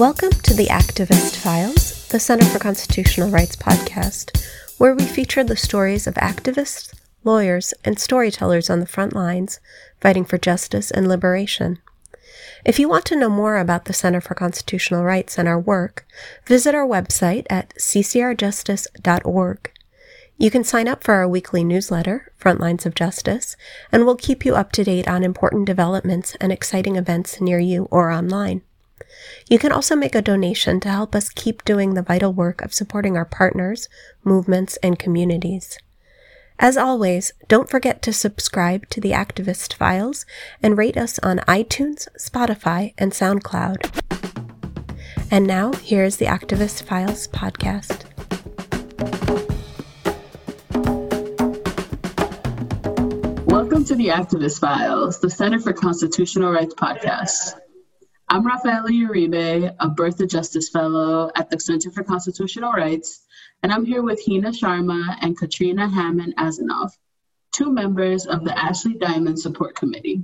Welcome 0.00 0.30
to 0.30 0.54
the 0.54 0.68
Activist 0.68 1.36
Files, 1.36 2.08
the 2.08 2.18
Center 2.18 2.46
for 2.46 2.58
Constitutional 2.58 3.28
Rights 3.28 3.54
podcast, 3.54 4.42
where 4.78 4.94
we 4.94 5.04
feature 5.04 5.44
the 5.44 5.58
stories 5.58 6.06
of 6.06 6.14
activists, 6.14 6.98
lawyers, 7.22 7.74
and 7.84 7.98
storytellers 7.98 8.70
on 8.70 8.80
the 8.80 8.86
front 8.86 9.14
lines 9.14 9.60
fighting 10.00 10.24
for 10.24 10.38
justice 10.38 10.90
and 10.90 11.06
liberation. 11.06 11.80
If 12.64 12.78
you 12.78 12.88
want 12.88 13.04
to 13.06 13.14
know 13.14 13.28
more 13.28 13.58
about 13.58 13.84
the 13.84 13.92
Center 13.92 14.22
for 14.22 14.34
Constitutional 14.34 15.04
Rights 15.04 15.36
and 15.36 15.46
our 15.46 15.60
work, 15.60 16.06
visit 16.46 16.74
our 16.74 16.86
website 16.86 17.46
at 17.50 17.74
ccrjustice.org. 17.74 19.70
You 20.38 20.50
can 20.50 20.64
sign 20.64 20.88
up 20.88 21.04
for 21.04 21.12
our 21.12 21.28
weekly 21.28 21.62
newsletter, 21.62 22.32
Frontlines 22.40 22.86
of 22.86 22.94
Justice, 22.94 23.54
and 23.92 24.06
we'll 24.06 24.16
keep 24.16 24.46
you 24.46 24.54
up 24.54 24.72
to 24.72 24.82
date 24.82 25.06
on 25.06 25.22
important 25.22 25.66
developments 25.66 26.38
and 26.40 26.50
exciting 26.50 26.96
events 26.96 27.38
near 27.38 27.58
you 27.58 27.86
or 27.90 28.10
online. 28.10 28.62
You 29.48 29.58
can 29.58 29.72
also 29.72 29.96
make 29.96 30.14
a 30.14 30.22
donation 30.22 30.80
to 30.80 30.88
help 30.88 31.14
us 31.14 31.28
keep 31.28 31.64
doing 31.64 31.94
the 31.94 32.02
vital 32.02 32.32
work 32.32 32.62
of 32.62 32.74
supporting 32.74 33.16
our 33.16 33.24
partners, 33.24 33.88
movements, 34.24 34.76
and 34.82 34.98
communities. 34.98 35.78
As 36.58 36.76
always, 36.76 37.32
don't 37.48 37.70
forget 37.70 38.02
to 38.02 38.12
subscribe 38.12 38.86
to 38.90 39.00
the 39.00 39.12
Activist 39.12 39.72
Files 39.72 40.26
and 40.62 40.76
rate 40.76 40.98
us 40.98 41.18
on 41.20 41.38
iTunes, 41.48 42.06
Spotify, 42.18 42.92
and 42.98 43.12
SoundCloud. 43.12 43.88
And 45.30 45.46
now, 45.46 45.72
here's 45.72 46.16
the 46.16 46.26
Activist 46.26 46.82
Files 46.82 47.28
podcast. 47.28 48.04
Welcome 53.46 53.84
to 53.86 53.94
the 53.94 54.08
Activist 54.08 54.60
Files, 54.60 55.20
the 55.20 55.30
Center 55.30 55.60
for 55.60 55.72
Constitutional 55.72 56.52
Rights 56.52 56.74
podcast. 56.74 57.58
I'm 58.32 58.46
Rafaela 58.46 58.90
Uribe, 58.90 59.74
a 59.80 59.88
Bertha 59.88 60.24
Justice 60.24 60.68
Fellow 60.68 61.32
at 61.34 61.50
the 61.50 61.58
Center 61.58 61.90
for 61.90 62.04
Constitutional 62.04 62.70
Rights, 62.70 63.26
and 63.60 63.72
I'm 63.72 63.84
here 63.84 64.02
with 64.02 64.24
Heena 64.24 64.52
Sharma 64.56 65.16
and 65.20 65.36
Katrina 65.36 65.88
Hamann-Azanov, 65.88 66.92
two 67.52 67.72
members 67.72 68.26
of 68.26 68.44
the 68.44 68.56
Ashley 68.56 68.94
Diamond 68.94 69.40
Support 69.40 69.74
Committee. 69.74 70.22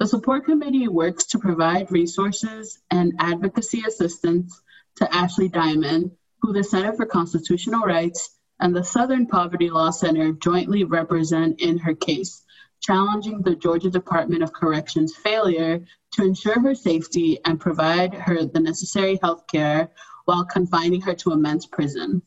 The 0.00 0.08
support 0.08 0.44
committee 0.44 0.88
works 0.88 1.26
to 1.26 1.38
provide 1.38 1.92
resources 1.92 2.80
and 2.90 3.12
advocacy 3.20 3.84
assistance 3.86 4.60
to 4.96 5.14
Ashley 5.14 5.48
Diamond, 5.48 6.10
who 6.42 6.52
the 6.52 6.64
Center 6.64 6.94
for 6.94 7.06
Constitutional 7.06 7.82
Rights 7.82 8.28
and 8.58 8.74
the 8.74 8.82
Southern 8.82 9.28
Poverty 9.28 9.70
Law 9.70 9.90
Center 9.90 10.32
jointly 10.32 10.82
represent 10.82 11.60
in 11.60 11.78
her 11.78 11.94
case 11.94 12.42
challenging 12.80 13.42
the 13.42 13.56
Georgia 13.56 13.90
Department 13.90 14.42
of 14.42 14.52
Corrections' 14.52 15.16
failure 15.16 15.84
to 16.12 16.24
ensure 16.24 16.60
her 16.60 16.74
safety 16.74 17.38
and 17.44 17.60
provide 17.60 18.14
her 18.14 18.44
the 18.44 18.60
necessary 18.60 19.18
health 19.22 19.46
care 19.46 19.90
while 20.24 20.44
confining 20.44 21.00
her 21.00 21.14
to 21.14 21.30
a 21.30 21.36
men's 21.36 21.66
prison. 21.66 22.22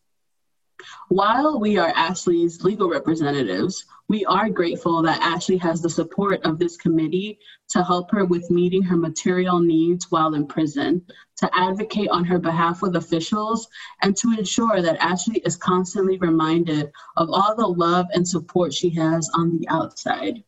While 1.09 1.59
we 1.59 1.77
are 1.77 1.93
Ashley's 1.95 2.63
legal 2.63 2.89
representatives, 2.89 3.85
we 4.07 4.25
are 4.25 4.49
grateful 4.49 5.01
that 5.03 5.21
Ashley 5.21 5.57
has 5.57 5.81
the 5.81 5.89
support 5.89 6.43
of 6.45 6.57
this 6.57 6.77
committee 6.77 7.39
to 7.69 7.83
help 7.83 8.09
her 8.11 8.25
with 8.25 8.49
meeting 8.49 8.81
her 8.83 8.97
material 8.97 9.59
needs 9.59 10.09
while 10.09 10.33
in 10.33 10.47
prison, 10.47 11.05
to 11.37 11.49
advocate 11.53 12.09
on 12.09 12.25
her 12.25 12.39
behalf 12.39 12.81
with 12.81 12.95
officials, 12.95 13.67
and 14.01 14.15
to 14.17 14.33
ensure 14.37 14.81
that 14.81 14.97
Ashley 14.97 15.39
is 15.45 15.55
constantly 15.55 16.17
reminded 16.17 16.91
of 17.17 17.29
all 17.29 17.55
the 17.55 17.67
love 17.67 18.07
and 18.13 18.27
support 18.27 18.73
she 18.73 18.89
has 18.91 19.29
on 19.35 19.57
the 19.57 19.67
outside. 19.69 20.43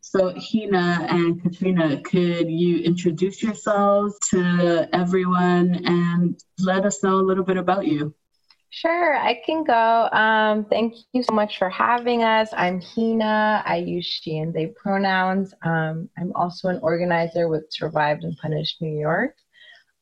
So, 0.00 0.32
Heena 0.32 1.10
and 1.10 1.40
Katrina, 1.40 2.02
could 2.02 2.50
you 2.50 2.78
introduce 2.78 3.42
yourselves 3.42 4.18
to 4.30 4.88
everyone 4.92 5.86
and 5.86 6.38
let 6.58 6.84
us 6.84 7.02
know 7.02 7.20
a 7.20 7.22
little 7.22 7.44
bit 7.44 7.56
about 7.56 7.86
you? 7.86 8.14
Sure, 8.74 9.18
I 9.18 9.38
can 9.44 9.64
go. 9.64 10.08
Um, 10.12 10.64
thank 10.64 10.94
you 11.12 11.22
so 11.22 11.34
much 11.34 11.58
for 11.58 11.68
having 11.68 12.22
us. 12.22 12.48
I'm 12.56 12.80
Heena. 12.80 13.62
I 13.66 13.76
use 13.76 14.06
she 14.06 14.38
and 14.38 14.54
they 14.54 14.68
pronouns. 14.68 15.52
Um, 15.62 16.08
I'm 16.16 16.32
also 16.34 16.68
an 16.68 16.80
organizer 16.82 17.48
with 17.48 17.66
Survived 17.68 18.24
and 18.24 18.34
Punished 18.38 18.80
New 18.80 18.98
York. 18.98 19.36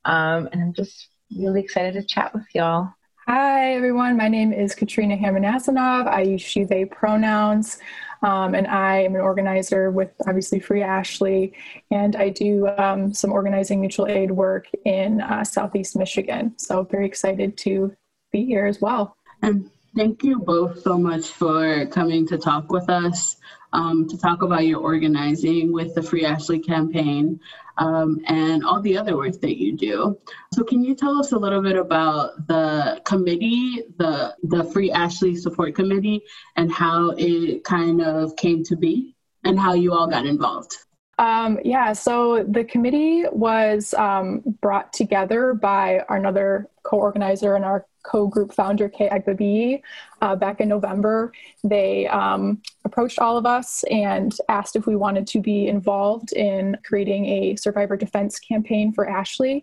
Um, 0.05 0.49
and 0.53 0.63
I'm 0.63 0.73
just 0.73 1.09
really 1.37 1.61
excited 1.61 1.95
to 1.95 2.05
chat 2.05 2.33
with 2.33 2.45
y'all. 2.55 2.91
Hi, 3.27 3.75
everyone. 3.75 4.17
My 4.17 4.29
name 4.29 4.53
is 4.53 4.77
Katrina 4.77 5.17
Hamann-Azanov. 5.17 6.07
I 6.07 6.23
use 6.23 6.41
she, 6.41 6.63
they 6.63 6.85
pronouns. 6.85 7.81
Um, 8.23 8.55
and 8.55 8.69
I 8.69 9.03
am 9.03 9.17
an 9.17 9.21
organizer 9.21 9.91
with 9.91 10.13
obviously 10.29 10.61
Free 10.61 10.83
Ashley, 10.83 11.55
and 11.91 12.15
I 12.15 12.29
do 12.29 12.69
um, 12.79 13.13
some 13.15 13.33
organizing 13.33 13.81
mutual 13.81 14.07
aid 14.07 14.31
work 14.31 14.67
in 14.85 15.23
uh, 15.23 15.43
Southeast 15.43 15.97
Michigan. 15.97 16.55
So, 16.57 16.85
very 16.85 17.07
excited 17.07 17.57
to 17.59 17.97
be 18.31 18.45
here 18.45 18.67
as 18.67 18.81
well. 18.81 19.17
And 19.43 19.71
thank 19.97 20.23
you 20.23 20.39
both 20.39 20.83
so 20.83 20.99
much 20.99 21.27
for 21.27 21.87
coming 21.87 22.27
to 22.29 22.39
talk 22.39 22.71
with 22.71 22.89
us, 22.89 23.37
um, 23.73 24.09
to 24.09 24.19
talk 24.19 24.43
about 24.43 24.67
your 24.67 24.81
organizing 24.81 25.73
with 25.73 25.95
the 25.95 26.03
Free 26.03 26.25
Ashley 26.25 26.59
campaign 26.59 27.41
um, 27.79 28.21
and 28.27 28.65
all 28.65 28.81
the 28.81 28.97
other 28.97 29.17
work 29.17 29.41
that 29.41 29.59
you 29.59 29.77
do. 29.77 30.19
So, 30.55 30.65
can 30.65 30.85
you 30.85 30.95
tell 30.95 31.19
us 31.19 31.33
a 31.33 31.39
little 31.39 31.63
bit 31.63 31.77
about 31.77 32.47
the 32.47 33.01
committee, 33.05 33.85
the 33.97 34.35
the 34.43 34.65
Free 34.65 34.91
Ashley 34.91 35.35
Support 35.37 35.75
Committee, 35.75 36.23
and 36.57 36.71
how 36.71 37.15
it 37.17 37.65
kind 37.65 38.03
of 38.03 38.37
came 38.37 38.63
to 38.65 38.77
be, 38.77 39.15
and 39.45 39.59
how 39.59 39.75
you 39.75 39.93
all 39.93 40.07
got 40.07 40.27
involved? 40.27 40.77
Um, 41.21 41.59
yeah, 41.63 41.93
so 41.93 42.45
the 42.49 42.65
committee 42.65 43.25
was 43.31 43.93
um, 43.93 44.41
brought 44.63 44.91
together 44.95 45.53
by 45.53 46.03
another 46.09 46.67
co-organizer 46.83 47.55
and 47.55 47.65
our 47.65 47.87
co-group 48.05 48.55
founder, 48.55 48.89
Kay 48.89 49.11
Agbabi, 49.11 49.83
uh, 50.23 50.35
back 50.35 50.61
in 50.61 50.69
November. 50.71 51.31
They 51.63 52.07
um, 52.07 52.63
approached 52.87 53.19
all 53.19 53.37
of 53.37 53.45
us 53.45 53.85
and 53.91 54.35
asked 54.49 54.77
if 54.77 54.87
we 54.87 54.97
wanted 54.97 55.27
to 55.27 55.41
be 55.41 55.69
involved 55.69 56.33
in 56.33 56.79
creating 56.85 57.27
a 57.27 57.57
survivor 57.57 57.99
defense 57.99 58.39
campaign 58.39 58.91
for 58.91 59.07
Ashley. 59.07 59.63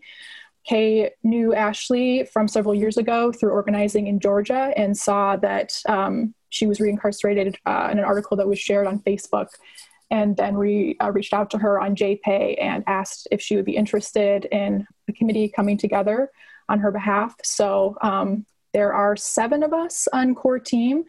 Kay 0.64 1.10
knew 1.24 1.56
Ashley 1.56 2.26
from 2.32 2.48
several 2.48 2.76
years 2.76 2.98
ago 2.98 3.32
through 3.32 3.50
organizing 3.50 4.06
in 4.06 4.20
Georgia 4.20 4.74
and 4.78 4.96
saw 4.96 5.36
that 5.38 5.82
um, 5.90 6.36
she 6.50 6.68
was 6.68 6.78
reincarcerated 6.78 7.56
uh, 7.66 7.90
in 7.92 7.98
an 7.98 8.06
article 8.06 8.38
that 8.38 8.48
was 8.48 8.60
shared 8.60 8.86
on 8.86 9.00
Facebook. 9.00 9.48
And 10.10 10.38
then 10.38 10.58
we 10.58 10.96
uh, 11.02 11.12
reached 11.12 11.34
out 11.34 11.50
to 11.52 11.58
her 11.58 11.80
on 11.80 11.96
JPay 11.96 12.62
and 12.62 12.84
asked 12.88 13.28
if 13.32 13.42
she 13.42 13.56
would 13.56 13.66
be 13.66 13.76
interested 13.76 14.46
in 14.46 14.88
the 15.06 15.14
committee 15.14 15.52
coming 15.54 15.78
together 15.78 16.32
on 16.70 16.80
her 16.80 16.92
behalf. 16.92 17.36
So 17.44 17.96
um, 18.02 18.46
there 18.74 18.94
are 18.94 19.16
seven 19.16 19.64
of 19.64 19.74
us 19.74 20.08
on 20.14 20.36
core 20.36 20.60
team, 20.60 21.04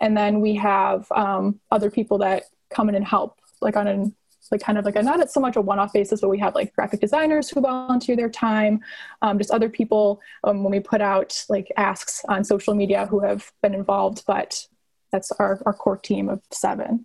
and 0.00 0.16
then 0.16 0.40
we 0.40 0.54
have 0.56 1.10
um, 1.12 1.60
other 1.70 1.90
people 1.90 2.18
that 2.18 2.44
come 2.70 2.88
in 2.88 2.94
and 2.94 3.04
help, 3.04 3.38
like 3.60 3.76
on 3.76 3.86
an 3.86 4.14
like 4.50 4.60
kind 4.62 4.78
of 4.78 4.84
like 4.84 4.96
a 4.96 5.02
not 5.02 5.30
so 5.30 5.40
much 5.40 5.56
a 5.56 5.60
one-off 5.60 5.92
basis, 5.92 6.20
but 6.20 6.28
we 6.30 6.38
have 6.38 6.54
like 6.54 6.74
graphic 6.74 7.00
designers 7.00 7.50
who 7.50 7.60
volunteer 7.60 8.16
their 8.16 8.30
time, 8.30 8.80
um, 9.20 9.36
just 9.36 9.50
other 9.50 9.68
people 9.68 10.20
um, 10.44 10.62
when 10.62 10.70
we 10.70 10.80
put 10.80 11.02
out 11.02 11.44
like 11.50 11.70
asks 11.76 12.24
on 12.28 12.44
social 12.44 12.74
media 12.74 13.06
who 13.06 13.20
have 13.20 13.52
been 13.62 13.74
involved. 13.74 14.24
But 14.26 14.66
that's 15.12 15.32
our 15.32 15.60
our 15.66 15.74
core 15.74 15.98
team 15.98 16.28
of 16.28 16.40
seven. 16.50 17.04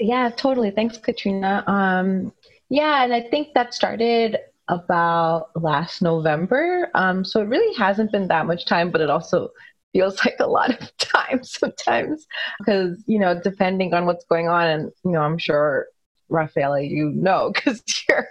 Yeah, 0.00 0.30
totally. 0.30 0.70
Thanks, 0.70 0.96
Katrina. 0.98 1.62
Um, 1.66 2.32
yeah, 2.70 3.04
and 3.04 3.12
I 3.12 3.20
think 3.20 3.48
that 3.54 3.74
started 3.74 4.38
about 4.68 5.50
last 5.56 6.00
November. 6.00 6.90
Um, 6.94 7.24
so 7.24 7.40
it 7.42 7.48
really 7.48 7.74
hasn't 7.76 8.10
been 8.12 8.28
that 8.28 8.46
much 8.46 8.64
time, 8.64 8.90
but 8.90 9.00
it 9.02 9.10
also 9.10 9.50
feels 9.92 10.18
like 10.24 10.36
a 10.40 10.46
lot 10.46 10.70
of 10.70 10.96
time 10.98 11.44
sometimes 11.44 12.26
because, 12.58 13.02
you 13.06 13.18
know, 13.18 13.38
depending 13.38 13.92
on 13.92 14.06
what's 14.06 14.24
going 14.24 14.48
on, 14.48 14.66
and, 14.66 14.92
you 15.04 15.12
know, 15.12 15.20
I'm 15.20 15.38
sure 15.38 15.86
Rafaela, 16.30 16.80
you 16.80 17.10
know, 17.10 17.50
because 17.54 17.82
you're 18.08 18.28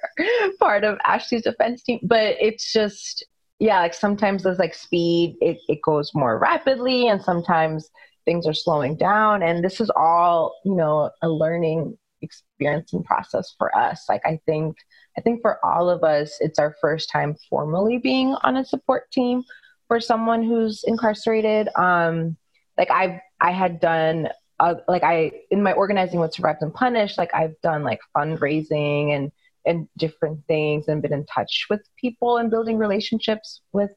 part 0.60 0.84
of 0.84 0.98
Ashley's 1.06 1.44
defense 1.44 1.84
team, 1.84 2.00
but 2.04 2.36
it's 2.42 2.74
just, 2.74 3.26
yeah, 3.60 3.80
like 3.82 3.94
sometimes 3.94 4.44
there's 4.44 4.58
like 4.60 4.74
speed, 4.74 5.36
it, 5.42 5.58
it 5.68 5.82
goes 5.84 6.16
more 6.16 6.40
rapidly, 6.40 7.10
and 7.10 7.22
sometimes 7.22 7.90
things 8.26 8.48
are 8.48 8.54
slowing 8.54 8.96
down. 8.96 9.44
And 9.44 9.64
this 9.64 9.80
is 9.82 9.90
all, 9.96 10.56
you 10.66 10.76
know, 10.76 11.12
a 11.22 11.30
learning 11.30 11.98
experience 12.22 12.94
and 12.94 13.04
process 13.06 13.56
for 13.58 13.76
us. 13.78 14.06
Like, 14.10 14.22
I 14.26 14.40
think 14.46 14.78
I 15.18 15.22
think 15.22 15.42
for 15.42 15.64
all 15.66 15.90
of 15.90 16.04
us, 16.04 16.38
it's 16.40 16.60
our 16.60 16.76
first 16.80 17.10
time 17.12 17.36
formally 17.50 17.98
being 17.98 18.36
on 18.44 18.58
a 18.58 18.66
support 18.66 19.12
team 19.12 19.44
for 19.88 20.00
someone 20.00 20.44
who's 20.44 20.84
incarcerated. 20.86 21.68
Um, 21.76 22.38
like 22.78 22.90
I, 22.90 23.22
I 23.42 23.52
had 23.52 23.82
done, 23.82 24.30
uh, 24.60 24.76
like 24.88 25.04
I 25.04 25.32
in 25.52 25.62
my 25.64 25.74
organizing 25.74 26.20
with 26.20 26.34
Survived 26.34 26.62
and 26.62 26.74
Punished, 26.74 27.18
like 27.18 27.34
I've 27.34 27.60
done 27.62 27.84
like 27.84 28.00
fundraising 28.16 29.16
and 29.16 29.32
and 29.66 29.90
different 29.98 30.46
things, 30.48 30.88
and 30.88 31.02
been 31.02 31.14
in 31.14 31.26
touch 31.26 31.66
with 31.70 31.82
people 32.00 32.38
and 32.38 32.50
building 32.50 32.78
relationships 32.78 33.62
with 33.74 33.92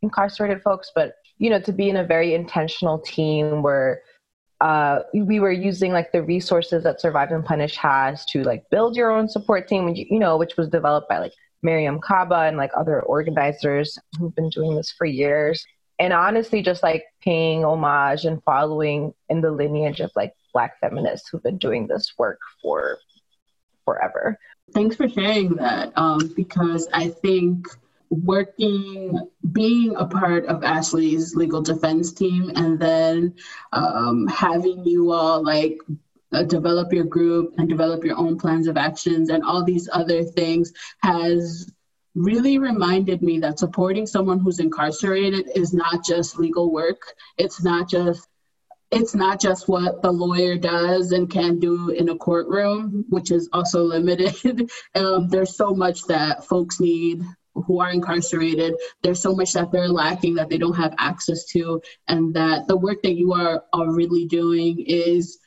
incarcerated 0.00 0.62
folks. 0.62 0.90
But 0.94 1.12
you 1.38 1.50
know, 1.50 1.60
to 1.60 1.72
be 1.72 1.88
in 1.88 1.96
a 1.96 2.04
very 2.04 2.34
intentional 2.34 2.98
team 2.98 3.62
where 3.62 4.02
uh, 4.60 5.00
we 5.12 5.40
were 5.40 5.52
using 5.52 5.92
like 5.92 6.12
the 6.12 6.22
resources 6.22 6.84
that 6.84 7.00
Survive 7.00 7.32
and 7.32 7.44
Punish 7.44 7.76
has 7.76 8.24
to 8.26 8.42
like 8.44 8.64
build 8.70 8.96
your 8.96 9.10
own 9.10 9.28
support 9.28 9.68
team, 9.68 9.84
which, 9.84 9.98
you 9.98 10.18
know, 10.18 10.36
which 10.36 10.56
was 10.56 10.68
developed 10.68 11.08
by 11.08 11.18
like 11.18 11.32
Mariame 11.64 12.00
Kaba 12.00 12.42
and 12.42 12.56
like 12.56 12.70
other 12.76 13.02
organizers 13.02 13.98
who've 14.18 14.34
been 14.34 14.50
doing 14.50 14.76
this 14.76 14.92
for 14.92 15.06
years. 15.06 15.64
And 15.98 16.12
honestly, 16.12 16.62
just 16.62 16.82
like 16.82 17.04
paying 17.22 17.64
homage 17.64 18.24
and 18.24 18.42
following 18.44 19.12
in 19.28 19.40
the 19.40 19.50
lineage 19.50 20.00
of 20.00 20.10
like 20.16 20.32
Black 20.52 20.78
feminists 20.80 21.28
who've 21.28 21.42
been 21.42 21.58
doing 21.58 21.86
this 21.86 22.12
work 22.16 22.38
for 22.62 22.98
forever. 23.84 24.38
Thanks 24.72 24.96
for 24.96 25.08
sharing 25.08 25.56
that 25.56 25.92
um, 25.96 26.32
because 26.34 26.88
I 26.92 27.08
think 27.08 27.66
working, 28.10 29.18
being 29.52 29.96
a 29.96 30.06
part 30.06 30.46
of 30.46 30.62
Ashley's 30.64 31.34
legal 31.34 31.62
defense 31.62 32.12
team, 32.12 32.52
and 32.54 32.78
then 32.78 33.34
um, 33.72 34.26
having 34.26 34.84
you 34.84 35.12
all 35.12 35.42
like 35.42 35.78
uh, 36.32 36.42
develop 36.42 36.92
your 36.92 37.04
group 37.04 37.54
and 37.58 37.68
develop 37.68 38.04
your 38.04 38.18
own 38.18 38.38
plans 38.38 38.66
of 38.66 38.76
actions 38.76 39.30
and 39.30 39.44
all 39.44 39.64
these 39.64 39.88
other 39.92 40.24
things 40.24 40.72
has 41.02 41.70
really 42.14 42.58
reminded 42.58 43.22
me 43.22 43.38
that 43.40 43.58
supporting 43.58 44.06
someone 44.06 44.38
who's 44.38 44.60
incarcerated 44.60 45.50
is 45.54 45.72
not 45.72 46.04
just 46.04 46.38
legal 46.38 46.72
work. 46.72 47.14
It's 47.38 47.62
not 47.62 47.88
just 47.88 48.28
it's 48.90 49.14
not 49.14 49.40
just 49.40 49.68
what 49.68 50.02
the 50.02 50.12
lawyer 50.12 50.56
does 50.56 51.10
and 51.10 51.28
can 51.28 51.58
do 51.58 51.88
in 51.88 52.08
a 52.10 52.16
courtroom, 52.16 53.04
which 53.08 53.32
is 53.32 53.48
also 53.52 53.82
limited. 53.84 54.70
um, 54.94 55.28
there's 55.28 55.56
so 55.56 55.74
much 55.74 56.04
that 56.04 56.44
folks 56.44 56.78
need 56.78 57.24
who 57.54 57.80
are 57.80 57.90
incarcerated. 57.90 58.74
There's 59.02 59.20
so 59.20 59.34
much 59.34 59.52
that 59.52 59.72
they're 59.72 59.88
lacking 59.88 60.34
that 60.34 60.48
they 60.48 60.58
don't 60.58 60.76
have 60.76 60.94
access 60.98 61.44
to, 61.46 61.80
and 62.08 62.34
that 62.34 62.66
the 62.68 62.76
work 62.76 63.02
that 63.02 63.14
you 63.14 63.32
are, 63.34 63.64
are 63.72 63.92
really 63.92 64.26
doing 64.26 64.84
is 64.86 65.38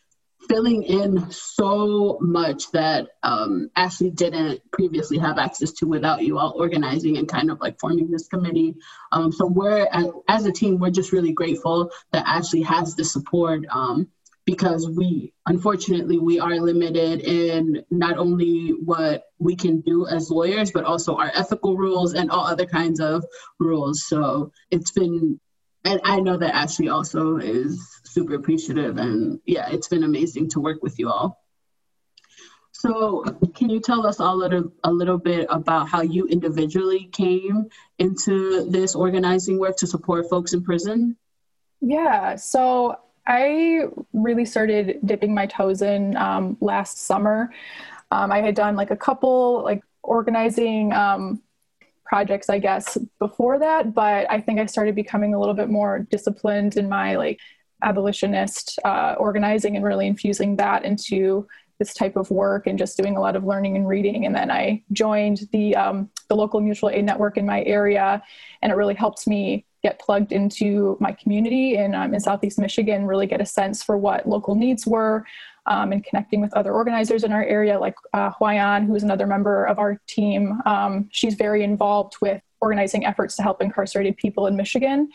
filling 0.48 0.83
in 0.83 1.30
so 1.31 2.18
much 2.21 2.71
that 2.71 3.09
um, 3.24 3.69
Ashley 3.75 4.09
didn't 4.09 4.62
previously 4.71 5.18
have 5.18 5.38
access 5.38 5.74
to 5.74 5.88
without 5.88 6.24
you 6.24 6.38
all 6.38 6.54
organizing 6.57 7.18
and 7.18 7.27
kind 7.27 7.51
of 7.51 7.59
like 7.59 7.80
forming 7.80 8.09
this 8.09 8.27
committee. 8.27 8.75
Um, 9.12 9.31
so 9.31 9.45
we're 9.45 9.88
as 10.27 10.45
a 10.45 10.51
team, 10.51 10.80
we're 10.80 10.92
just 10.92 11.12
really 11.12 11.33
grateful 11.33 11.92
that 12.12 12.27
Ashley 12.27 12.62
has 12.62 12.95
the 12.95 13.04
support 13.04 13.65
um, 13.69 14.07
because 14.47 14.89
we 14.89 15.33
unfortunately 15.45 16.17
we 16.17 16.39
are 16.39 16.55
limited 16.55 17.19
in 17.19 17.83
not 17.91 18.17
only 18.17 18.69
what 18.69 19.25
we 19.39 19.55
can 19.55 19.81
do 19.81 20.07
as 20.07 20.31
lawyers 20.31 20.71
but 20.71 20.85
also 20.85 21.17
our 21.17 21.29
ethical 21.35 21.75
rules 21.75 22.13
and 22.13 22.31
all 22.31 22.47
other 22.47 22.65
kinds 22.65 22.99
of 22.99 23.23
rules. 23.59 24.07
So 24.07 24.51
it's 24.71 24.91
been 24.91 25.39
and 25.83 26.01
I 26.03 26.19
know 26.19 26.38
that 26.38 26.55
Ashley 26.55 26.89
also 26.89 27.38
is 27.38 27.85
super 28.03 28.35
appreciative. 28.35 28.97
And 28.97 29.39
yeah, 29.45 29.69
it's 29.69 29.88
been 29.88 30.03
amazing 30.03 30.49
to 30.49 30.59
work 30.59 30.81
with 30.81 30.99
you 30.99 31.09
all. 31.09 31.41
So, 32.73 33.23
can 33.55 33.69
you 33.69 33.79
tell 33.79 34.05
us 34.05 34.19
all 34.19 34.35
a 34.35 34.38
little, 34.38 34.71
a 34.83 34.91
little 34.91 35.17
bit 35.17 35.47
about 35.49 35.88
how 35.89 36.01
you 36.01 36.27
individually 36.27 37.09
came 37.11 37.69
into 37.97 38.69
this 38.69 38.95
organizing 38.95 39.59
work 39.59 39.77
to 39.77 39.88
support 39.88 40.29
folks 40.29 40.53
in 40.53 40.63
prison? 40.63 41.15
Yeah, 41.79 42.35
so 42.35 42.97
I 43.27 43.83
really 44.13 44.45
started 44.45 45.00
dipping 45.06 45.33
my 45.33 45.45
toes 45.45 45.81
in 45.81 46.15
um, 46.15 46.57
last 46.62 47.00
summer. 47.00 47.53
Um, 48.09 48.31
I 48.31 48.39
had 48.39 48.56
done 48.56 48.75
like 48.75 48.89
a 48.89 48.95
couple 48.95 49.63
like 49.63 49.83
organizing 50.01 50.94
um, 50.94 51.41
projects, 52.06 52.50
I 52.50 52.59
guess, 52.59 52.97
before 53.19 53.59
that, 53.59 53.94
but 53.94 54.31
I 54.31 54.39
think 54.39 54.62
I 54.62 54.65
started 54.65 54.95
becoming 54.95 55.33
a 55.33 55.39
little 55.39 55.53
bit 55.53 55.69
more 55.69 56.00
disciplined 56.09 56.77
in 56.77 56.88
my 56.88 57.18
like 57.18 57.39
abolitionist 57.83 58.79
uh, 58.85 59.15
organizing 59.19 59.75
and 59.75 59.85
really 59.85 60.07
infusing 60.07 60.56
that 60.56 60.85
into 60.85 61.45
this 61.80 61.94
type 61.94 62.15
of 62.15 62.31
work 62.31 62.65
and 62.65 62.80
just 62.80 62.97
doing 62.97 63.18
a 63.18 63.21
lot 63.21 63.35
of 63.35 63.44
learning 63.44 63.75
and 63.75 63.88
reading. 63.88 64.25
And 64.25 64.33
then 64.33 64.50
I 64.50 64.83
joined 64.94 65.41
the 65.51 65.75
um, 65.75 66.09
the 66.30 66.35
local 66.35 66.59
mutual 66.59 66.89
aid 66.89 67.06
network 67.06 67.38
in 67.38 67.45
my 67.45 67.63
area, 67.63 68.23
and 68.62 68.71
it 68.71 68.75
really 68.75 68.95
helped 68.95 69.27
me 69.27 69.66
get 69.83 70.00
plugged 70.00 70.31
into 70.31 70.97
my 71.00 71.12
community 71.12 71.75
in 71.75 71.94
um, 71.95 72.13
in 72.13 72.19
Southeast 72.19 72.59
Michigan, 72.59 73.06
really 73.06 73.27
get 73.27 73.41
a 73.41 73.45
sense 73.45 73.83
for 73.83 73.97
what 73.97 74.27
local 74.27 74.56
needs 74.56 74.85
were, 74.85 75.25
um, 75.65 75.91
and 75.91 76.03
connecting 76.03 76.41
with 76.41 76.53
other 76.53 76.74
organizers 76.74 77.24
in 77.24 77.31
our 77.31 77.44
area, 77.44 77.79
like 77.79 77.95
uh, 78.13 78.31
Huayan, 78.31 78.85
who 78.88 78.95
is 78.95 79.03
another 79.03 79.27
member 79.27 79.65
of 79.65 79.79
our 79.79 80.00
team. 80.07 80.59
Um, 80.65 81.07
she's 81.12 81.35
very 81.35 81.63
involved 81.63 82.15
with 82.21 82.41
organizing 82.59 83.06
efforts 83.06 83.35
to 83.35 83.44
help 83.44 83.62
incarcerated 83.62 84.18
people 84.18 84.47
in 84.47 84.56
Michigan, 84.56 85.09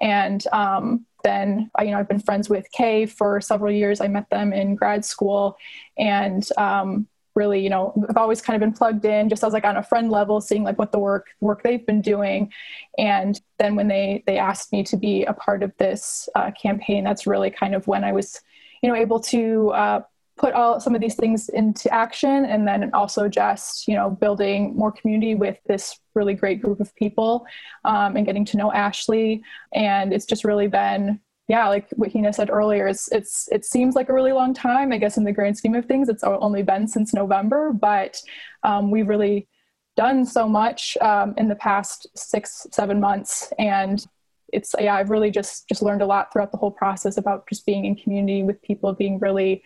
and 0.00 0.46
um, 0.52 1.04
then 1.24 1.70
you 1.80 1.90
know 1.90 1.98
I've 1.98 2.08
been 2.08 2.20
friends 2.20 2.48
with 2.48 2.70
Kay 2.72 3.06
for 3.06 3.40
several 3.40 3.72
years. 3.72 4.00
I 4.00 4.08
met 4.08 4.30
them 4.30 4.52
in 4.52 4.76
grad 4.76 5.04
school, 5.04 5.56
and 5.98 6.48
um, 6.56 7.06
really 7.36 7.60
you 7.60 7.70
know 7.70 7.92
I've 8.08 8.16
always 8.16 8.40
kind 8.40 8.56
of 8.56 8.60
been 8.60 8.76
plugged 8.76 9.04
in, 9.04 9.28
just 9.28 9.44
as 9.44 9.52
like 9.52 9.64
on 9.64 9.76
a 9.76 9.82
friend 9.82 10.10
level, 10.10 10.40
seeing 10.40 10.64
like 10.64 10.78
what 10.78 10.92
the 10.92 10.98
work 10.98 11.26
work 11.40 11.62
they've 11.62 11.86
been 11.86 12.00
doing, 12.00 12.52
and 12.98 13.40
then 13.58 13.76
when 13.76 13.88
they 13.88 14.24
they 14.26 14.38
asked 14.38 14.72
me 14.72 14.82
to 14.84 14.96
be 14.96 15.24
a 15.24 15.32
part 15.32 15.62
of 15.62 15.72
this 15.78 16.28
uh, 16.34 16.50
campaign, 16.60 17.04
that's 17.04 17.26
really 17.26 17.50
kind 17.50 17.74
of 17.74 17.86
when 17.86 18.02
I 18.02 18.12
was 18.12 18.40
you 18.82 18.88
know 18.88 18.96
able 18.96 19.20
to 19.20 19.70
uh, 19.70 20.00
put 20.36 20.54
all 20.54 20.80
some 20.80 20.94
of 20.94 21.00
these 21.00 21.14
things 21.14 21.48
into 21.48 21.92
action. 21.92 22.44
And 22.44 22.66
then 22.66 22.90
also 22.92 23.28
just 23.28 23.86
you 23.88 23.94
know 23.94 24.10
building 24.10 24.76
more 24.76 24.92
community 24.92 25.34
with 25.34 25.58
this 25.66 25.98
really 26.14 26.34
great 26.34 26.62
group 26.62 26.80
of 26.80 26.94
people 26.96 27.46
um, 27.84 28.16
and 28.16 28.26
getting 28.26 28.44
to 28.46 28.56
know 28.56 28.72
ashley. 28.72 29.42
And 29.74 30.12
it's 30.12 30.26
just 30.26 30.44
really 30.44 30.68
been 30.68 31.20
yeah 31.48 31.68
like 31.68 31.88
what 31.96 32.10
Heena 32.10 32.34
said 32.34 32.50
earlier 32.50 32.86
it's 32.86 33.10
it's 33.12 33.48
it 33.52 33.64
seems 33.64 33.94
like 33.94 34.08
a 34.08 34.14
really 34.14 34.32
long 34.32 34.54
time 34.54 34.92
i 34.92 34.98
guess 34.98 35.16
in 35.16 35.24
the 35.24 35.32
grand 35.32 35.56
scheme 35.56 35.74
of 35.74 35.86
things. 35.86 36.08
It's 36.08 36.24
only 36.24 36.62
been 36.62 36.88
since 36.88 37.14
november 37.14 37.72
but 37.72 38.20
um, 38.62 38.90
we've 38.90 39.08
really 39.08 39.48
done 39.96 40.26
so 40.26 40.46
much 40.46 40.96
um, 41.00 41.34
in 41.38 41.48
the 41.48 41.54
past 41.56 42.06
six 42.14 42.66
seven 42.70 43.00
months. 43.00 43.50
And 43.58 44.04
it's 44.52 44.76
yeah 44.78 44.94
i've 44.94 45.10
really 45.10 45.30
just 45.30 45.68
just 45.68 45.82
learned 45.82 46.02
a 46.02 46.06
lot 46.06 46.32
throughout 46.32 46.52
the 46.52 46.56
whole 46.56 46.70
process 46.70 47.16
about 47.16 47.48
just 47.48 47.66
being 47.66 47.84
in 47.84 47.96
community 47.96 48.44
with 48.44 48.62
people 48.62 48.92
being 48.92 49.18
really 49.18 49.60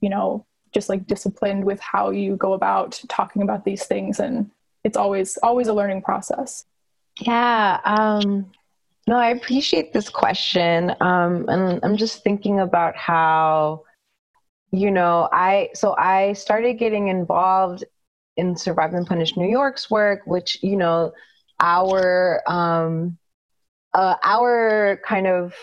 you 0.00 0.08
know 0.10 0.44
just 0.72 0.88
like 0.88 1.06
disciplined 1.06 1.64
with 1.64 1.80
how 1.80 2.10
you 2.10 2.36
go 2.36 2.52
about 2.52 3.00
talking 3.08 3.42
about 3.42 3.64
these 3.64 3.84
things. 3.84 4.20
And 4.20 4.50
it's 4.84 4.96
always 4.96 5.36
always 5.38 5.68
a 5.68 5.72
learning 5.72 6.02
process. 6.02 6.64
Yeah 7.20 7.80
um 7.84 8.50
no 9.08 9.16
i 9.16 9.30
appreciate 9.30 9.92
this 9.92 10.08
question. 10.08 10.94
Um 11.00 11.48
and 11.48 11.80
i'm 11.82 11.96
just 11.96 12.22
thinking 12.22 12.60
about 12.60 12.94
how 12.96 13.82
you 14.70 14.90
know 14.90 15.28
i 15.32 15.70
so 15.74 15.94
i 15.96 16.34
started 16.34 16.74
getting 16.74 17.08
involved 17.08 17.84
in 18.36 18.54
survive 18.54 18.92
and 18.94 19.06
punish 19.06 19.36
new 19.36 19.48
york's 19.48 19.90
work 19.90 20.20
which 20.26 20.62
you 20.62 20.76
know 20.76 21.12
our 21.60 22.42
um 22.46 23.18
uh, 23.94 24.16
our 24.22 25.00
kind 25.04 25.26
of 25.26 25.54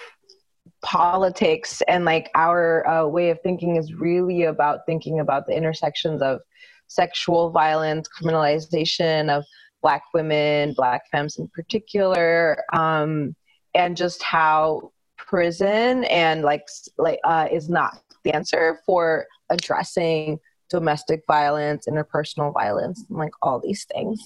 politics 0.84 1.82
and 1.88 2.06
like 2.06 2.30
our 2.36 2.88
uh, 2.88 3.08
way 3.08 3.30
of 3.30 3.40
thinking 3.42 3.75
is 3.75 3.94
really 3.94 4.44
about 4.44 4.80
thinking 4.86 5.20
about 5.20 5.46
the 5.46 5.56
intersections 5.56 6.22
of 6.22 6.40
sexual 6.88 7.50
violence, 7.50 8.08
criminalization 8.08 9.30
of 9.30 9.44
Black 9.86 10.01
women, 10.15 10.74
Black 10.74 11.04
femmes 11.12 11.38
in 11.38 11.48
particular, 11.50 12.63
um, 12.74 13.36
and 13.75 13.96
just 13.96 14.24
how 14.24 14.92
prison 15.15 16.06
and 16.06 16.42
like 16.42 16.63
like 16.98 17.20
uh, 17.24 17.48
is 17.51 17.70
not 17.70 18.01
the 18.24 18.34
answer 18.34 18.80
for 18.84 19.27
addressing 19.51 20.39
domestic 20.72 21.22
violence, 21.27 21.86
interpersonal 21.88 22.51
violence, 22.51 23.06
and 23.08 23.20
like 23.20 23.34
all 23.44 23.60
these 23.60 23.86
things. 23.94 24.20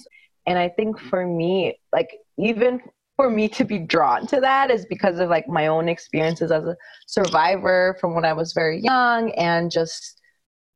And 0.48 0.58
I 0.58 0.70
think 0.70 0.98
for 0.98 1.28
me, 1.28 1.78
like 1.92 2.10
even 2.38 2.82
for 3.18 3.30
me 3.30 3.50
to 3.50 3.66
be 3.66 3.80
drawn 3.80 4.26
to 4.28 4.40
that 4.40 4.72
is 4.72 4.86
because 4.86 5.20
of 5.20 5.30
like 5.30 5.50
my 5.50 5.68
own 5.68 5.90
experiences 5.90 6.54
as 6.54 6.64
a 6.64 6.78
survivor 7.06 7.98
from 8.00 8.16
when 8.16 8.24
I 8.24 8.32
was 8.32 8.54
very 8.54 8.80
young 8.80 9.34
and 9.34 9.70
just 9.70 10.22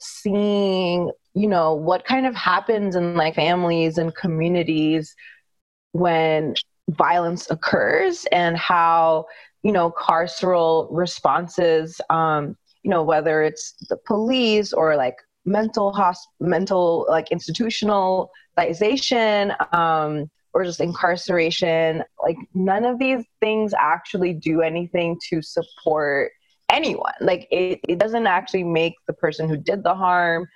seeing, 0.01 1.09
you 1.33 1.47
know, 1.47 1.73
what 1.73 2.05
kind 2.05 2.25
of 2.25 2.35
happens 2.35 2.95
in 2.95 3.15
like 3.15 3.35
families 3.35 3.97
and 3.97 4.15
communities 4.15 5.15
when 5.93 6.53
violence 6.89 7.49
occurs 7.49 8.25
and 8.31 8.57
how, 8.57 9.25
you 9.63 9.71
know, 9.71 9.91
carceral 9.91 10.87
responses, 10.91 11.99
um, 12.09 12.55
you 12.83 12.91
know, 12.91 13.03
whether 13.03 13.43
it's 13.43 13.73
the 13.89 13.97
police 14.05 14.73
or 14.73 14.95
like 14.95 15.15
mental 15.45 15.93
hosp- 15.93 16.27
mental 16.39 17.05
like 17.09 17.29
institutionalization, 17.29 19.73
um, 19.73 20.29
or 20.53 20.63
just 20.63 20.79
incarceration 20.79 22.03
like 22.23 22.37
none 22.53 22.85
of 22.85 22.99
these 22.99 23.25
things 23.39 23.73
actually 23.77 24.33
do 24.33 24.61
anything 24.61 25.17
to 25.29 25.41
support 25.41 26.31
anyone. 26.69 27.13
Like 27.21 27.47
it, 27.51 27.79
it 27.87 27.97
doesn't 27.97 28.27
actually 28.27 28.63
make 28.63 28.93
the 29.07 29.13
person 29.13 29.49
who 29.49 29.57
did 29.57 29.83
the 29.83 29.95
harm 29.95 30.47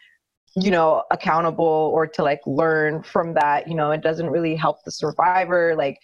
you 0.59 0.71
know 0.71 1.03
accountable 1.11 1.91
or 1.93 2.07
to 2.07 2.23
like 2.23 2.41
learn 2.45 3.03
from 3.03 3.33
that 3.33 3.67
you 3.67 3.75
know 3.75 3.91
it 3.91 4.01
doesn't 4.01 4.29
really 4.29 4.55
help 4.55 4.83
the 4.83 4.91
survivor 4.91 5.75
like 5.77 5.99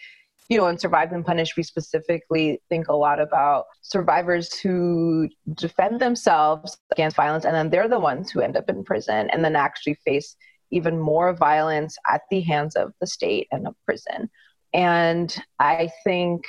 you 0.50 0.58
know, 0.58 0.68
in 0.68 0.78
Survive 0.78 1.12
and 1.12 1.26
Punish, 1.26 1.56
we 1.56 1.64
specifically 1.64 2.62
think 2.70 2.88
a 2.88 2.96
lot 2.96 3.20
about 3.20 3.66
survivors 3.82 4.54
who 4.60 5.30
defend 5.54 6.00
themselves 6.00 6.78
against 6.92 7.16
violence, 7.16 7.46
and 7.46 7.56
then 7.56 7.70
they're 7.70 7.88
the 7.88 8.00
ones 8.00 8.30
who 8.30 8.42
end 8.42 8.58
up 8.58 8.70
in 8.70 8.84
prison 8.84 9.30
and 9.32 9.44
then 9.44 9.56
actually 9.56 9.96
face 10.06 10.36
even 10.72 11.00
more 11.00 11.34
violence 11.34 11.98
at 12.10 12.22
the 12.30 12.42
hands 12.42 12.76
of 12.76 12.92
the 13.00 13.08
state 13.08 13.48
and 13.52 13.68
of 13.68 13.76
prison. 13.86 14.30
And 14.74 15.36
I 15.60 15.90
think, 16.04 16.44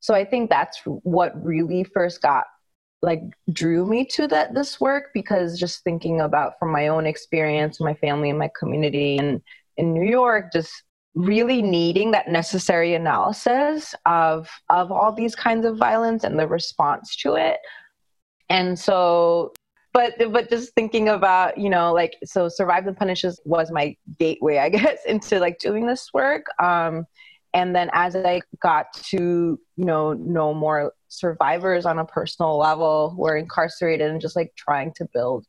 so 0.00 0.14
I 0.14 0.24
think 0.24 0.48
that's 0.48 0.80
what 0.84 1.32
really 1.44 1.84
first 1.84 2.22
got 2.22 2.44
like 3.02 3.20
drew 3.52 3.84
me 3.84 4.04
to 4.04 4.26
that 4.28 4.54
this 4.54 4.80
work 4.80 5.10
because 5.12 5.58
just 5.58 5.82
thinking 5.82 6.20
about 6.20 6.58
from 6.58 6.70
my 6.70 6.88
own 6.88 7.04
experience 7.04 7.80
my 7.80 7.94
family 7.94 8.30
and 8.30 8.38
my 8.38 8.50
community 8.58 9.18
and 9.18 9.40
in 9.76 9.92
new 9.92 10.08
york 10.08 10.52
just 10.52 10.84
really 11.14 11.60
needing 11.60 12.10
that 12.12 12.28
necessary 12.28 12.94
analysis 12.94 13.94
of 14.06 14.48
of 14.70 14.90
all 14.90 15.12
these 15.12 15.34
kinds 15.34 15.66
of 15.66 15.76
violence 15.76 16.24
and 16.24 16.38
the 16.38 16.46
response 16.46 17.16
to 17.16 17.34
it. 17.34 17.58
And 18.48 18.78
so 18.78 19.52
but 19.92 20.14
but 20.32 20.48
just 20.48 20.72
thinking 20.74 21.10
about 21.10 21.58
you 21.58 21.68
know 21.68 21.92
like 21.92 22.16
so 22.24 22.48
survive 22.48 22.86
the 22.86 22.94
punishes 22.94 23.38
was 23.44 23.70
my 23.70 23.94
gateway 24.18 24.58
i 24.58 24.68
guess 24.70 24.98
into 25.06 25.38
like 25.38 25.58
doing 25.58 25.86
this 25.86 26.08
work. 26.14 26.46
Um 26.62 27.04
and 27.54 27.76
then 27.76 27.90
as 27.92 28.16
i 28.16 28.40
got 28.62 28.86
to 28.94 29.58
you 29.76 29.84
know 29.84 30.14
know 30.14 30.54
more 30.54 30.94
survivors 31.12 31.86
on 31.86 31.98
a 31.98 32.04
personal 32.04 32.58
level 32.58 33.10
who 33.10 33.26
are 33.26 33.36
incarcerated 33.36 34.10
and 34.10 34.20
just 34.20 34.36
like 34.36 34.52
trying 34.56 34.92
to 34.96 35.06
build 35.12 35.46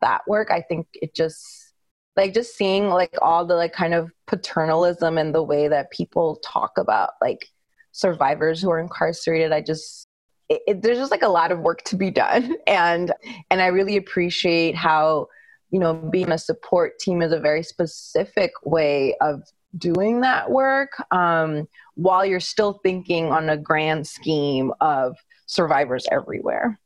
that 0.00 0.22
work 0.26 0.50
i 0.50 0.60
think 0.60 0.86
it 0.94 1.14
just 1.14 1.72
like 2.16 2.32
just 2.32 2.56
seeing 2.56 2.88
like 2.88 3.14
all 3.22 3.44
the 3.44 3.54
like 3.54 3.72
kind 3.72 3.94
of 3.94 4.10
paternalism 4.26 5.18
and 5.18 5.34
the 5.34 5.42
way 5.42 5.68
that 5.68 5.90
people 5.90 6.40
talk 6.44 6.72
about 6.78 7.10
like 7.20 7.46
survivors 7.92 8.60
who 8.60 8.70
are 8.70 8.80
incarcerated 8.80 9.52
i 9.52 9.60
just 9.60 10.08
it, 10.48 10.62
it, 10.66 10.82
there's 10.82 10.98
just 10.98 11.10
like 11.10 11.22
a 11.22 11.28
lot 11.28 11.52
of 11.52 11.60
work 11.60 11.82
to 11.84 11.96
be 11.96 12.10
done. 12.10 12.56
And 12.66 13.12
and 13.50 13.60
i 13.62 13.66
really 13.66 13.96
appreciate 13.96 14.74
how 14.74 15.28
you 15.70 15.78
know 15.78 15.94
being 15.94 16.32
a 16.32 16.38
support 16.38 16.98
team 16.98 17.22
is 17.22 17.32
a 17.32 17.38
very 17.38 17.62
specific 17.62 18.52
way 18.64 19.14
of 19.20 19.42
doing 19.76 20.20
that 20.20 20.50
work 20.50 21.02
um, 21.10 21.68
while 21.94 22.24
you're 22.24 22.40
still 22.40 22.74
thinking 22.82 23.26
on 23.26 23.48
a 23.48 23.56
grand 23.56 24.06
scheme 24.06 24.72
of 24.80 25.16
survivors 25.46 26.06
everywhere. 26.10 26.78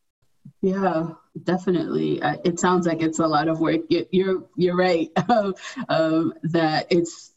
Yeah, 0.60 1.10
definitely. 1.44 2.20
It 2.44 2.58
sounds 2.58 2.86
like 2.86 3.00
it's 3.00 3.18
a 3.18 3.26
lot 3.26 3.48
of 3.48 3.60
work. 3.60 3.82
You're 3.88 4.44
you're 4.56 4.76
right 4.76 5.10
um, 5.88 6.34
that 6.42 6.86
it's. 6.90 7.32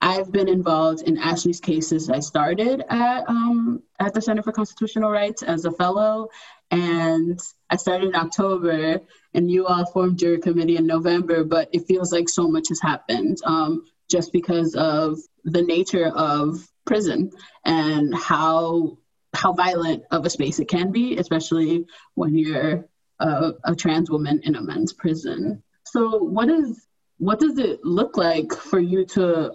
I've 0.00 0.30
been 0.30 0.48
involved 0.48 1.02
in 1.02 1.18
Ashley's 1.18 1.58
cases. 1.58 2.08
I 2.08 2.20
started 2.20 2.84
at 2.88 3.28
um, 3.28 3.82
at 3.98 4.14
the 4.14 4.22
Center 4.22 4.42
for 4.42 4.52
Constitutional 4.52 5.10
Rights 5.10 5.42
as 5.42 5.64
a 5.64 5.72
fellow, 5.72 6.28
and 6.70 7.38
I 7.68 7.76
started 7.76 8.10
in 8.10 8.14
October. 8.14 9.00
And 9.34 9.50
you 9.50 9.66
all 9.66 9.84
formed 9.84 10.22
your 10.22 10.38
committee 10.38 10.76
in 10.76 10.86
November, 10.86 11.44
but 11.44 11.68
it 11.72 11.86
feels 11.86 12.12
like 12.12 12.28
so 12.28 12.48
much 12.48 12.68
has 12.68 12.80
happened. 12.80 13.38
Um, 13.44 13.84
just 14.08 14.32
because 14.32 14.74
of 14.74 15.18
the 15.44 15.62
nature 15.62 16.08
of 16.08 16.58
prison 16.86 17.30
and 17.64 18.14
how 18.14 18.98
how 19.34 19.52
violent 19.52 20.02
of 20.10 20.24
a 20.24 20.30
space 20.30 20.58
it 20.58 20.68
can 20.68 20.90
be, 20.90 21.18
especially 21.18 21.84
when 22.14 22.34
you're 22.34 22.88
a, 23.20 23.52
a 23.64 23.76
trans 23.76 24.10
woman 24.10 24.40
in 24.44 24.56
a 24.56 24.60
men's 24.60 24.92
prison. 24.92 25.62
So 25.84 26.18
what 26.18 26.48
is 26.48 26.86
what 27.18 27.40
does 27.40 27.58
it 27.58 27.84
look 27.84 28.16
like 28.16 28.52
for 28.52 28.80
you 28.80 29.04
to 29.06 29.52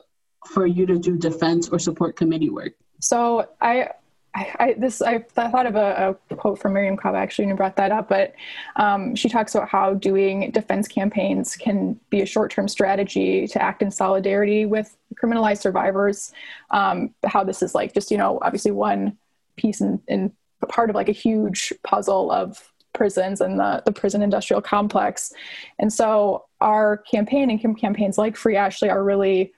for 0.48 0.65
you 0.65 0.86
to 0.86 1.00
do 1.00 1.17
defense 1.17 1.69
or 1.69 1.79
support 1.79 2.15
committee 2.15 2.50
work? 2.50 2.74
So 3.00 3.50
I 3.62 3.89
I, 4.35 4.55
I, 4.59 4.73
this 4.77 5.01
I 5.01 5.19
thought 5.19 5.65
of 5.65 5.75
a, 5.75 6.17
a, 6.29 6.35
quote 6.35 6.59
from 6.59 6.73
Mariame 6.73 6.97
Kaba 6.97 7.17
actually, 7.17 7.43
and 7.43 7.51
you 7.51 7.55
brought 7.55 7.75
that 7.75 7.91
up. 7.91 8.09
But 8.09 8.33
um, 8.75 9.15
she 9.15 9.29
talks 9.29 9.53
about 9.53 9.69
how 9.69 9.93
doing 9.93 10.49
defense 10.51 10.87
campaigns 10.87 11.55
can 11.55 11.99
be 12.09 12.21
a 12.21 12.25
short-term 12.25 12.67
strategy 12.67 13.47
to 13.47 13.61
act 13.61 13.81
in 13.81 13.91
solidarity 13.91 14.65
with 14.65 14.95
criminalized 15.15 15.61
survivors. 15.61 16.31
Um, 16.71 17.13
how 17.25 17.43
this 17.43 17.61
is 17.61 17.75
like 17.75 17.93
just 17.93 18.09
you 18.09 18.17
know 18.17 18.39
obviously 18.41 18.71
one 18.71 19.17
piece 19.55 19.81
in, 19.81 20.01
in 20.07 20.33
part 20.67 20.89
of 20.89 20.95
like 20.95 21.09
a 21.09 21.13
huge 21.13 21.71
puzzle 21.83 22.31
of 22.31 22.71
prisons 22.93 23.41
and 23.41 23.59
the, 23.59 23.81
the 23.85 23.91
prison 23.91 24.21
industrial 24.21 24.61
complex. 24.61 25.33
And 25.79 25.91
so 25.91 26.45
our 26.61 26.97
campaign 26.97 27.49
and 27.49 27.77
campaigns 27.77 28.17
like 28.17 28.35
Free 28.35 28.55
Ashley 28.55 28.89
are 28.89 29.03
really 29.03 29.51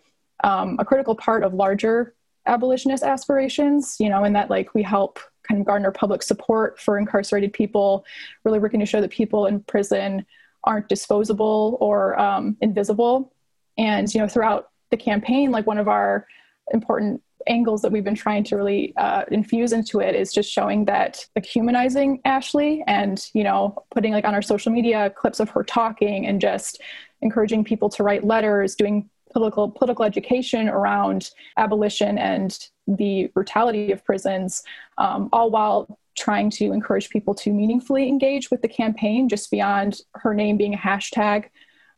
um, 0.44 0.77
a 0.79 0.86
critical 0.86 1.15
part 1.15 1.44
of 1.44 1.53
larger 1.53 2.15
abolitionist 2.48 3.04
aspirations, 3.04 3.98
you 4.00 4.10
know, 4.10 4.24
and 4.24 4.36
that 4.36 4.50
like 4.50 4.74
we 4.74 4.84
help 4.84 5.20
kind 5.44 5.60
of 5.60 5.68
garner 5.68 5.92
public 5.92 6.24
support 6.24 6.80
for 6.80 6.98
incarcerated 6.98 7.54
people, 7.54 8.06
really 8.44 8.60
working 8.60 8.80
to 8.80 8.86
show 8.86 9.02
that 9.02 9.12
people 9.12 9.46
in 9.46 9.62
prison 9.62 10.25
aren't 10.64 10.90
disposable 10.90 11.78
or 11.80 12.20
um, 12.20 12.58
invisible. 12.62 13.34
And, 13.78 14.12
you 14.14 14.20
know, 14.20 14.28
throughout 14.28 14.70
the 14.90 14.98
campaign, 14.98 15.52
like 15.52 15.68
one 15.68 15.78
of 15.78 15.88
our 15.88 16.28
important 16.72 17.22
angles 17.48 17.82
that 17.82 17.92
we've 17.92 18.04
been 18.04 18.16
trying 18.16 18.44
to 18.44 18.56
really 18.56 18.96
uh, 18.98 19.24
infuse 19.32 19.72
into 19.72 20.00
it 20.00 20.16
is 20.16 20.34
just 20.34 20.52
showing 20.52 20.86
that 20.86 21.25
like 21.36 21.46
humanizing 21.46 22.20
Ashley 22.25 22.84
and 22.88 23.30
you 23.34 23.44
know 23.44 23.84
putting 23.94 24.14
like 24.14 24.25
on 24.25 24.34
our 24.34 24.42
social 24.42 24.72
media 24.72 25.12
clips 25.12 25.40
of 25.40 25.50
her 25.50 25.64
talking 25.64 26.25
and 26.25 26.42
just 26.42 26.82
encouraging 27.22 27.64
people 27.64 27.90
to 27.90 28.04
write 28.04 28.24
letters 28.24 28.75
doing 28.75 29.10
political 29.36 29.70
political 29.70 30.06
education 30.06 30.70
around 30.70 31.32
abolition 31.58 32.18
and 32.18 32.70
the 32.88 33.30
brutality 33.34 33.92
of 33.92 34.04
prisons, 34.06 34.63
um, 34.98 35.27
all 35.34 35.51
while 35.51 36.00
trying 36.18 36.50
to 36.50 36.72
encourage 36.72 37.10
people 37.10 37.36
to 37.36 37.51
meaningfully 37.51 38.08
engage 38.08 38.50
with 38.50 38.62
the 38.62 38.70
campaign, 38.70 39.27
just 39.27 39.51
beyond 39.51 40.00
her 40.13 40.34
name 40.34 40.56
being 40.56 40.74
a 40.74 40.77
hashtag 40.77 41.50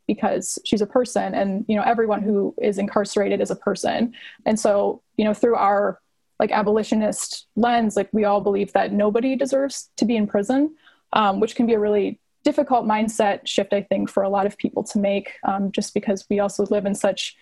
because 0.07 0.57
she's 0.65 0.81
a 0.81 0.87
person 0.87 1.35
and 1.35 1.63
you 1.67 1.75
know 1.75 1.83
everyone 1.83 2.23
who 2.23 2.55
is 2.59 2.79
incarcerated 2.79 3.39
is 3.39 3.51
a 3.51 3.55
person. 3.55 4.15
And 4.47 4.59
so 4.59 5.03
you 5.15 5.23
know 5.23 5.35
through 5.35 5.57
our 5.57 5.99
like 6.39 6.51
abolitionist 6.51 7.45
lens 7.55 7.95
like 7.95 8.09
we 8.13 8.25
all 8.25 8.41
believe 8.41 8.73
that 8.73 8.91
nobody 8.91 9.35
deserves 9.35 9.89
to 9.97 10.05
be 10.05 10.15
in 10.15 10.27
prison 10.27 10.75
um, 11.13 11.39
which 11.39 11.55
can 11.55 11.65
be 11.65 11.73
a 11.73 11.79
really 11.79 12.19
difficult 12.47 12.85
mindset 12.85 13.45
shift, 13.45 13.73
I 13.73 13.81
think, 13.81 14.09
for 14.09 14.23
a 14.23 14.29
lot 14.29 14.45
of 14.45 14.57
people 14.57 14.81
to 14.85 14.99
make, 14.99 15.33
um, 15.43 15.69
just 15.69 15.93
because 15.93 16.25
we 16.29 16.39
also 16.39 16.65
live 16.67 16.85
in 16.85 16.95
such 16.95 17.35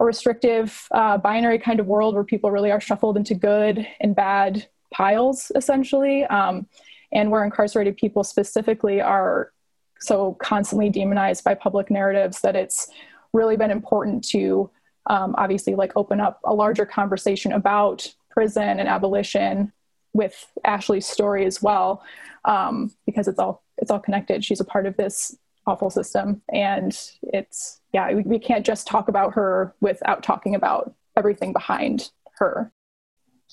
a 0.00 0.04
restrictive, 0.04 0.88
uh, 0.90 1.16
binary 1.16 1.60
kind 1.60 1.78
of 1.78 1.86
world 1.86 2.16
where 2.16 2.24
people 2.24 2.50
really 2.50 2.72
are 2.72 2.80
shuffled 2.80 3.16
into 3.16 3.36
good 3.36 3.86
and 4.00 4.16
bad 4.16 4.66
piles, 4.92 5.52
essentially, 5.54 6.24
um, 6.24 6.66
and 7.12 7.30
where 7.30 7.44
incarcerated 7.44 7.96
people 7.96 8.24
specifically 8.24 9.00
are 9.00 9.52
so 10.00 10.34
constantly 10.40 10.90
demonized 10.90 11.44
by 11.44 11.54
public 11.54 11.88
narratives 11.88 12.40
that 12.40 12.56
it's 12.56 12.88
really 13.32 13.56
been 13.56 13.70
important 13.70 14.24
to 14.24 14.68
um, 15.06 15.36
obviously 15.38 15.76
like 15.76 15.92
open 15.94 16.20
up 16.20 16.40
a 16.44 16.52
larger 16.52 16.84
conversation 16.84 17.52
about 17.52 18.12
prison 18.28 18.80
and 18.80 18.88
abolition 18.88 19.72
with 20.14 20.50
Ashley's 20.64 21.06
story 21.06 21.46
as 21.46 21.62
well, 21.62 22.02
um, 22.44 22.92
because 23.06 23.28
it's 23.28 23.38
all 23.38 23.62
it's 23.78 23.90
all 23.90 24.00
connected. 24.00 24.44
She's 24.44 24.60
a 24.60 24.64
part 24.64 24.86
of 24.86 24.96
this 24.96 25.36
awful 25.66 25.90
system, 25.90 26.42
and 26.52 26.98
it's 27.22 27.80
yeah, 27.92 28.12
we, 28.12 28.22
we 28.22 28.38
can't 28.38 28.64
just 28.64 28.86
talk 28.86 29.08
about 29.08 29.34
her 29.34 29.74
without 29.80 30.22
talking 30.22 30.54
about 30.54 30.94
everything 31.16 31.52
behind 31.52 32.10
her. 32.38 32.72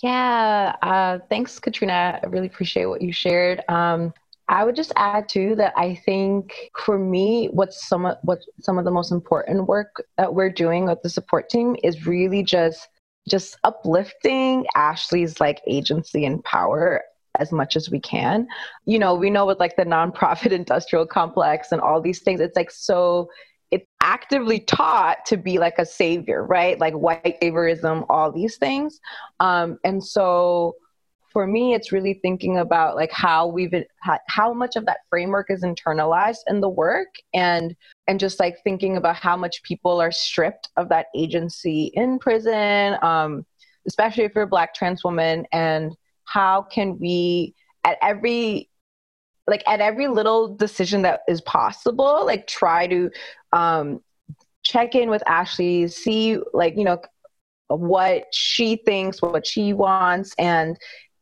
Yeah, 0.03 0.75
uh, 0.81 1.19
thanks, 1.29 1.59
Katrina. 1.59 2.19
I 2.21 2.27
really 2.27 2.47
appreciate 2.47 2.85
what 2.85 3.01
you 3.01 3.13
shared. 3.13 3.63
Um, 3.69 4.13
I 4.47 4.63
would 4.63 4.75
just 4.75 4.91
add 4.95 5.27
too 5.27 5.55
that 5.55 5.73
I 5.75 5.95
think 6.05 6.53
for 6.77 6.99
me, 6.99 7.47
what's 7.47 7.87
some 7.87 8.05
of, 8.05 8.17
some 8.59 8.77
of 8.77 8.85
the 8.85 8.91
most 8.91 9.11
important 9.11 9.67
work 9.67 10.03
that 10.17 10.33
we're 10.33 10.51
doing 10.51 10.85
with 10.85 11.01
the 11.01 11.09
support 11.09 11.49
team 11.49 11.75
is 11.83 12.05
really 12.05 12.43
just 12.43 12.87
just 13.27 13.57
uplifting 13.63 14.67
Ashley's 14.75 15.39
like 15.39 15.59
agency 15.65 16.25
and 16.25 16.43
power 16.43 17.01
as 17.39 17.51
much 17.51 17.75
as 17.75 17.89
we 17.89 17.99
can. 17.99 18.47
You 18.85 18.99
know, 18.99 19.15
we 19.15 19.29
know 19.29 19.45
with 19.45 19.59
like 19.59 19.75
the 19.75 19.85
nonprofit 19.85 20.51
industrial 20.51 21.05
complex 21.05 21.71
and 21.71 21.81
all 21.81 22.01
these 22.01 22.21
things, 22.21 22.39
it's 22.39 22.55
like 22.55 22.71
so 22.71 23.29
it's 23.71 23.87
actively 24.01 24.59
taught 24.59 25.25
to 25.25 25.37
be 25.37 25.57
like 25.57 25.79
a 25.79 25.85
savior, 25.85 26.45
right? 26.45 26.79
Like 26.79 26.93
white 26.93 27.39
saviorism, 27.41 28.05
all 28.09 28.31
these 28.31 28.57
things. 28.57 28.99
Um, 29.39 29.79
and 29.83 30.03
so 30.03 30.75
for 31.35 31.45
me, 31.45 31.73
it's 31.73 31.91
really 31.91 32.13
thinking 32.21 32.59
about 32.59 32.95
like 32.95 33.11
how 33.11 33.47
we've 33.47 33.73
how 34.27 34.53
much 34.53 34.77
of 34.77 34.85
that 34.85 34.99
framework 35.09 35.47
is 35.49 35.63
internalized 35.63 36.39
in 36.47 36.61
the 36.61 36.69
work, 36.69 37.09
and 37.33 37.75
and 38.07 38.21
just 38.21 38.39
like 38.39 38.55
thinking 38.63 38.95
about 38.95 39.17
how 39.17 39.35
much 39.35 39.61
people 39.63 39.99
are 39.99 40.13
stripped 40.13 40.69
of 40.77 40.87
that 40.87 41.07
agency 41.13 41.91
in 41.93 42.19
prison, 42.19 42.95
um, 43.01 43.45
especially 43.85 44.23
if 44.23 44.33
you're 44.33 44.45
a 44.45 44.47
Black 44.47 44.73
trans 44.73 45.03
woman, 45.03 45.45
and 45.51 45.91
how 46.25 46.63
can 46.63 46.99
we 46.99 47.55
at 47.83 47.97
every 48.01 48.69
like 49.47 49.63
at 49.67 49.79
every 49.79 50.07
little 50.07 50.55
decision 50.55 51.03
that 51.03 51.21
is 51.27 51.41
possible, 51.41 52.25
like 52.25 52.47
try 52.47 52.87
to 52.87 53.11
um, 53.53 54.01
check 54.63 54.95
in 54.95 55.09
with 55.09 55.23
Ashley, 55.27 55.87
see 55.87 56.37
like 56.53 56.75
you 56.77 56.83
know 56.83 56.99
what 57.67 58.25
she 58.31 58.77
thinks, 58.85 59.21
what 59.21 59.45
she 59.45 59.73
wants, 59.73 60.33
and 60.39 60.77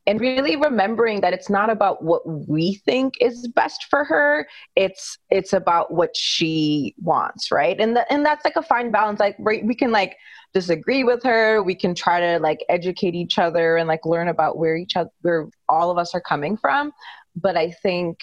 and 0.05 0.19
really 0.19 0.55
remembering 0.55 1.21
that 1.21 1.33
it's 1.33 1.49
not 1.49 1.69
about 1.69 2.03
what 2.03 2.21
we 2.27 2.75
think 2.85 3.13
is 3.21 3.47
best 3.47 3.85
for 3.89 4.03
her 4.03 4.45
it's 4.75 5.17
it's 5.29 5.53
about 5.53 5.93
what 5.93 6.15
she 6.15 6.93
wants 7.01 7.51
right? 7.51 7.79
And 7.79 7.95
that 7.95 8.07
and 8.09 8.25
that's 8.25 8.43
like 8.43 8.55
a 8.57 8.61
fine 8.61 8.91
balance 8.91 9.19
like 9.19 9.35
right, 9.39 9.65
we 9.65 9.75
can 9.75 9.91
like 9.91 10.17
disagree 10.53 11.03
with 11.03 11.23
her. 11.23 11.61
We 11.63 11.75
can 11.75 11.95
try 11.95 12.19
to 12.19 12.39
like 12.39 12.63
educate 12.69 13.15
each 13.15 13.39
other 13.39 13.77
and 13.77 13.87
like 13.87 14.05
learn 14.05 14.27
about 14.27 14.57
where 14.57 14.75
each 14.75 14.95
other 14.95 15.09
where 15.21 15.49
all 15.67 15.89
of 15.91 15.97
us 15.97 16.13
are 16.13 16.21
coming 16.21 16.57
from. 16.57 16.91
But 17.35 17.57
i 17.57 17.71
think 17.71 18.19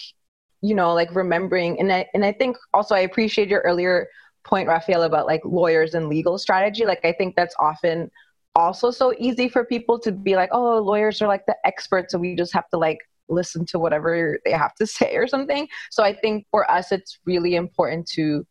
you 0.63 0.75
know 0.75 0.95
like 0.95 1.15
remembering 1.15 1.81
and 1.81 1.93
i 1.93 2.07
and 2.15 2.25
i 2.25 2.33
think 2.33 2.57
also 2.75 2.95
i 2.95 3.01
appreciate 3.01 3.49
your 3.49 3.61
earlier 3.63 4.07
point 4.45 4.69
Rafaela 4.69 5.07
about 5.07 5.27
like 5.27 5.41
lawyers 5.45 5.95
and 5.95 6.09
legal 6.09 6.39
strategy. 6.39 6.85
Like 6.87 7.05
i 7.05 7.13
think 7.13 7.35
that's 7.35 7.55
often 7.59 8.11
also 8.57 8.91
so 8.91 9.15
easy 9.19 9.49
for 9.49 9.65
people 9.65 9.99
to 10.01 10.13
be 10.13 10.37
like, 10.37 10.51
oh, 10.53 10.79
lawyers 10.79 11.23
are 11.23 11.29
like 11.29 11.47
the 11.47 11.57
experts, 11.65 12.13
so 12.13 12.19
we 12.19 12.35
just 12.35 12.53
have 12.53 12.69
to 12.71 12.79
like 12.79 12.99
listen 13.29 13.65
to 13.65 13.79
whatever 13.79 14.39
they 14.45 14.51
have 14.51 14.75
to 14.75 14.87
say 14.99 15.15
or 15.17 15.27
something. 15.27 15.69
So 15.91 16.03
I 16.03 16.15
think 16.15 16.47
for 16.51 16.71
us, 16.71 16.93
it's 16.93 17.19
really 17.25 17.55
important 17.55 18.07
to, 18.11 18.47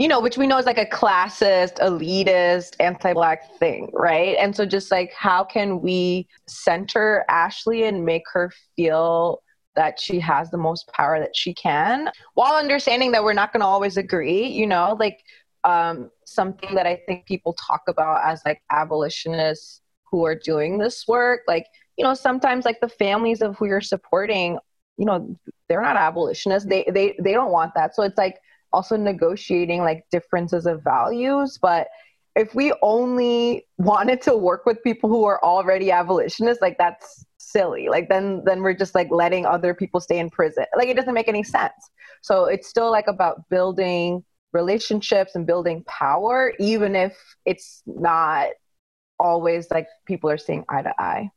you 0.00 0.08
know, 0.08 0.18
which 0.18 0.38
we 0.38 0.46
know 0.46 0.56
is 0.56 0.64
like 0.64 0.78
a 0.78 0.86
classist, 0.86 1.74
elitist, 1.74 2.74
anti 2.80 3.12
black 3.12 3.54
thing, 3.58 3.90
right? 3.92 4.34
And 4.40 4.56
so 4.56 4.64
just 4.64 4.90
like, 4.90 5.12
how 5.12 5.44
can 5.44 5.82
we 5.82 6.26
center 6.46 7.26
Ashley 7.28 7.84
and 7.84 8.02
make 8.02 8.22
her 8.32 8.50
feel 8.76 9.42
that 9.76 10.00
she 10.00 10.18
has 10.18 10.50
the 10.50 10.56
most 10.56 10.90
power 10.94 11.20
that 11.20 11.36
she 11.36 11.52
can 11.52 12.10
while 12.32 12.54
understanding 12.54 13.12
that 13.12 13.22
we're 13.22 13.34
not 13.34 13.52
going 13.52 13.60
to 13.60 13.66
always 13.66 13.98
agree, 13.98 14.46
you 14.46 14.66
know, 14.66 14.96
like 14.98 15.22
um, 15.64 16.10
something 16.24 16.74
that 16.74 16.86
I 16.86 17.02
think 17.06 17.26
people 17.26 17.52
talk 17.52 17.82
about 17.86 18.24
as 18.24 18.40
like 18.46 18.62
abolitionists 18.70 19.82
who 20.10 20.24
are 20.24 20.34
doing 20.34 20.78
this 20.78 21.06
work. 21.06 21.42
Like, 21.46 21.66
you 21.98 22.04
know, 22.04 22.14
sometimes 22.14 22.64
like 22.64 22.80
the 22.80 22.88
families 22.88 23.42
of 23.42 23.54
who 23.58 23.66
you're 23.66 23.82
supporting, 23.82 24.58
you 24.96 25.04
know, 25.04 25.36
they're 25.68 25.82
not 25.82 25.96
abolitionists. 25.96 26.66
They 26.66 26.86
they 26.90 27.16
they 27.22 27.32
don't 27.32 27.52
want 27.52 27.74
that. 27.74 27.94
So 27.94 28.02
it's 28.02 28.16
like 28.16 28.38
also 28.72 28.96
negotiating 28.96 29.80
like 29.80 30.04
differences 30.10 30.66
of 30.66 30.82
values. 30.82 31.58
But 31.60 31.88
if 32.36 32.54
we 32.54 32.72
only 32.82 33.66
wanted 33.78 34.22
to 34.22 34.36
work 34.36 34.66
with 34.66 34.82
people 34.82 35.10
who 35.10 35.24
are 35.24 35.42
already 35.42 35.90
abolitionists, 35.90 36.62
like 36.62 36.78
that's 36.78 37.24
silly. 37.38 37.88
Like 37.88 38.08
then 38.08 38.42
then 38.44 38.62
we're 38.62 38.74
just 38.74 38.94
like 38.94 39.10
letting 39.10 39.46
other 39.46 39.74
people 39.74 40.00
stay 40.00 40.18
in 40.18 40.30
prison. 40.30 40.64
Like 40.76 40.88
it 40.88 40.96
doesn't 40.96 41.14
make 41.14 41.28
any 41.28 41.42
sense. 41.42 41.90
So 42.22 42.44
it's 42.44 42.68
still 42.68 42.90
like 42.90 43.06
about 43.08 43.48
building 43.48 44.24
relationships 44.52 45.34
and 45.34 45.46
building 45.46 45.84
power, 45.84 46.52
even 46.58 46.96
if 46.96 47.16
it's 47.46 47.82
not 47.86 48.48
always 49.18 49.70
like 49.70 49.86
people 50.06 50.30
are 50.30 50.38
seeing 50.38 50.64
eye 50.68 50.82
to 50.82 51.00
eye. 51.00 51.30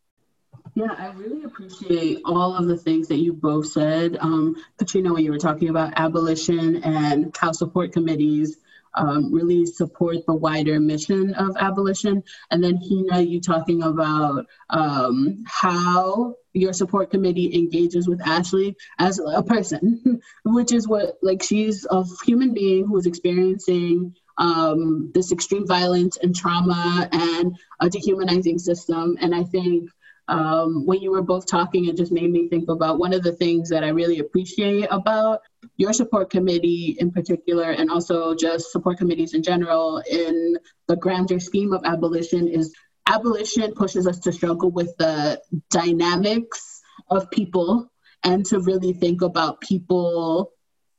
Yeah, 0.76 0.96
I 0.98 1.12
really 1.12 1.44
appreciate 1.44 2.22
all 2.26 2.56
of 2.56 2.68
the 2.68 2.78
things 2.78 3.08
that 3.10 3.18
you 3.18 3.34
both 3.34 3.68
said. 3.68 4.18
Um, 4.20 4.56
Katrina, 4.78 5.14
when 5.14 5.24
you 5.24 5.32
were 5.32 5.38
talking 5.38 5.70
about 5.70 5.94
abolition 5.98 6.84
and 6.84 7.36
how 7.38 7.52
support 7.52 7.92
committees 7.92 8.58
um, 8.96 9.34
really 9.34 9.66
support 9.66 10.26
the 10.26 10.34
wider 10.34 10.80
mission 10.80 11.34
of 11.34 11.58
abolition. 11.60 12.24
And 12.52 12.64
then 12.64 12.78
Heena, 12.78 13.28
you 13.28 13.42
talking 13.42 13.84
about 13.84 14.46
um, 14.70 15.44
how 15.48 16.36
your 16.54 16.74
support 16.74 17.10
committee 17.10 17.56
engages 17.56 18.08
with 18.08 18.22
Ashley 18.22 18.76
as 19.00 19.20
a 19.20 19.42
person, 19.42 20.22
which 20.46 20.72
is 20.72 20.88
what, 20.88 21.18
like, 21.22 21.42
she's 21.42 21.86
a 21.90 22.04
human 22.26 22.54
being 22.54 22.86
who 22.86 22.98
is 22.98 23.06
experiencing 23.06 24.16
um, 24.38 25.12
this 25.14 25.32
extreme 25.32 25.68
violence 25.68 26.18
and 26.18 26.36
trauma 26.36 27.10
and 27.12 27.58
a 27.80 27.90
dehumanizing 27.90 28.60
system. 28.60 29.18
And 29.20 29.34
I 29.34 29.44
think 29.44 29.90
um, 30.28 30.86
when 30.86 31.02
you 31.02 31.12
were 31.12 31.22
both 31.22 31.46
talking, 31.48 31.86
it 31.86 31.98
just 31.98 32.12
made 32.12 32.32
me 32.32 32.48
think 32.48 32.70
about 32.70 32.98
one 32.98 33.14
of 33.14 33.24
the 33.24 33.34
things 33.34 33.70
that 33.70 33.84
I 33.84 33.90
really 33.90 34.20
appreciate 34.20 34.88
about 34.90 35.42
your 35.76 35.94
support 35.94 36.30
committee 36.30 36.96
in 37.00 37.12
particular, 37.12 37.72
and 37.72 37.90
also 37.90 38.36
just 38.36 38.72
support 38.72 38.98
committees 38.98 39.34
in 39.34 39.44
general 39.44 40.02
in 40.10 40.58
the 40.88 40.96
grander 40.96 41.40
scheme 41.40 41.74
of 41.74 41.84
abolition 41.86 42.48
is 42.48 42.74
abolition 43.08 43.74
pushes 43.74 44.08
us 44.08 44.20
to 44.20 44.32
struggle 44.32 44.72
with 44.72 44.96
the 44.98 45.42
dynamics 45.70 46.82
of 47.10 47.30
people 47.32 47.92
and 48.24 48.46
to 48.46 48.60
really 48.62 48.94
think 48.94 49.22
about 49.22 49.60
people 49.60 50.54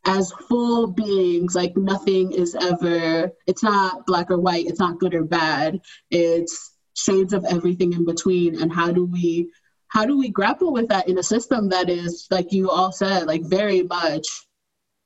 as 0.05 0.33
full 0.49 0.89
beings 0.89 1.55
like 1.55 1.75
nothing 1.79 2.33
is 2.33 2.55
ever 2.55 3.31
it's 3.47 3.63
not 3.63 4.05
black 4.05 4.31
or 4.31 4.39
white 4.39 4.67
it's 4.67 4.81
not 4.81 4.99
good 4.99 5.15
or 5.15 5.25
bad. 5.25 5.81
It's 6.11 6.74
shades 6.95 7.33
of 7.33 7.45
everything 7.45 7.93
in 7.93 8.05
between 8.05 8.61
and 8.61 8.73
how 8.73 8.91
do 8.91 9.05
we 9.05 9.51
how 9.89 10.05
do 10.05 10.19
we 10.19 10.29
grapple 10.29 10.73
with 10.73 10.89
that 10.89 11.09
in 11.09 11.19
a 11.19 11.23
system 11.23 11.69
that 11.69 11.89
is 11.89 12.27
like 12.31 12.53
you 12.53 12.71
all 12.71 12.91
said 12.93 13.27
like 13.27 13.43
very 13.45 13.83
much 13.83 14.27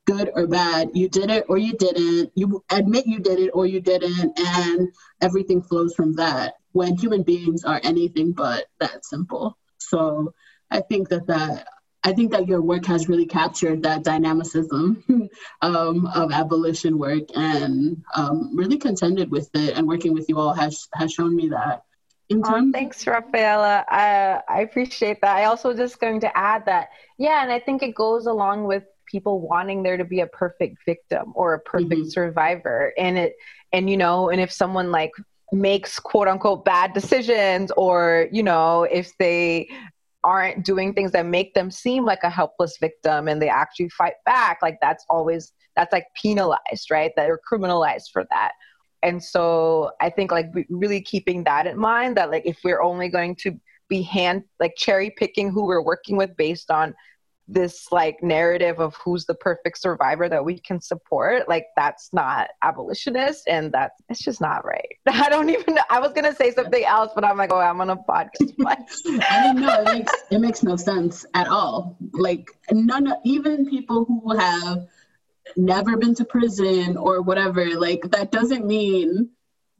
good 0.08 0.30
or 0.34 0.46
bad. 0.46 0.88
You 0.94 1.06
did 1.10 1.30
it 1.30 1.44
or 1.50 1.58
you 1.58 1.74
didn't. 1.74 2.32
You 2.34 2.64
admit 2.70 3.06
you 3.06 3.18
did 3.18 3.38
it 3.38 3.50
or 3.52 3.66
you 3.66 3.78
didn't 3.82 4.38
and 4.38 4.88
everything 5.20 5.60
flows 5.60 5.94
from 5.94 6.14
that. 6.14 6.54
When 6.72 6.96
human 6.96 7.22
beings 7.24 7.62
are 7.64 7.78
anything 7.84 8.32
but 8.32 8.64
that 8.80 9.04
simple. 9.04 9.58
So 9.78 10.32
i 10.70 10.80
think 10.80 11.08
that 11.08 11.26
that 11.26 11.66
I 12.04 12.12
think 12.12 12.30
that 12.32 12.46
your 12.46 12.62
work 12.62 12.86
has 12.86 13.08
really 13.08 13.26
captured 13.26 13.82
that 13.82 14.04
dynamicism 14.04 15.02
um, 15.62 16.06
of 16.14 16.32
abolition 16.32 16.96
work 16.98 17.24
and 17.34 18.02
um, 18.14 18.56
really 18.56 18.78
contended 18.78 19.30
with 19.30 19.50
it. 19.54 19.76
And 19.76 19.86
working 19.86 20.14
with 20.14 20.28
you 20.28 20.38
all 20.38 20.54
has 20.54 20.88
has 20.94 21.12
shown 21.12 21.34
me 21.34 21.48
that. 21.48 21.82
In 22.28 22.42
oh, 22.44 22.50
terms- 22.50 22.72
thanks, 22.72 23.06
Rafaela. 23.06 23.84
I, 23.88 24.40
I 24.48 24.60
appreciate 24.60 25.20
that. 25.22 25.36
I 25.36 25.44
also 25.44 25.74
just 25.74 25.98
going 25.98 26.20
to 26.20 26.38
add 26.38 26.66
that, 26.66 26.88
yeah, 27.16 27.42
and 27.42 27.50
I 27.50 27.58
think 27.58 27.82
it 27.82 27.94
goes 27.94 28.26
along 28.26 28.64
with 28.64 28.84
people 29.06 29.40
wanting 29.40 29.82
there 29.82 29.96
to 29.96 30.04
be 30.04 30.20
a 30.20 30.26
perfect 30.26 30.76
victim 30.84 31.32
or 31.34 31.54
a 31.54 31.60
perfect 31.60 31.92
mm-hmm. 31.92 32.08
survivor, 32.08 32.92
and 32.98 33.18
it 33.18 33.36
and 33.72 33.88
you 33.90 33.96
know, 33.96 34.28
and 34.28 34.40
if 34.40 34.52
someone 34.52 34.90
like 34.90 35.12
makes 35.52 35.98
quote 35.98 36.28
unquote 36.28 36.64
bad 36.64 36.92
decisions 36.92 37.70
or 37.76 38.28
you 38.30 38.42
know 38.42 38.82
if 38.82 39.16
they 39.18 39.66
aren't 40.28 40.62
doing 40.62 40.92
things 40.92 41.10
that 41.12 41.24
make 41.24 41.54
them 41.54 41.70
seem 41.70 42.04
like 42.04 42.22
a 42.22 42.28
helpless 42.28 42.76
victim 42.78 43.28
and 43.28 43.40
they 43.40 43.48
actually 43.48 43.88
fight 43.88 44.18
back 44.26 44.58
like 44.60 44.76
that's 44.82 45.04
always 45.08 45.52
that's 45.74 45.92
like 45.92 46.06
penalized 46.20 46.90
right? 46.90 47.12
That 47.16 47.30
are 47.30 47.40
criminalized 47.50 48.10
for 48.12 48.26
that. 48.30 48.52
And 49.02 49.22
so 49.22 49.92
i 50.00 50.10
think 50.10 50.30
like 50.32 50.50
really 50.68 51.00
keeping 51.00 51.44
that 51.44 51.66
in 51.66 51.78
mind 51.78 52.16
that 52.16 52.30
like 52.30 52.44
if 52.44 52.58
we're 52.64 52.82
only 52.82 53.08
going 53.08 53.36
to 53.36 53.58
be 53.88 54.02
hand 54.02 54.42
like 54.60 54.74
cherry 54.76 55.10
picking 55.16 55.50
who 55.50 55.64
we're 55.64 55.88
working 55.92 56.16
with 56.16 56.36
based 56.36 56.70
on 56.70 56.94
this 57.48 57.86
like 57.90 58.22
narrative 58.22 58.78
of 58.78 58.94
who's 58.96 59.24
the 59.24 59.34
perfect 59.34 59.78
survivor 59.78 60.28
that 60.28 60.44
we 60.44 60.58
can 60.58 60.80
support 60.80 61.48
like 61.48 61.66
that's 61.76 62.10
not 62.12 62.48
abolitionist 62.62 63.48
and 63.48 63.72
that 63.72 63.92
it's 64.10 64.20
just 64.20 64.40
not 64.40 64.64
right. 64.64 64.96
I 65.06 65.28
don't 65.30 65.48
even 65.48 65.74
know 65.74 65.82
i 65.90 65.98
was 65.98 66.12
gonna 66.12 66.34
say 66.34 66.50
something 66.52 66.84
else 66.84 67.12
but 67.14 67.24
i'm 67.24 67.36
like 67.36 67.52
oh 67.52 67.58
i'm 67.58 67.80
on 67.80 67.90
a 67.90 67.96
podcast. 67.96 68.52
I 69.30 69.52
mean 69.52 69.62
no 69.62 69.80
it 69.80 69.84
makes 69.84 70.12
it 70.30 70.38
makes 70.38 70.62
no 70.62 70.76
sense 70.76 71.24
at 71.34 71.48
all. 71.48 71.96
Like 72.12 72.50
none 72.70 73.06
of 73.06 73.18
even 73.24 73.68
people 73.68 74.04
who 74.04 74.36
have 74.36 74.86
never 75.56 75.96
been 75.96 76.14
to 76.16 76.24
prison 76.24 76.96
or 76.96 77.22
whatever 77.22 77.78
like 77.78 78.02
that 78.10 78.30
doesn't 78.30 78.66
mean 78.66 79.30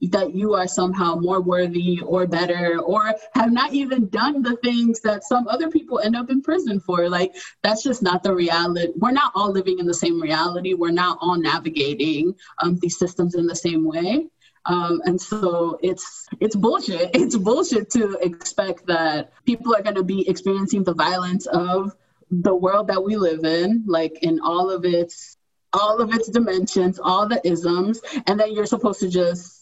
that 0.03 0.35
you 0.35 0.55
are 0.55 0.69
somehow 0.69 1.17
more 1.17 1.41
worthy 1.41 2.01
or 2.01 2.27
better 2.27 2.79
or 2.79 3.15
have 3.35 3.53
not 3.53 3.73
even 3.73 4.09
done 4.09 4.43
the 4.43 4.57
things 4.57 5.01
that 5.01 5.25
some 5.25 5.49
other 5.49 5.71
people 5.71 5.99
end 5.99 6.17
up 6.17 6.31
in 6.31 6.41
prison 6.41 6.81
for. 6.81 7.09
Like 7.09 7.35
that's 7.63 7.83
just 7.83 8.03
not 8.03 8.23
the 8.23 8.35
reality. 8.35 8.93
We're 8.97 9.11
not 9.11 9.33
all 9.35 9.51
living 9.51 9.79
in 9.79 9.87
the 9.87 9.95
same 9.95 10.21
reality. 10.21 10.75
We're 10.75 10.91
not 10.91 11.19
all 11.21 11.37
navigating 11.37 12.35
um, 12.63 12.79
these 12.81 12.99
systems 12.99 13.35
in 13.35 13.47
the 13.47 13.57
same 13.57 13.85
way. 13.85 14.29
Um, 14.67 15.01
and 15.05 15.21
so 15.21 15.79
it's 15.83 16.29
it's 16.41 16.55
bullshit. 16.55 17.11
It's 17.15 17.37
bullshit 17.37 17.91
to 17.91 18.19
expect 18.21 18.87
that 18.87 19.33
people 19.45 19.75
are 19.75 19.83
going 19.83 19.97
to 19.97 20.05
be 20.05 20.29
experiencing 20.29 20.85
the 20.85 20.95
violence 20.95 21.47
of 21.47 21.95
the 22.31 22.55
world 22.55 22.89
that 22.89 23.03
we 23.03 23.17
live 23.17 23.45
in 23.45 23.85
like 23.87 24.19
in 24.23 24.39
all 24.41 24.71
of 24.71 24.85
its 24.85 25.37
all 25.73 26.01
of 26.01 26.13
its 26.13 26.29
dimensions 26.29 26.99
all 26.99 27.27
the 27.27 27.41
isms 27.47 28.01
and 28.27 28.39
then 28.39 28.53
you're 28.55 28.67
supposed 28.67 29.01
to 29.01 29.09
just 29.09 29.58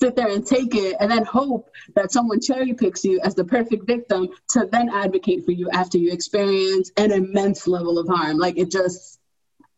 sit 0.00 0.16
there 0.16 0.28
and 0.28 0.46
take 0.46 0.74
it 0.74 0.96
and 0.98 1.10
then 1.10 1.24
hope 1.24 1.70
that 1.94 2.10
someone 2.10 2.40
cherry 2.40 2.72
picks 2.72 3.04
you 3.04 3.20
as 3.22 3.34
the 3.34 3.44
perfect 3.44 3.86
victim 3.86 4.28
to 4.48 4.66
then 4.70 4.88
advocate 4.88 5.44
for 5.44 5.52
you 5.52 5.68
after 5.70 5.98
you 5.98 6.12
experience 6.12 6.90
an 6.96 7.12
immense 7.12 7.66
level 7.66 7.98
of 7.98 8.08
harm. 8.08 8.38
Like 8.38 8.58
it 8.58 8.70
just, 8.70 9.20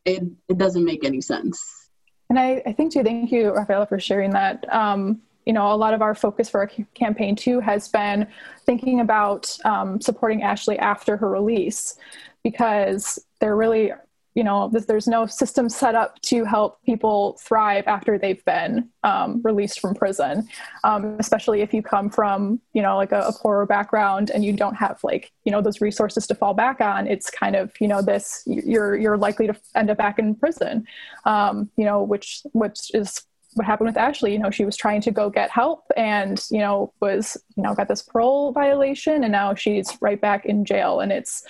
it, 0.04 0.22
it 0.48 0.58
doesn't 0.58 0.84
make 0.84 1.04
any 1.04 1.20
sense. 1.20 1.88
And 2.30 2.38
I, 2.38 2.62
I 2.64 2.72
think 2.72 2.92
too, 2.92 3.02
thank 3.02 3.30
you, 3.30 3.52
Rafaela, 3.52 3.86
for 3.86 3.98
sharing 3.98 4.30
that. 4.30 4.64
Um, 4.72 5.20
you 5.44 5.52
know, 5.52 5.72
a 5.72 5.74
lot 5.74 5.92
of 5.92 6.02
our 6.02 6.14
focus 6.14 6.48
for 6.48 6.60
our 6.60 6.70
campaign 6.94 7.34
too 7.34 7.58
has 7.60 7.88
been 7.88 8.28
thinking 8.64 9.00
about 9.00 9.54
um, 9.64 10.00
supporting 10.00 10.42
Ashley 10.42 10.78
after 10.78 11.16
her 11.16 11.28
release 11.28 11.96
because 12.44 13.18
there 13.40 13.56
really 13.56 13.92
you 14.34 14.44
know 14.44 14.70
there's 14.72 15.06
no 15.06 15.26
system 15.26 15.68
set 15.68 15.94
up 15.94 16.20
to 16.22 16.44
help 16.44 16.82
people 16.84 17.38
thrive 17.40 17.84
after 17.86 18.18
they've 18.18 18.44
been 18.44 18.88
um, 19.04 19.40
released 19.42 19.80
from 19.80 19.94
prison. 19.94 20.48
Um, 20.84 21.16
especially 21.18 21.60
if 21.60 21.74
you 21.74 21.82
come 21.82 22.10
from 22.10 22.60
you 22.72 22.82
know 22.82 22.96
like 22.96 23.12
a, 23.12 23.22
a, 23.22 23.32
poorer 23.32 23.66
background 23.66 24.30
and 24.30 24.44
you 24.44 24.52
don't 24.52 24.74
have 24.74 25.00
like 25.02 25.32
you 25.44 25.52
know 25.52 25.60
those 25.60 25.80
resources 25.80 26.26
to 26.28 26.34
fall 26.34 26.54
back 26.54 26.80
on 26.80 27.06
it's 27.06 27.30
kind 27.30 27.56
of 27.56 27.72
you 27.80 27.88
know 27.88 28.02
this 28.02 28.42
you're 28.46 28.96
you're 28.96 29.16
likely 29.16 29.46
to 29.46 29.54
end 29.74 29.90
up 29.90 29.98
back 29.98 30.18
in 30.18 30.34
prison. 30.34 30.86
Um, 31.24 31.70
you 31.76 31.84
know 31.84 32.02
which 32.02 32.42
which 32.52 32.94
is 32.94 33.22
what 33.54 33.66
happened 33.66 33.88
with 33.88 33.96
Ashley, 33.96 34.32
you 34.32 34.38
know, 34.38 34.50
she 34.50 34.64
was 34.64 34.76
trying 34.76 35.02
to 35.02 35.10
go 35.10 35.28
get 35.28 35.50
help 35.50 35.84
and, 35.94 36.42
you 36.50 36.58
know, 36.58 36.92
was, 37.00 37.36
you 37.56 37.62
know, 37.62 37.74
got 37.74 37.88
this 37.88 38.02
parole 38.02 38.52
violation 38.52 39.24
and 39.24 39.32
now 39.32 39.54
she's 39.54 39.98
right 40.00 40.20
back 40.20 40.46
in 40.46 40.64
jail. 40.64 41.00
And 41.00 41.12
it's, 41.12 41.44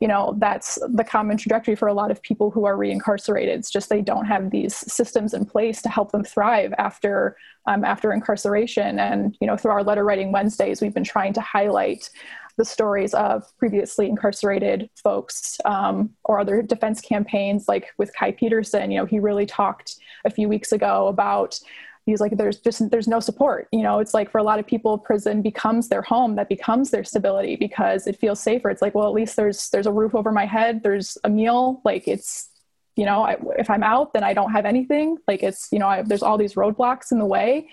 you 0.00 0.08
know 0.08 0.34
that's 0.38 0.78
the 0.88 1.04
common 1.04 1.36
trajectory 1.36 1.74
for 1.74 1.88
a 1.88 1.94
lot 1.94 2.10
of 2.10 2.22
people 2.22 2.50
who 2.50 2.66
are 2.66 2.76
reincarcerated. 2.76 3.48
It's 3.48 3.70
just 3.70 3.88
they 3.88 4.02
don't 4.02 4.26
have 4.26 4.50
these 4.50 4.76
systems 4.76 5.32
in 5.32 5.44
place 5.46 5.80
to 5.82 5.88
help 5.88 6.12
them 6.12 6.24
thrive 6.24 6.74
after 6.78 7.36
um, 7.66 7.84
after 7.84 8.12
incarceration. 8.12 8.98
And 8.98 9.36
you 9.40 9.46
know 9.46 9.56
through 9.56 9.72
our 9.72 9.82
letter 9.82 10.04
writing 10.04 10.32
wednesdays 10.32 10.80
we've 10.80 10.94
been 10.94 11.04
trying 11.04 11.32
to 11.34 11.40
highlight 11.40 12.10
the 12.56 12.64
stories 12.64 13.12
of 13.14 13.44
previously 13.58 14.08
incarcerated 14.08 14.88
folks 15.02 15.58
um, 15.64 16.10
or 16.24 16.38
other 16.40 16.62
defense 16.62 17.00
campaigns 17.00 17.68
like 17.68 17.92
with 17.98 18.14
kai 18.14 18.32
peterson. 18.32 18.90
You 18.90 19.00
know 19.00 19.06
he 19.06 19.18
really 19.18 19.46
talked 19.46 19.96
a 20.24 20.30
few 20.30 20.48
weeks 20.48 20.72
ago 20.72 21.08
about 21.08 21.58
he's 22.06 22.20
like 22.20 22.36
there's 22.36 22.58
just 22.60 22.90
there's 22.90 23.08
no 23.08 23.20
support. 23.20 23.68
You 23.72 23.82
know 23.82 23.98
it's 23.98 24.14
like 24.14 24.30
for 24.30 24.38
a 24.38 24.42
lot 24.42 24.58
of 24.58 24.66
people 24.66 24.96
prison 24.96 25.42
becomes 25.42 25.88
their 25.88 26.02
home. 26.02 26.36
That 26.36 26.48
becomes 26.48 26.90
their 26.90 27.04
stability 27.04 27.56
because 27.56 28.06
it 28.06 28.18
feels 28.18 28.40
safer. 28.40 28.70
It's 28.70 28.80
like 28.80 28.94
well 28.94 29.06
at 29.06 29.12
least 29.12 29.36
there's 29.36 29.68
there's 29.70 29.86
a 29.86 29.92
roof 29.92 30.14
over 30.14 30.32
my 30.32 30.46
head. 30.46 30.82
There's 30.82 31.18
a 31.24 31.28
meal. 31.28 31.82
Like 31.84 32.08
it's 32.08 32.48
you 32.94 33.04
know 33.04 33.22
I, 33.24 33.36
if 33.58 33.68
i'm 33.68 33.82
out 33.82 34.14
then 34.14 34.24
i 34.24 34.32
don't 34.32 34.52
have 34.52 34.64
anything. 34.64 35.18
Like 35.28 35.42
it's 35.42 35.68
you 35.70 35.78
know 35.78 35.88
I, 35.88 36.02
there's 36.02 36.22
all 36.22 36.38
these 36.38 36.54
roadblocks 36.54 37.12
in 37.12 37.18
the 37.18 37.26
way. 37.26 37.68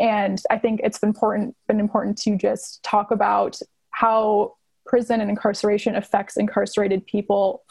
And 0.00 0.40
i 0.50 0.56
think 0.58 0.80
it's 0.82 0.98
been 0.98 1.10
important 1.10 1.56
been 1.68 1.80
important 1.80 2.16
to 2.18 2.36
just 2.36 2.82
talk 2.82 3.10
about 3.10 3.58
how 3.90 4.54
prison 4.86 5.20
and 5.20 5.30
incarceration 5.30 5.96
affects 5.96 6.36
incarcerated 6.36 7.06
people 7.06 7.62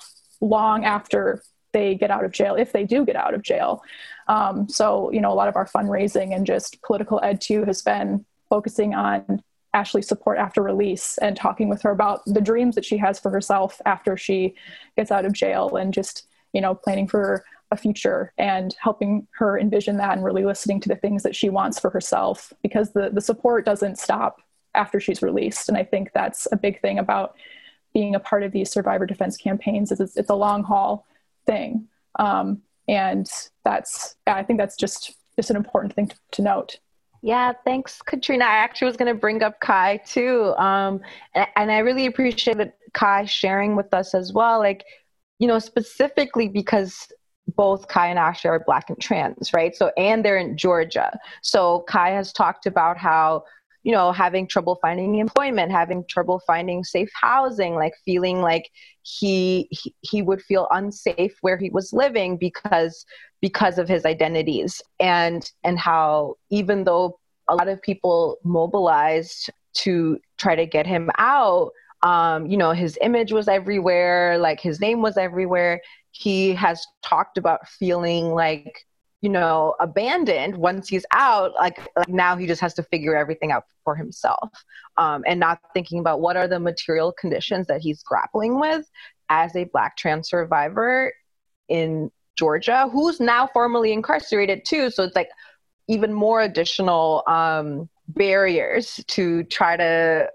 long 0.41 0.83
after 0.83 1.43
they 1.73 1.95
get 1.95 2.11
out 2.11 2.23
of 2.23 2.31
jail, 2.31 2.55
if 2.55 2.71
they 2.71 2.85
do 2.85 3.05
get 3.05 3.15
out 3.15 3.33
of 3.33 3.41
jail. 3.41 3.83
Um, 4.27 4.69
so, 4.69 5.11
you 5.11 5.19
know, 5.19 5.31
a 5.31 5.35
lot 5.35 5.49
of 5.49 5.55
our 5.55 5.67
fundraising 5.67 6.35
and 6.35 6.45
just 6.45 6.81
political 6.81 7.19
ed 7.23 7.41
too 7.41 7.65
has 7.65 7.81
been 7.81 8.25
focusing 8.49 8.93
on 8.93 9.43
Ashley's 9.73 10.07
support 10.07 10.37
after 10.37 10.61
release 10.61 11.17
and 11.17 11.35
talking 11.35 11.67
with 11.67 11.81
her 11.81 11.91
about 11.91 12.21
the 12.25 12.41
dreams 12.41 12.75
that 12.75 12.85
she 12.85 12.97
has 12.97 13.19
for 13.19 13.31
herself 13.31 13.81
after 13.85 14.15
she 14.15 14.55
gets 14.95 15.11
out 15.11 15.25
of 15.25 15.33
jail 15.33 15.75
and 15.75 15.93
just, 15.93 16.27
you 16.53 16.61
know, 16.61 16.75
planning 16.75 17.07
for 17.07 17.43
a 17.71 17.75
future 17.75 18.31
and 18.37 18.75
helping 18.79 19.27
her 19.31 19.57
envision 19.57 19.97
that 19.97 20.13
and 20.13 20.23
really 20.23 20.45
listening 20.45 20.79
to 20.79 20.89
the 20.89 20.95
things 20.95 21.23
that 21.23 21.35
she 21.35 21.49
wants 21.49 21.79
for 21.79 21.89
herself 21.89 22.53
because 22.61 22.93
the, 22.93 23.09
the 23.09 23.21
support 23.21 23.65
doesn't 23.65 23.97
stop 23.97 24.37
after 24.75 24.99
she's 24.99 25.21
released. 25.21 25.69
And 25.69 25.77
I 25.77 25.83
think 25.83 26.11
that's 26.13 26.47
a 26.51 26.57
big 26.57 26.79
thing 26.81 26.99
about 26.99 27.35
being 27.93 28.15
a 28.15 28.19
part 28.19 28.43
of 28.43 28.51
these 28.51 28.71
survivor 28.71 29.05
defense 29.05 29.37
campaigns 29.37 29.91
is 29.91 29.99
it's, 29.99 30.17
it's 30.17 30.29
a 30.29 30.35
long 30.35 30.63
haul 30.63 31.05
thing. 31.45 31.87
Um, 32.19 32.61
and 32.87 33.29
that's, 33.63 34.15
I 34.27 34.43
think 34.43 34.59
that's 34.59 34.75
just, 34.75 35.15
just 35.35 35.49
an 35.49 35.55
important 35.55 35.93
thing 35.93 36.07
to, 36.07 36.15
to 36.33 36.41
note. 36.41 36.79
Yeah, 37.21 37.53
thanks, 37.63 38.01
Katrina. 38.01 38.43
I 38.43 38.55
actually 38.55 38.87
was 38.87 38.97
going 38.97 39.13
to 39.13 39.19
bring 39.19 39.43
up 39.43 39.59
Kai 39.61 39.97
too. 40.05 40.53
Um, 40.57 40.99
and, 41.33 41.47
and 41.55 41.71
I 41.71 41.77
really 41.77 42.05
appreciated 42.05 42.73
Kai 42.93 43.23
sharing 43.25 43.77
with 43.77 43.93
us 43.93 44.13
as 44.13 44.33
well. 44.33 44.59
Like, 44.59 44.83
you 45.39 45.47
know, 45.47 45.57
specifically 45.59 46.49
because 46.49 47.07
both 47.55 47.87
Kai 47.87 48.07
and 48.07 48.19
Ashley 48.19 48.49
are 48.49 48.63
black 48.65 48.89
and 48.89 48.99
trans, 48.99 49.53
right? 49.53 49.75
So, 49.75 49.91
and 49.97 50.23
they're 50.23 50.37
in 50.37 50.57
Georgia. 50.57 51.17
So, 51.41 51.85
Kai 51.87 52.09
has 52.09 52.33
talked 52.33 52.65
about 52.65 52.97
how 52.97 53.45
you 53.83 53.91
know 53.91 54.11
having 54.11 54.47
trouble 54.47 54.77
finding 54.81 55.15
employment 55.15 55.71
having 55.71 56.03
trouble 56.09 56.41
finding 56.47 56.83
safe 56.83 57.09
housing 57.13 57.75
like 57.75 57.93
feeling 58.05 58.41
like 58.41 58.69
he, 59.03 59.67
he 59.71 59.93
he 60.01 60.21
would 60.21 60.41
feel 60.41 60.67
unsafe 60.71 61.35
where 61.41 61.57
he 61.57 61.69
was 61.69 61.91
living 61.93 62.37
because 62.37 63.05
because 63.43 63.77
of 63.77 63.89
his 63.89 64.05
identities. 64.05 64.81
And 65.01 65.49
and 65.65 65.77
how 65.77 66.35
even 66.49 66.85
though 66.85 67.19
a 67.49 67.55
lot 67.55 67.67
of 67.67 67.81
people 67.81 68.37
mobilized 68.45 69.49
to 69.73 70.17
try 70.37 70.55
to 70.55 70.65
get 70.65 70.87
him 70.87 71.11
out 71.17 71.71
um, 72.03 72.45
you 72.47 72.57
know 72.57 72.71
his 72.71 72.97
image 73.01 73.33
was 73.33 73.47
everywhere 73.49 74.37
like 74.37 74.61
his 74.61 74.79
name 74.79 75.01
was 75.01 75.17
everywhere 75.17 75.81
he 76.11 76.53
has 76.53 76.85
talked 77.03 77.37
about 77.37 77.67
feeling 77.67 78.33
like 78.33 78.85
you 79.23 79.29
know 79.29 79.73
abandoned 79.79 80.57
once 80.57 80.89
he's 80.89 81.05
out 81.11 81.53
like, 81.53 81.79
like 81.95 82.09
now 82.09 82.35
he 82.35 82.45
just 82.45 82.59
has 82.59 82.73
to 82.73 82.83
figure 82.83 83.15
everything 83.15 83.51
out 83.53 83.63
for 83.85 83.95
himself. 83.95 84.51
Um, 84.97 85.23
and 85.25 85.39
not 85.39 85.59
thinking 85.73 85.99
about 85.99 86.19
what 86.19 86.35
are 86.35 86.47
the 86.47 86.59
material 86.59 87.13
conditions 87.13 87.65
that 87.67 87.81
he's 87.81 88.03
grappling 88.03 88.59
with 88.59 88.85
as 89.29 89.55
a 89.55 89.63
black 89.63 89.95
trans 89.97 90.29
survivor 90.29 91.11
in 91.69 92.11
georgia 92.37 92.89
who's 92.91 93.21
now 93.21 93.47
formally 93.47 93.93
incarcerated 93.93 94.65
too. 94.65 94.91
So 94.91 95.03
it's 95.03 95.15
like 95.15 95.29
even 95.87 96.13
more 96.13 96.41
additional 96.41 97.23
um, 97.25 97.89
barriers 98.09 99.01
to 99.07 99.43
try 99.45 99.77
to 99.77 100.29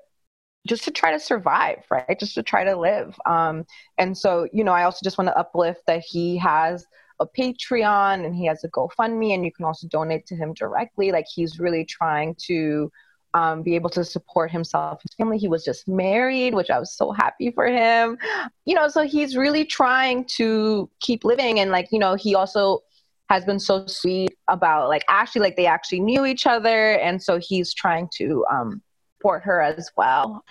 just 0.66 0.84
to 0.84 0.90
try 0.90 1.12
to 1.12 1.20
survive 1.20 1.84
right? 1.90 2.18
Just 2.18 2.34
to 2.36 2.42
try 2.42 2.64
to 2.64 2.74
live. 2.74 3.18
Um, 3.26 3.66
and 3.98 4.16
so 4.16 4.48
you 4.50 4.64
know 4.64 4.72
i 4.72 4.84
also 4.84 5.00
just 5.04 5.18
want 5.18 5.28
to 5.28 5.36
uplift 5.36 5.82
that 5.86 6.00
he 6.00 6.38
has 6.38 6.86
a 7.20 7.26
Patreon 7.26 8.24
and 8.24 8.34
he 8.34 8.46
has 8.46 8.64
a 8.64 8.68
GoFundMe, 8.68 9.34
and 9.34 9.44
you 9.44 9.52
can 9.52 9.64
also 9.64 9.88
donate 9.88 10.26
to 10.26 10.36
him 10.36 10.54
directly. 10.54 11.12
Like 11.12 11.26
he's 11.32 11.58
really 11.58 11.84
trying 11.84 12.36
to 12.46 12.90
um, 13.34 13.62
be 13.62 13.74
able 13.74 13.90
to 13.90 14.04
support 14.04 14.50
himself, 14.50 15.02
his 15.02 15.14
family. 15.14 15.38
He 15.38 15.48
was 15.48 15.64
just 15.64 15.86
married, 15.86 16.54
which 16.54 16.70
I 16.70 16.78
was 16.78 16.94
so 16.94 17.12
happy 17.12 17.50
for 17.50 17.66
him. 17.66 18.18
You 18.64 18.74
know, 18.74 18.88
so 18.88 19.06
he's 19.06 19.36
really 19.36 19.64
trying 19.64 20.24
to 20.36 20.88
keep 21.00 21.24
living, 21.24 21.60
and 21.60 21.70
like 21.70 21.88
you 21.92 21.98
know, 21.98 22.14
he 22.14 22.34
also 22.34 22.80
has 23.28 23.44
been 23.44 23.60
so 23.60 23.86
sweet 23.86 24.30
about 24.48 24.88
like 24.88 25.04
actually 25.08 25.42
like 25.42 25.56
they 25.56 25.66
actually 25.66 26.00
knew 26.00 26.24
each 26.24 26.46
other, 26.46 26.92
and 26.94 27.22
so 27.22 27.38
he's 27.38 27.74
trying 27.74 28.08
to 28.16 28.44
um, 28.50 28.82
support 29.18 29.42
her 29.42 29.60
as 29.60 29.90
well. 29.96 30.44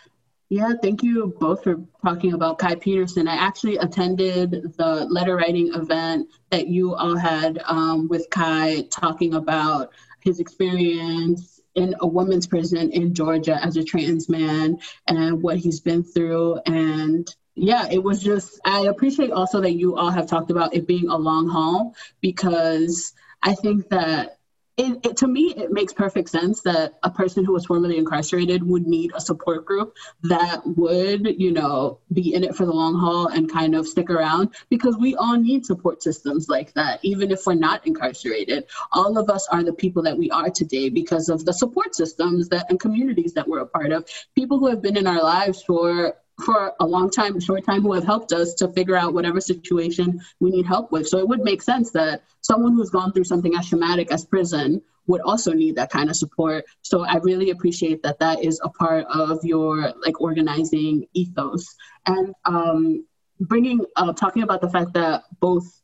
Yeah, 0.49 0.73
thank 0.81 1.03
you 1.03 1.36
both 1.39 1.63
for 1.63 1.75
talking 2.01 2.31
about 2.33 2.57
Kai 2.57 2.75
Peterson. 2.75 3.27
I 3.27 3.36
actually 3.36 3.77
attended 3.77 4.51
the 4.77 5.05
letter 5.10 5.36
writing 5.36 5.73
event 5.73 6.29
that 6.51 6.67
you 6.67 6.95
all 6.95 7.17
had 7.17 7.62
um, 7.65 8.07
with 8.07 8.29
Kai 8.29 8.83
talking 8.89 9.33
about 9.33 9.91
his 10.21 10.39
experience 10.39 11.60
in 11.75 11.95
a 11.99 12.07
women's 12.07 12.47
prison 12.47 12.91
in 12.91 13.13
Georgia 13.13 13.62
as 13.62 13.75
a 13.75 13.83
trans 13.83 14.29
man 14.29 14.79
and 15.05 15.43
what 15.43 15.57
he's 15.57 15.81
been 15.81 16.03
through. 16.03 16.60
And 16.65 17.27
yeah, 17.55 17.88
it 17.91 18.01
was 18.01 18.23
just, 18.23 18.60
I 18.63 18.86
appreciate 18.86 19.31
also 19.31 19.60
that 19.62 19.73
you 19.73 19.97
all 19.97 20.12
have 20.12 20.27
talked 20.27 20.49
about 20.49 20.73
it 20.73 20.88
being 20.88 21.10
a 21.10 21.17
long 21.17 21.49
haul 21.49 21.93
because 22.21 23.13
I 23.43 23.53
think 23.53 23.89
that 23.89 24.37
it, 24.78 25.00
it, 25.04 25.18
to 25.18 25.28
me, 25.28 25.56
it 25.58 25.72
makes 25.72 25.92
perfect 25.92 26.30
sense 26.30 26.62
that 26.62 27.00
a 27.02 27.10
person 27.10 27.44
who 27.44 27.52
was 27.52 27.66
formerly 27.66 27.98
incarcerated 27.98 28.62
would 28.62 28.86
need 28.86 29.12
a 29.16 29.20
support 29.20 29.66
group 29.66 29.96
that 30.22 30.62
would, 30.66 31.40
you 31.40 31.52
know, 31.52 32.00
be 32.13 32.36
in 32.36 32.44
it 32.44 32.56
for 32.56 32.66
the 32.68 32.72
long 32.72 32.94
haul 32.94 33.28
and 33.28 33.52
kind 33.52 33.74
of 33.74 33.88
stick 33.88 34.12
around 34.12 34.54
because 34.70 34.96
we 34.96 35.16
all 35.16 35.36
need 35.36 35.66
support 35.66 36.04
systems 36.04 36.48
like 36.48 36.74
that, 36.74 37.00
even 37.02 37.32
if 37.32 37.48
we're 37.48 37.56
not 37.56 37.88
incarcerated. 37.88 38.66
All 38.92 39.18
of 39.18 39.32
us 39.32 39.48
are 39.52 39.63
the 39.63 39.74
people 39.74 40.04
that 40.04 40.18
we 40.18 40.30
are 40.30 40.52
today 40.52 40.90
because 40.90 41.28
of 41.30 41.44
the 41.44 41.54
support 41.54 41.96
systems 41.96 42.50
that 42.50 42.70
and 42.70 42.80
communities 42.80 43.34
that 43.34 43.48
we're 43.48 43.62
a 43.62 43.66
part 43.66 43.92
of. 43.92 44.08
People 44.36 44.60
who 44.60 44.68
have 44.68 44.84
been 44.84 44.98
in 44.98 45.08
our 45.08 45.24
lives 45.24 45.63
for 45.63 46.13
for 46.43 46.73
a 46.80 46.86
long 46.86 47.10
time, 47.10 47.39
short 47.39 47.65
time, 47.65 47.82
who 47.82 47.93
have 47.93 48.06
helped 48.06 48.32
us 48.32 48.54
to 48.56 48.67
figure 48.69 48.95
out 48.95 49.13
whatever 49.13 49.41
situation 49.41 50.21
we 50.39 50.52
need 50.52 50.65
help 50.65 50.91
with. 50.91 51.08
So 51.08 51.17
it 51.17 51.28
would 51.28 51.41
make 51.41 51.62
sense 51.62 51.91
that 51.91 52.23
someone 52.41 52.73
who's 52.73 52.89
gone 52.89 53.12
through 53.12 53.23
something 53.23 53.56
as 53.56 53.67
traumatic 53.67 54.12
as 54.12 54.26
prison 54.26 54.82
would 55.08 55.21
also 55.21 55.54
need 55.54 55.76
that 55.76 55.89
kind 55.89 56.10
of 56.10 56.15
support. 56.15 56.65
So 56.82 57.06
I 57.06 57.15
really 57.17 57.50
appreciate 57.50 58.04
that 58.04 58.19
that 58.19 58.43
is 58.43 58.60
a 58.63 58.69
part 58.69 59.06
of 59.08 59.39
your 59.43 59.93
like 60.06 60.21
organizing 60.21 61.08
ethos 61.13 61.76
and 62.06 62.36
um, 62.45 63.06
bringing 63.39 63.86
uh, 63.95 64.13
talking 64.13 64.43
about 64.43 64.62
the 64.62 64.69
fact 64.69 64.93
that 64.93 65.23
both 65.39 65.82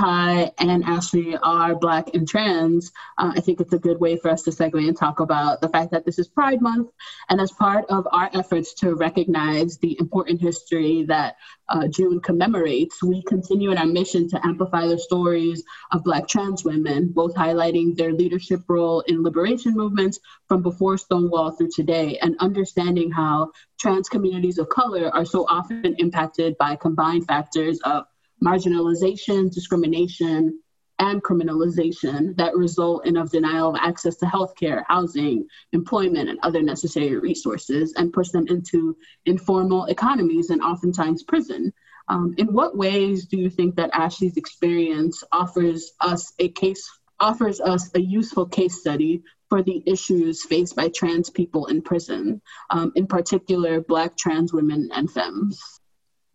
Kai 0.00 0.50
and 0.56 0.82
Ashley 0.84 1.36
are 1.36 1.74
Black 1.74 2.14
and 2.14 2.26
trans, 2.26 2.90
uh, 3.18 3.32
I 3.36 3.40
think 3.40 3.60
it's 3.60 3.74
a 3.74 3.78
good 3.78 4.00
way 4.00 4.16
for 4.16 4.30
us 4.30 4.42
to 4.44 4.50
segue 4.50 4.88
and 4.88 4.96
talk 4.96 5.20
about 5.20 5.60
the 5.60 5.68
fact 5.68 5.90
that 5.90 6.06
this 6.06 6.18
is 6.18 6.26
Pride 6.26 6.62
Month. 6.62 6.88
And 7.28 7.38
as 7.38 7.52
part 7.52 7.84
of 7.90 8.08
our 8.10 8.30
efforts 8.32 8.72
to 8.76 8.94
recognize 8.94 9.76
the 9.76 9.98
important 10.00 10.40
history 10.40 11.04
that 11.08 11.36
uh, 11.68 11.86
June 11.86 12.18
commemorates, 12.20 13.02
we 13.02 13.22
continue 13.24 13.72
in 13.72 13.76
our 13.76 13.84
mission 13.84 14.26
to 14.30 14.40
amplify 14.42 14.86
the 14.86 14.98
stories 14.98 15.62
of 15.92 16.02
Black 16.02 16.26
trans 16.26 16.64
women, 16.64 17.08
both 17.08 17.34
highlighting 17.34 17.94
their 17.94 18.14
leadership 18.14 18.62
role 18.68 19.00
in 19.00 19.22
liberation 19.22 19.74
movements 19.74 20.18
from 20.48 20.62
before 20.62 20.96
Stonewall 20.96 21.50
through 21.50 21.72
today, 21.76 22.16
and 22.22 22.36
understanding 22.38 23.10
how 23.10 23.50
trans 23.78 24.08
communities 24.08 24.56
of 24.56 24.70
color 24.70 25.14
are 25.14 25.26
so 25.26 25.44
often 25.46 25.94
impacted 25.98 26.56
by 26.56 26.74
combined 26.74 27.26
factors 27.26 27.78
of 27.80 28.06
marginalization, 28.42 29.52
discrimination, 29.52 30.60
and 30.98 31.22
criminalization 31.22 32.36
that 32.36 32.54
result 32.54 33.06
in 33.06 33.16
a 33.16 33.26
denial 33.26 33.70
of 33.70 33.76
access 33.80 34.16
to 34.16 34.26
healthcare, 34.26 34.82
housing, 34.86 35.46
employment, 35.72 36.28
and 36.28 36.38
other 36.42 36.62
necessary 36.62 37.16
resources, 37.16 37.94
and 37.96 38.12
push 38.12 38.28
them 38.28 38.46
into 38.48 38.96
informal 39.24 39.86
economies 39.86 40.50
and 40.50 40.60
oftentimes 40.60 41.22
prison. 41.22 41.72
Um, 42.08 42.34
in 42.36 42.48
what 42.52 42.76
ways 42.76 43.26
do 43.26 43.38
you 43.38 43.48
think 43.48 43.76
that 43.76 43.90
Ashley's 43.94 44.36
experience 44.36 45.24
offers 45.32 45.92
us 46.00 46.32
a 46.38 46.48
case 46.48 46.88
offers 47.18 47.60
us 47.60 47.90
a 47.94 48.00
useful 48.00 48.46
case 48.46 48.80
study 48.80 49.22
for 49.50 49.62
the 49.62 49.82
issues 49.86 50.44
faced 50.44 50.74
by 50.74 50.88
trans 50.88 51.28
people 51.28 51.66
in 51.66 51.82
prison, 51.82 52.40
um, 52.70 52.92
in 52.94 53.06
particular 53.06 53.80
Black 53.80 54.16
trans 54.16 54.52
women 54.52 54.88
and 54.94 55.10
femmes? 55.10 55.79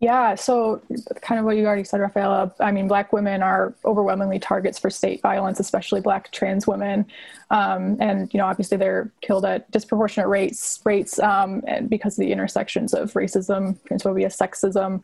Yeah, 0.02 0.36
so 0.36 0.82
kind 1.22 1.40
of 1.40 1.46
what 1.46 1.56
you 1.56 1.66
already 1.66 1.86
said, 1.86 2.02
Rafaela. 2.02 2.54
I 2.60 2.72
mean, 2.72 2.88
Black 2.88 3.14
women 3.14 3.42
are 3.42 3.74
overwhelmingly 3.86 4.40
targets 4.40 4.78
for 4.78 4.90
state 4.90 5.22
violence, 5.22 5.60
especially 5.60 6.02
Black 6.02 6.32
trans 6.32 6.68
women, 6.68 7.06
um, 7.50 7.96
and 8.02 8.32
you 8.34 8.38
know, 8.38 8.46
obviously 8.46 8.78
they're 8.78 9.10
killed 9.22 9.46
at 9.46 9.72
disproportionate 9.72 10.28
rates, 10.28 10.82
rates, 10.84 11.18
um, 11.20 11.64
because 11.88 12.20
of 12.20 12.26
the 12.26 12.32
intersections 12.34 12.94
of 12.94 13.14
racism, 13.14 13.80
transphobia, 13.90 14.28
sexism, 14.28 15.02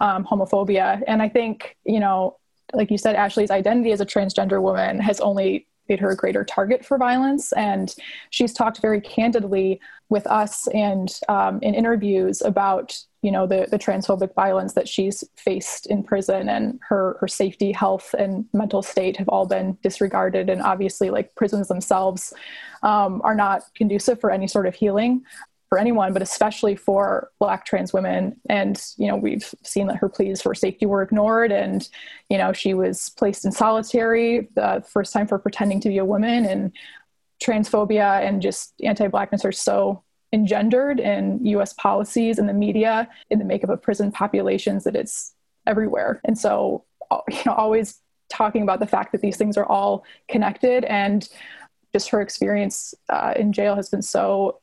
um, 0.00 0.24
homophobia, 0.24 1.02
and 1.06 1.20
I 1.20 1.28
think 1.28 1.76
you 1.84 2.00
know, 2.00 2.38
like 2.72 2.90
you 2.90 2.96
said, 2.96 3.16
Ashley's 3.16 3.50
identity 3.50 3.92
as 3.92 4.00
a 4.00 4.06
transgender 4.06 4.62
woman 4.62 5.00
has 5.00 5.20
only 5.20 5.66
made 5.90 6.00
her 6.00 6.10
a 6.10 6.16
greater 6.16 6.44
target 6.44 6.84
for 6.84 6.96
violence. 6.96 7.52
And 7.52 7.94
she's 8.30 8.52
talked 8.54 8.80
very 8.80 9.00
candidly 9.00 9.80
with 10.08 10.26
us 10.28 10.66
and 10.68 11.12
um, 11.28 11.58
in 11.62 11.74
interviews 11.74 12.40
about 12.40 12.96
you 13.22 13.30
know 13.30 13.46
the, 13.46 13.66
the 13.70 13.78
transphobic 13.78 14.34
violence 14.34 14.72
that 14.74 14.88
she's 14.88 15.24
faced 15.36 15.86
in 15.86 16.02
prison 16.02 16.48
and 16.48 16.78
her 16.88 17.16
her 17.20 17.28
safety 17.28 17.72
health 17.72 18.14
and 18.18 18.46
mental 18.52 18.82
state 18.82 19.16
have 19.16 19.28
all 19.28 19.46
been 19.46 19.76
disregarded 19.82 20.48
and 20.48 20.62
obviously 20.62 21.10
like 21.10 21.34
prisons 21.34 21.68
themselves 21.68 22.32
um, 22.82 23.20
are 23.24 23.34
not 23.34 23.62
conducive 23.74 24.20
for 24.20 24.30
any 24.30 24.48
sort 24.48 24.66
of 24.66 24.74
healing 24.74 25.22
for 25.70 25.78
anyone, 25.78 26.12
but 26.12 26.20
especially 26.20 26.74
for 26.74 27.30
Black 27.38 27.64
trans 27.64 27.92
women. 27.92 28.36
And 28.48 28.82
you 28.98 29.06
know, 29.06 29.16
we've 29.16 29.54
seen 29.62 29.86
that 29.86 29.96
her 29.96 30.08
pleas 30.08 30.42
for 30.42 30.52
safety 30.52 30.84
were 30.84 31.00
ignored, 31.00 31.52
and 31.52 31.88
you 32.28 32.36
know, 32.36 32.52
she 32.52 32.74
was 32.74 33.10
placed 33.10 33.44
in 33.44 33.52
solitary 33.52 34.48
the 34.56 34.84
first 34.86 35.12
time 35.12 35.28
for 35.28 35.38
pretending 35.38 35.80
to 35.80 35.88
be 35.88 35.98
a 35.98 36.04
woman. 36.04 36.44
And 36.44 36.72
transphobia 37.42 38.20
and 38.26 38.42
just 38.42 38.74
anti-blackness 38.82 39.44
are 39.46 39.52
so 39.52 40.02
engendered 40.32 41.00
in 41.00 41.44
U.S. 41.46 41.72
policies 41.72 42.38
and 42.38 42.48
the 42.48 42.54
media 42.54 43.08
in 43.30 43.38
the 43.38 43.44
makeup 43.44 43.70
of 43.70 43.82
prison 43.82 44.12
populations 44.12 44.84
that 44.84 44.94
it's 44.94 45.34
everywhere. 45.66 46.20
And 46.24 46.38
so, 46.38 46.84
you 47.28 47.42
know, 47.46 47.52
always 47.52 48.00
talking 48.28 48.62
about 48.62 48.80
the 48.80 48.86
fact 48.86 49.12
that 49.12 49.20
these 49.20 49.36
things 49.36 49.56
are 49.56 49.66
all 49.66 50.04
connected 50.28 50.84
and 50.84 51.28
just 51.92 52.10
her 52.10 52.20
experience 52.20 52.94
uh, 53.08 53.34
in 53.36 53.52
jail 53.52 53.74
has 53.74 53.88
been 53.88 54.02
so 54.02 54.60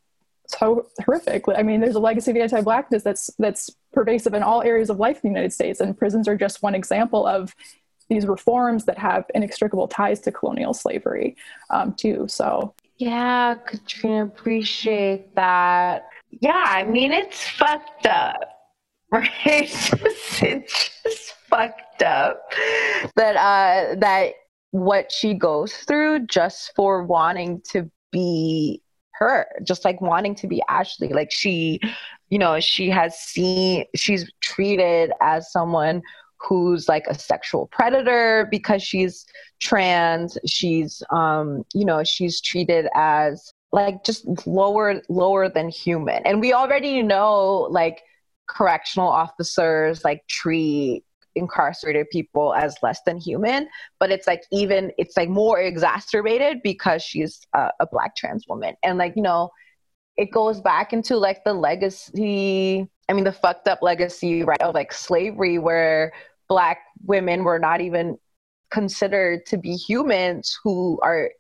so 0.50 0.88
horrific. 1.04 1.44
I 1.54 1.62
mean, 1.62 1.82
there's 1.82 1.96
a 1.96 2.00
legacy 2.00 2.32
of 2.32 2.38
anti-blackness 2.38 3.04
that's 3.04 3.30
that's 3.38 3.70
pervasive 3.94 4.34
in 4.34 4.44
all 4.44 4.62
areas 4.62 4.90
of 4.90 4.98
life 4.98 5.18
in 5.18 5.22
the 5.24 5.28
United 5.30 5.52
States, 5.54 5.82
and 5.82 5.98
prisons 5.98 6.28
are 6.28 6.38
just 6.38 6.64
one 6.64 6.74
example 6.74 7.26
of 7.28 7.54
these 8.10 8.26
reforms 8.26 8.86
that 8.86 8.98
have 8.98 9.26
inextricable 9.36 9.88
ties 9.88 10.22
to 10.22 10.32
colonial 10.32 10.74
slavery, 10.74 11.36
um, 11.70 11.94
too. 11.94 12.26
So, 12.30 12.74
yeah, 12.98 13.56
Katrina, 13.56 14.24
appreciate 14.26 15.36
that. 15.36 16.10
Yeah, 16.32 16.64
I 16.66 16.84
mean, 16.84 17.12
it's 17.12 17.48
fucked 17.48 18.08
up, 18.08 18.40
right? 19.12 19.30
it's, 19.46 19.90
just, 19.90 20.44
it's 20.44 21.02
just 21.04 21.34
fucked 21.50 22.04
up 22.04 22.42
that 23.16 23.36
uh, 23.36 23.96
that 24.00 24.34
what 24.72 25.12
she 25.12 25.34
goes 25.34 25.74
through 25.74 26.26
just 26.28 26.74
for 26.76 27.04
wanting 27.04 27.62
to 27.72 27.90
be 28.12 28.82
her, 29.14 29.48
just 29.64 29.86
like 29.86 30.02
wanting 30.02 30.36
to 30.36 30.48
be 30.48 30.62
Ashley. 30.68 31.10
Like 31.10 31.32
she, 31.32 31.80
you 32.30 32.38
know, 32.38 32.60
she 32.60 32.90
has 32.90 33.18
seen, 33.18 33.86
she's 33.96 34.32
treated 34.42 35.12
as 35.22 35.52
someone 35.52 36.02
who's 36.40 36.88
like 36.88 37.06
a 37.08 37.18
sexual 37.18 37.68
predator 37.68 38.48
because 38.52 38.84
she's 38.84 39.26
trans. 39.60 40.38
She's, 40.46 41.02
um, 41.12 41.64
you 41.74 41.86
know, 41.86 42.04
she's 42.04 42.42
treated 42.42 42.88
as 42.94 43.52
like 43.72 44.04
just 44.04 44.26
lower, 44.48 45.02
lower 45.10 45.50
than 45.50 45.70
human. 45.70 46.24
And 46.26 46.40
we 46.40 46.54
already 46.54 47.02
know 47.04 47.68
like 47.70 48.02
correctional 48.48 49.10
officers 49.10 50.04
like 50.04 50.26
treat 50.28 51.04
incarcerated 51.36 52.10
people 52.10 52.54
as 52.56 52.76
less 52.82 53.00
than 53.06 53.18
human 53.18 53.68
but 54.00 54.10
it's 54.10 54.26
like 54.26 54.42
even 54.52 54.92
it's 54.98 55.16
like 55.16 55.30
more 55.30 55.60
exacerbated 55.60 56.60
because 56.64 57.04
she's 57.04 57.42
a, 57.54 57.70
a 57.80 57.86
black 57.92 58.16
trans 58.16 58.46
woman 58.48 58.74
and 58.84 58.98
like 58.98 59.14
you 59.16 59.22
know 59.22 59.52
it 60.16 60.32
goes 60.32 60.60
back 60.60 60.94
into 60.94 61.16
like 61.16 61.44
the 61.44 61.54
legacy 61.54 62.90
i 63.10 63.14
mean 63.14 63.24
the 63.24 63.32
fucked 63.32 63.68
up 63.68 63.82
legacy 63.82 64.44
right 64.44 64.62
of 64.62 64.74
like 64.74 64.92
slavery 64.94 65.58
where 65.58 66.12
black 66.48 66.80
women 67.06 67.44
were 67.44 67.60
not 67.60 67.82
even 67.82 68.18
considered 68.72 69.46
to 69.46 69.58
be 69.58 69.76
humans 69.76 70.58
who 70.64 71.00
are 71.02 71.32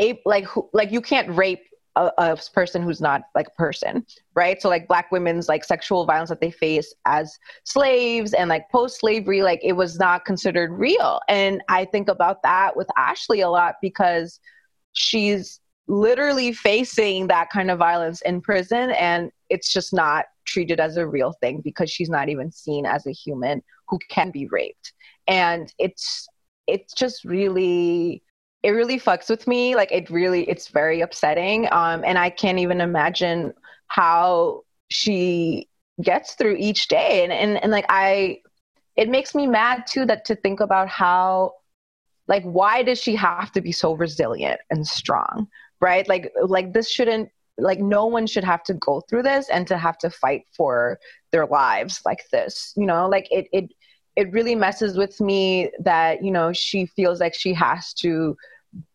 a 0.00 0.20
like 0.24 0.44
who 0.44 0.68
like 0.72 0.90
you 0.90 1.00
can't 1.00 1.34
rape 1.36 1.62
a, 1.96 2.10
a, 2.18 2.36
person 2.52 2.82
who's 2.82 3.00
not 3.00 3.22
like 3.36 3.46
a 3.46 3.52
person 3.52 4.04
right? 4.34 4.60
So 4.60 4.68
like 4.68 4.88
black 4.88 5.12
women's 5.12 5.48
like 5.48 5.64
sexual 5.64 6.04
violence 6.06 6.28
that 6.30 6.40
they 6.40 6.50
face 6.50 6.92
as 7.04 7.38
slaves 7.62 8.34
and 8.34 8.48
like 8.50 8.68
post 8.70 8.98
slavery 8.98 9.42
like 9.42 9.60
it 9.62 9.74
was 9.74 9.96
not 9.98 10.24
considered 10.24 10.72
real. 10.72 11.20
And 11.28 11.62
i 11.68 11.84
think 11.84 12.08
about 12.08 12.42
that 12.42 12.76
with 12.76 12.88
ashley 12.96 13.40
a 13.42 13.48
lot 13.48 13.76
because 13.80 14.40
she's 14.92 15.60
literally 15.86 16.52
facing 16.52 17.26
that 17.26 17.50
kind 17.50 17.70
of 17.70 17.78
violence 17.78 18.20
in 18.22 18.40
prison 18.40 18.90
and 18.92 19.30
it's 19.50 19.72
just 19.72 19.92
not 19.92 20.24
treated 20.46 20.80
as 20.80 20.96
a 20.96 21.06
real 21.06 21.32
thing 21.40 21.60
because 21.60 21.90
she's 21.90 22.08
not 22.08 22.28
even 22.28 22.50
seen 22.50 22.86
as 22.86 23.06
a 23.06 23.12
human 23.12 23.62
who 23.88 23.98
can 24.08 24.30
be 24.30 24.46
raped 24.46 24.92
and 25.26 25.74
it's 25.78 26.26
it's 26.66 26.94
just 26.94 27.24
really 27.24 28.22
it 28.64 28.70
really 28.70 28.98
fucks 28.98 29.28
with 29.28 29.46
me. 29.46 29.76
Like 29.76 29.92
it 29.92 30.08
really, 30.08 30.48
it's 30.48 30.68
very 30.68 31.02
upsetting. 31.02 31.68
Um, 31.70 32.02
and 32.02 32.18
I 32.18 32.30
can't 32.30 32.58
even 32.58 32.80
imagine 32.80 33.52
how 33.88 34.62
she 34.88 35.68
gets 36.02 36.32
through 36.34 36.56
each 36.58 36.88
day. 36.88 37.24
And, 37.24 37.32
and, 37.32 37.62
and 37.62 37.70
like, 37.70 37.84
I, 37.90 38.40
it 38.96 39.10
makes 39.10 39.34
me 39.34 39.46
mad 39.46 39.84
too, 39.86 40.06
that 40.06 40.24
to 40.24 40.34
think 40.34 40.60
about 40.60 40.88
how, 40.88 41.52
like, 42.26 42.42
why 42.44 42.82
does 42.82 42.98
she 42.98 43.14
have 43.16 43.52
to 43.52 43.60
be 43.60 43.70
so 43.70 43.92
resilient 43.92 44.62
and 44.70 44.86
strong? 44.86 45.46
Right. 45.80 46.08
Like, 46.08 46.32
like 46.42 46.72
this 46.72 46.90
shouldn't, 46.90 47.30
like 47.56 47.78
no 47.78 48.06
one 48.06 48.26
should 48.26 48.44
have 48.44 48.64
to 48.64 48.74
go 48.74 49.00
through 49.08 49.22
this 49.22 49.48
and 49.48 49.66
to 49.68 49.78
have 49.78 49.98
to 49.98 50.10
fight 50.10 50.42
for 50.56 50.98
their 51.30 51.46
lives 51.46 52.00
like 52.04 52.24
this, 52.32 52.72
you 52.76 52.86
know, 52.86 53.08
like 53.08 53.28
it, 53.30 53.46
it, 53.52 53.70
it 54.16 54.32
really 54.32 54.54
messes 54.54 54.96
with 54.96 55.20
me 55.20 55.70
that, 55.80 56.24
you 56.24 56.30
know, 56.30 56.52
she 56.52 56.86
feels 56.86 57.20
like 57.20 57.34
she 57.34 57.52
has 57.52 57.92
to 57.94 58.36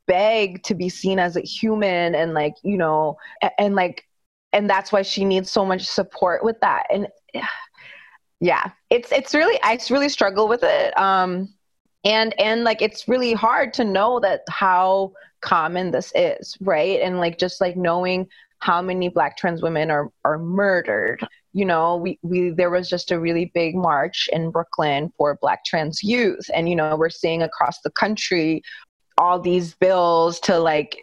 beg 0.10 0.64
to 0.64 0.74
be 0.74 0.90
seen 0.90 1.20
as 1.20 1.38
a 1.38 1.42
human 1.42 2.16
and 2.16 2.34
like 2.34 2.56
you 2.64 2.78
know 2.78 3.16
and, 3.44 3.52
and 3.60 3.76
like 3.76 4.06
and 4.54 4.68
that's 4.68 4.92
why 4.92 5.04
she 5.04 5.24
needs 5.24 5.52
so 5.52 5.64
much 5.64 5.86
support 5.86 6.44
with 6.44 6.60
that 6.62 6.88
and 6.90 7.08
yeah 8.42 8.72
it's 8.90 9.12
it's 9.12 9.36
really 9.36 9.60
i 9.64 9.78
really 9.92 10.10
struggle 10.10 10.48
with 10.48 10.64
it 10.64 10.98
um 10.98 11.54
and 12.06 12.34
and 12.40 12.64
like 12.64 12.82
it's 12.82 13.08
really 13.08 13.34
hard 13.34 13.74
to 13.74 13.84
know 13.84 14.20
that 14.20 14.42
how 14.50 15.12
common 15.42 15.92
this 15.92 16.12
is 16.16 16.58
right? 16.62 17.00
And 17.02 17.18
like 17.20 17.38
just 17.38 17.62
like 17.62 17.78
knowing 17.78 18.28
how 18.60 18.82
many 18.82 19.10
black 19.10 19.38
trans 19.38 19.62
women 19.62 19.90
are 19.90 20.12
are 20.26 20.38
murdered 20.38 21.26
you 21.54 21.66
know 21.66 21.96
we 21.96 22.20
we 22.22 22.50
there 22.50 22.70
was 22.70 22.90
just 22.90 23.10
a 23.10 23.20
really 23.20 23.52
big 23.56 23.74
march 23.74 24.30
in 24.34 24.52
brooklyn 24.52 25.12
for 25.18 25.38
black 25.42 25.64
trans 25.66 26.04
youth. 26.04 26.50
And 26.54 26.70
you 26.70 26.76
know 26.76 26.96
we're 26.96 27.10
seeing 27.10 27.42
across 27.42 27.82
the 27.82 27.92
country 27.92 28.62
all 29.18 29.40
these 29.40 29.76
bills 29.76 30.40
to 30.42 30.58
like 30.58 30.98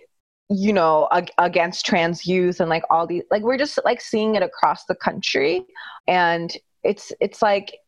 you 0.49 0.73
know 0.73 1.09
ag- 1.13 1.33
against 1.39 1.87
trans 1.87 2.27
youth 2.27 2.61
and 2.61 2.71
like 2.71 2.85
all 2.91 3.07
these 3.07 3.23
like 3.31 3.43
we're 3.43 3.59
just 3.59 3.79
like 3.85 4.01
seeing 4.01 4.35
it 4.35 4.43
across 4.43 4.85
the 4.87 4.95
country. 4.95 5.65
And 6.09 6.57
it's 6.83 7.13
it's 7.21 7.43
like 7.43 7.79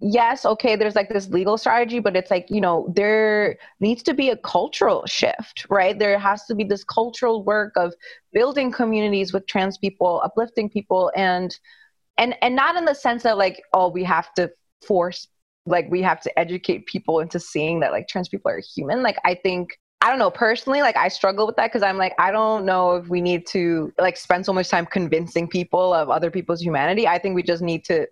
yes 0.00 0.44
okay 0.44 0.76
there's 0.76 0.94
like 0.94 1.08
this 1.08 1.28
legal 1.28 1.58
strategy 1.58 1.98
but 1.98 2.16
it's 2.16 2.30
like 2.30 2.46
you 2.48 2.60
know 2.60 2.86
there 2.94 3.56
needs 3.80 4.02
to 4.02 4.14
be 4.14 4.30
a 4.30 4.36
cultural 4.36 5.04
shift 5.06 5.66
right 5.70 5.98
there 5.98 6.16
has 6.18 6.44
to 6.44 6.54
be 6.54 6.62
this 6.62 6.84
cultural 6.84 7.42
work 7.42 7.72
of 7.76 7.92
building 8.32 8.70
communities 8.70 9.32
with 9.32 9.46
trans 9.46 9.76
people 9.76 10.20
uplifting 10.24 10.70
people 10.70 11.10
and 11.16 11.58
and 12.16 12.36
and 12.42 12.54
not 12.54 12.76
in 12.76 12.84
the 12.84 12.94
sense 12.94 13.24
that 13.24 13.36
like 13.36 13.60
oh 13.72 13.88
we 13.88 14.04
have 14.04 14.32
to 14.34 14.48
force 14.86 15.26
like 15.66 15.90
we 15.90 16.00
have 16.00 16.20
to 16.20 16.38
educate 16.38 16.86
people 16.86 17.18
into 17.18 17.40
seeing 17.40 17.80
that 17.80 17.90
like 17.90 18.06
trans 18.06 18.28
people 18.28 18.50
are 18.50 18.62
human 18.74 19.02
like 19.02 19.18
i 19.24 19.34
think 19.34 19.78
I 20.00 20.10
don't 20.10 20.20
know 20.20 20.30
personally, 20.30 20.80
like 20.80 20.96
I 20.96 21.08
struggle 21.08 21.44
with 21.44 21.56
that 21.56 21.66
because 21.66 21.82
I'm 21.82 21.98
like, 21.98 22.14
I 22.20 22.30
don't 22.30 22.64
know 22.64 22.94
if 22.94 23.08
we 23.08 23.20
need 23.20 23.48
to 23.48 23.92
like 23.98 24.16
spend 24.16 24.46
so 24.46 24.52
much 24.52 24.68
time 24.68 24.86
convincing 24.86 25.48
people 25.48 25.92
of 25.92 26.08
other 26.08 26.30
people's 26.30 26.62
humanity. 26.62 27.08
I 27.08 27.18
think 27.18 27.34
we 27.34 27.42
just 27.42 27.62
need 27.62 27.84
to 27.86 28.06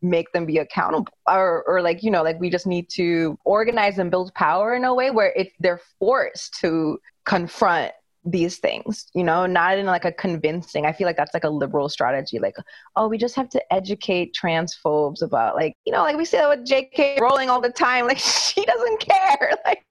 make 0.00 0.32
them 0.32 0.46
be 0.46 0.58
accountable 0.58 1.12
or, 1.28 1.62
or 1.66 1.82
like 1.82 2.02
you 2.02 2.10
know 2.10 2.22
like 2.22 2.40
we 2.40 2.48
just 2.48 2.66
need 2.66 2.88
to 2.88 3.38
organize 3.44 3.98
and 3.98 4.10
build 4.10 4.32
power 4.34 4.74
in 4.74 4.84
a 4.84 4.94
way 4.94 5.10
where 5.10 5.32
it's 5.36 5.52
they're 5.60 5.80
forced 5.98 6.58
to 6.60 6.98
confront 7.24 7.92
these 8.24 8.58
things 8.58 9.06
you 9.14 9.22
know 9.22 9.46
not 9.46 9.78
in 9.78 9.86
like 9.86 10.04
a 10.04 10.10
convincing 10.10 10.84
i 10.84 10.92
feel 10.92 11.06
like 11.06 11.16
that's 11.16 11.32
like 11.32 11.44
a 11.44 11.48
liberal 11.48 11.88
strategy 11.88 12.40
like 12.40 12.56
oh 12.96 13.06
we 13.06 13.16
just 13.16 13.36
have 13.36 13.48
to 13.48 13.62
educate 13.72 14.34
transphobes 14.34 15.22
about 15.22 15.54
like 15.54 15.74
you 15.84 15.92
know 15.92 16.02
like 16.02 16.16
we 16.16 16.24
see 16.24 16.36
that 16.36 16.48
with 16.48 16.66
jk 16.66 17.20
rowling 17.20 17.48
all 17.48 17.60
the 17.60 17.70
time 17.70 18.04
like 18.06 18.18
she 18.18 18.64
doesn't 18.64 18.98
care 18.98 19.52
like 19.64 19.84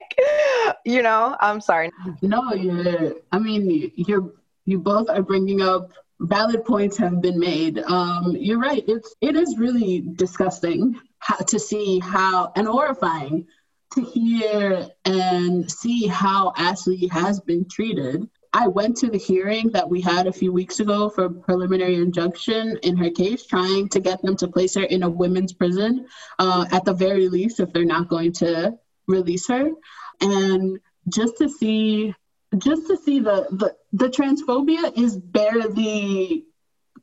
you 0.86 1.02
know 1.02 1.36
i'm 1.40 1.62
sorry. 1.62 1.92
No 2.22 2.54
you're 2.54 3.14
i 3.32 3.40
mean 3.40 3.92
you're 3.96 4.34
you 4.66 4.80
both 4.80 5.10
are 5.10 5.22
bringing 5.22 5.62
up 5.62 5.92
valid 6.20 6.64
points 6.64 6.98
have 6.98 7.22
been 7.22 7.38
made 7.38 7.80
um 7.80 8.36
you're 8.38 8.60
right 8.60 8.86
it's 8.88 9.14
it 9.22 9.36
is 9.36 9.58
really 9.58 10.02
disgusting 10.16 11.00
how, 11.20 11.36
to 11.36 11.60
see 11.60 12.00
how 12.00 12.52
and 12.56 12.68
horrifying 12.68 13.46
to 13.96 14.02
hear 14.02 14.88
and 15.06 15.72
see 15.72 16.06
how 16.06 16.54
Ashley 16.58 17.08
has 17.08 17.40
been 17.40 17.66
treated. 17.68 18.30
I 18.54 18.68
went 18.68 18.98
to 18.98 19.10
the 19.10 19.18
hearing 19.18 19.70
that 19.72 19.90
we 19.90 20.02
had 20.02 20.28
a 20.28 20.34
few 20.34 20.52
weeks 20.52 20.80
ago 20.80 21.10
for 21.10 21.30
preliminary 21.30 21.96
injunction 21.96 22.78
in 22.84 22.96
her 22.98 23.10
case, 23.10 23.46
trying 23.46 23.90
to 23.90 24.00
get 24.00 24.22
them 24.22 24.36
to 24.38 24.48
place 24.48 24.76
her 24.76 24.84
in 24.84 25.04
a 25.04 25.10
women's 25.10 25.54
prison, 25.54 26.08
uh, 26.40 26.66
at 26.72 26.86
the 26.86 26.94
very 26.94 27.28
least, 27.28 27.60
if 27.60 27.74
they're 27.74 27.86
not 27.86 28.08
going 28.08 28.32
to 28.34 28.78
release 29.08 29.48
her. 29.48 29.72
And 30.22 30.80
just 31.10 31.38
to 31.40 31.50
see, 31.50 32.14
just 32.58 32.88
to 32.88 32.98
see 32.98 33.20
the 33.20 33.48
the, 33.52 33.76
the 33.94 34.10
transphobia 34.10 34.98
is 34.98 35.18
barely 35.18 36.46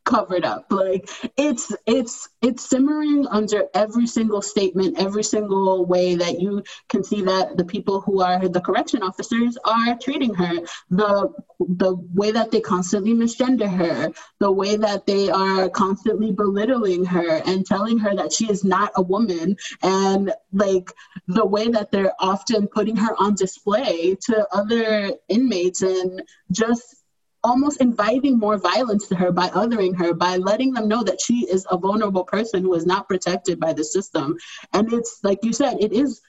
covered 0.04 0.44
up. 0.44 0.66
Like 0.70 1.08
it's 1.36 1.74
it's 1.86 2.28
it's 2.40 2.68
simmering 2.68 3.26
under 3.28 3.64
every 3.74 4.06
single 4.06 4.42
statement 4.42 5.00
every 5.00 5.22
single 5.22 5.86
way 5.86 6.16
that 6.16 6.40
you 6.40 6.62
can 6.88 7.04
see 7.04 7.22
that 7.22 7.56
the 7.56 7.64
people 7.64 8.00
who 8.00 8.20
are 8.22 8.48
the 8.48 8.60
correction 8.60 9.02
officers 9.02 9.56
are 9.64 9.96
treating 9.98 10.34
her. 10.34 10.60
The 10.90 11.32
the 11.60 11.94
way 12.14 12.32
that 12.32 12.50
they 12.50 12.60
constantly 12.60 13.12
misgender 13.12 13.70
her 13.70 14.12
the 14.40 14.50
way 14.50 14.76
that 14.76 15.06
they 15.06 15.30
are 15.30 15.68
constantly 15.68 16.32
belittling 16.32 17.04
her 17.04 17.36
and 17.46 17.64
telling 17.64 17.98
her 17.98 18.14
that 18.14 18.32
she 18.32 18.50
is 18.50 18.64
not 18.64 18.92
a 18.96 19.02
woman. 19.02 19.56
And 19.82 20.32
like 20.52 20.90
the 21.28 21.46
way 21.46 21.68
that 21.68 21.92
they're 21.92 22.14
often 22.18 22.66
putting 22.66 22.96
her 22.96 23.14
on 23.18 23.34
display 23.34 24.16
to 24.22 24.46
other 24.52 25.12
inmates 25.28 25.82
and 25.82 26.22
just 26.50 27.01
almost 27.44 27.80
inviting 27.80 28.38
more 28.38 28.56
violence 28.56 29.08
to 29.08 29.16
her 29.16 29.32
by 29.32 29.48
othering 29.48 29.96
her, 29.96 30.14
by 30.14 30.36
letting 30.36 30.72
them 30.72 30.88
know 30.88 31.02
that 31.02 31.20
she 31.20 31.46
is 31.50 31.66
a 31.70 31.76
vulnerable 31.76 32.24
person 32.24 32.62
who 32.62 32.74
is 32.74 32.86
not 32.86 33.08
protected 33.08 33.58
by 33.58 33.72
the 33.72 33.84
system. 33.84 34.36
And 34.72 34.92
it's 34.92 35.20
like 35.22 35.38
you 35.42 35.52
said, 35.52 35.78
it 35.80 35.92
is 35.92 36.20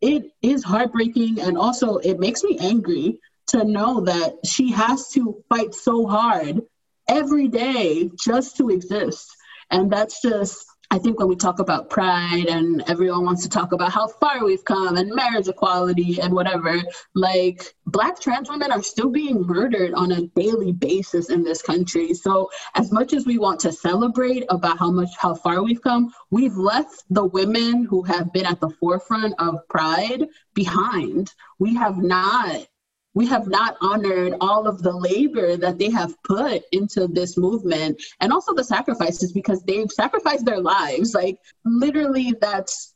it 0.00 0.32
is 0.42 0.64
heartbreaking 0.64 1.40
and 1.40 1.56
also 1.56 1.98
it 1.98 2.18
makes 2.18 2.42
me 2.42 2.58
angry 2.60 3.20
to 3.48 3.64
know 3.64 4.00
that 4.00 4.34
she 4.44 4.72
has 4.72 5.08
to 5.10 5.42
fight 5.48 5.74
so 5.74 6.06
hard 6.06 6.62
every 7.08 7.48
day 7.48 8.10
just 8.24 8.56
to 8.56 8.70
exist. 8.70 9.28
And 9.70 9.90
that's 9.90 10.20
just 10.20 10.66
I 10.92 10.98
think 10.98 11.18
when 11.18 11.28
we 11.28 11.36
talk 11.36 11.58
about 11.58 11.88
pride 11.88 12.48
and 12.50 12.84
everyone 12.86 13.24
wants 13.24 13.44
to 13.44 13.48
talk 13.48 13.72
about 13.72 13.90
how 13.90 14.08
far 14.08 14.44
we've 14.44 14.62
come 14.62 14.98
and 14.98 15.10
marriage 15.10 15.48
equality 15.48 16.20
and 16.20 16.34
whatever, 16.34 16.82
like 17.14 17.74
black 17.86 18.20
trans 18.20 18.50
women 18.50 18.70
are 18.70 18.82
still 18.82 19.08
being 19.08 19.40
murdered 19.46 19.94
on 19.94 20.12
a 20.12 20.26
daily 20.36 20.72
basis 20.72 21.30
in 21.30 21.44
this 21.44 21.62
country. 21.62 22.12
So 22.12 22.50
as 22.74 22.92
much 22.92 23.14
as 23.14 23.24
we 23.24 23.38
want 23.38 23.58
to 23.60 23.72
celebrate 23.72 24.44
about 24.50 24.78
how 24.78 24.90
much 24.90 25.08
how 25.16 25.34
far 25.34 25.62
we've 25.62 25.80
come, 25.80 26.12
we've 26.30 26.58
left 26.58 27.04
the 27.08 27.24
women 27.24 27.86
who 27.86 28.02
have 28.02 28.30
been 28.30 28.44
at 28.44 28.60
the 28.60 28.68
forefront 28.68 29.32
of 29.38 29.66
pride 29.70 30.26
behind. 30.52 31.32
We 31.58 31.74
have 31.74 31.96
not 31.96 32.66
we 33.14 33.26
have 33.26 33.46
not 33.46 33.76
honored 33.80 34.34
all 34.40 34.66
of 34.66 34.82
the 34.82 34.92
labor 34.92 35.56
that 35.56 35.78
they 35.78 35.90
have 35.90 36.20
put 36.22 36.62
into 36.72 37.06
this 37.06 37.36
movement 37.36 38.02
and 38.20 38.32
also 38.32 38.54
the 38.54 38.64
sacrifices 38.64 39.32
because 39.32 39.62
they've 39.62 39.90
sacrificed 39.90 40.44
their 40.44 40.60
lives. 40.60 41.14
Like 41.14 41.38
literally 41.64 42.34
that's 42.40 42.94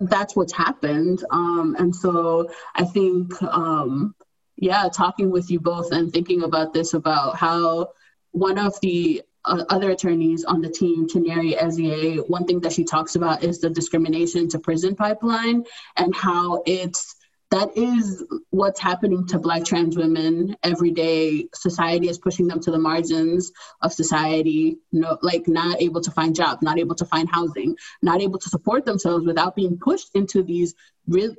that's 0.00 0.34
what's 0.34 0.54
happened. 0.54 1.22
Um, 1.30 1.76
and 1.78 1.94
so 1.94 2.50
i 2.74 2.84
think 2.84 3.40
um, 3.42 4.14
yeah 4.56 4.88
talking 4.88 5.30
with 5.30 5.50
you 5.50 5.60
both 5.60 5.92
and 5.92 6.12
thinking 6.12 6.42
about 6.42 6.72
this 6.72 6.94
about 6.94 7.36
how 7.36 7.90
one 8.32 8.58
of 8.58 8.80
the 8.80 9.22
uh, 9.44 9.64
other 9.70 9.90
attorneys 9.90 10.44
on 10.44 10.60
the 10.60 10.68
team, 10.68 11.08
Chinyere 11.08 11.58
Ezie, 11.58 12.28
one 12.28 12.46
thing 12.46 12.60
that 12.60 12.72
she 12.72 12.84
talks 12.84 13.14
about 13.14 13.42
is 13.42 13.60
the 13.60 13.70
discrimination 13.70 14.48
to 14.50 14.58
prison 14.58 14.94
pipeline 14.94 15.64
and 15.96 16.14
how 16.14 16.62
it's 16.66 17.16
that 17.50 17.76
is 17.76 18.24
what's 18.50 18.78
happening 18.78 19.26
to 19.26 19.38
black 19.38 19.64
trans 19.64 19.96
women 19.96 20.56
every 20.62 20.92
day. 20.92 21.48
Society 21.52 22.08
is 22.08 22.18
pushing 22.18 22.46
them 22.46 22.60
to 22.60 22.70
the 22.70 22.78
margins 22.78 23.50
of 23.82 23.92
society 23.92 24.78
no, 24.92 25.18
like 25.22 25.48
not 25.48 25.80
able 25.82 26.00
to 26.00 26.10
find 26.12 26.34
jobs 26.34 26.62
not 26.62 26.78
able 26.78 26.94
to 26.94 27.04
find 27.04 27.28
housing 27.28 27.76
not 28.02 28.20
able 28.20 28.38
to 28.38 28.48
support 28.48 28.84
themselves 28.84 29.26
without 29.26 29.56
being 29.56 29.78
pushed 29.78 30.10
into 30.14 30.42
these 30.42 30.74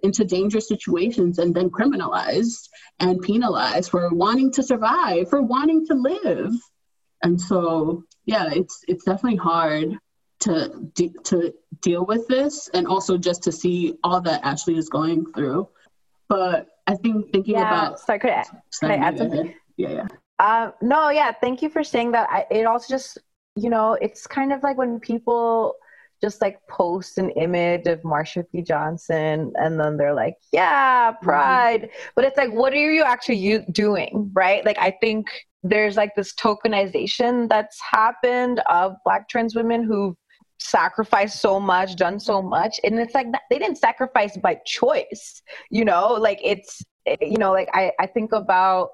into 0.04 0.26
dangerous 0.26 0.68
situations 0.68 1.40
and 1.40 1.56
then 1.56 1.70
criminalized 1.70 2.68
and 3.00 3.22
penalized 3.22 3.90
for 3.90 4.10
wanting 4.14 4.52
to 4.52 4.64
survive 4.64 5.30
for 5.30 5.42
wanting 5.42 5.86
to 5.86 5.94
live. 5.94 6.52
And 7.24 7.40
so 7.40 8.04
yeah 8.26 8.50
it's 8.52 8.84
it's 8.88 9.06
definitely 9.06 9.38
hard 9.38 9.98
to 10.42 10.90
de- 10.94 11.14
to 11.24 11.54
deal 11.82 12.06
with 12.06 12.28
this 12.28 12.70
and 12.74 12.86
also 12.86 13.18
just 13.18 13.44
to 13.44 13.52
see 13.52 13.94
all 14.04 14.20
that 14.22 14.44
ashley 14.44 14.76
is 14.76 14.90
going 14.90 15.26
through 15.32 15.70
but 16.32 16.68
I 16.88 16.96
think 16.96 17.30
thinking 17.34 17.56
yeah, 17.56 17.68
about. 17.68 18.00
Sorry, 18.00 18.18
could 18.18 18.32
I, 18.32 18.46
could 18.80 18.92
I 18.92 18.96
add 18.96 19.18
something? 19.18 19.54
Yeah, 19.76 19.90
yeah. 19.90 20.08
Uh, 20.40 20.72
no, 20.82 21.10
yeah. 21.10 21.34
Thank 21.34 21.62
you 21.62 21.70
for 21.70 21.84
saying 21.84 22.14
that. 22.14 22.30
I, 22.32 22.46
it 22.50 22.66
also 22.66 22.88
just, 22.88 23.18
you 23.58 23.70
know, 23.70 23.98
it's 24.02 24.26
kind 24.28 24.54
of 24.54 24.64
like 24.64 24.78
when 24.78 25.02
people 25.02 25.76
just 26.22 26.40
like 26.40 26.58
post 26.70 27.18
an 27.18 27.32
image 27.32 27.86
of 27.86 28.02
Marsha 28.04 28.46
P. 28.50 28.62
Johnson 28.62 29.52
and 29.56 29.78
then 29.78 29.98
they're 29.98 30.14
like, 30.14 30.36
yeah, 30.54 31.12
mm-hmm. 31.12 31.26
pride. 31.26 31.82
Mm-hmm. 31.82 32.10
But 32.16 32.26
it's 32.26 32.38
like, 32.38 32.54
what 32.54 32.72
are 32.72 32.92
you 32.92 33.04
actually 33.04 33.66
doing? 33.72 34.32
Right? 34.34 34.66
Like, 34.66 34.78
I 34.80 34.96
think 35.02 35.28
there's 35.64 35.98
like 35.98 36.16
this 36.16 36.34
tokenization 36.36 37.50
that's 37.50 37.78
happened 37.82 38.62
of 38.70 38.94
Black 39.04 39.28
trans 39.28 39.54
women 39.54 39.84
who've 39.84 40.16
sacrificed 40.62 41.42
so 41.42 41.60
much, 41.60 41.96
done 41.96 42.20
so 42.20 42.42
much. 42.42 42.80
And 42.84 43.00
it's 43.00 43.14
like 43.14 43.28
they 43.50 43.60
didn't 43.60 43.78
sacrifice 43.78 44.38
by 44.38 44.60
choice, 44.66 45.42
you 45.70 45.84
know, 45.84 46.14
like 46.14 46.40
it's, 46.44 46.82
you 47.20 47.38
know, 47.38 47.52
like 47.52 47.70
I, 47.74 47.92
I 48.00 48.08
think 48.08 48.32
about, 48.32 48.90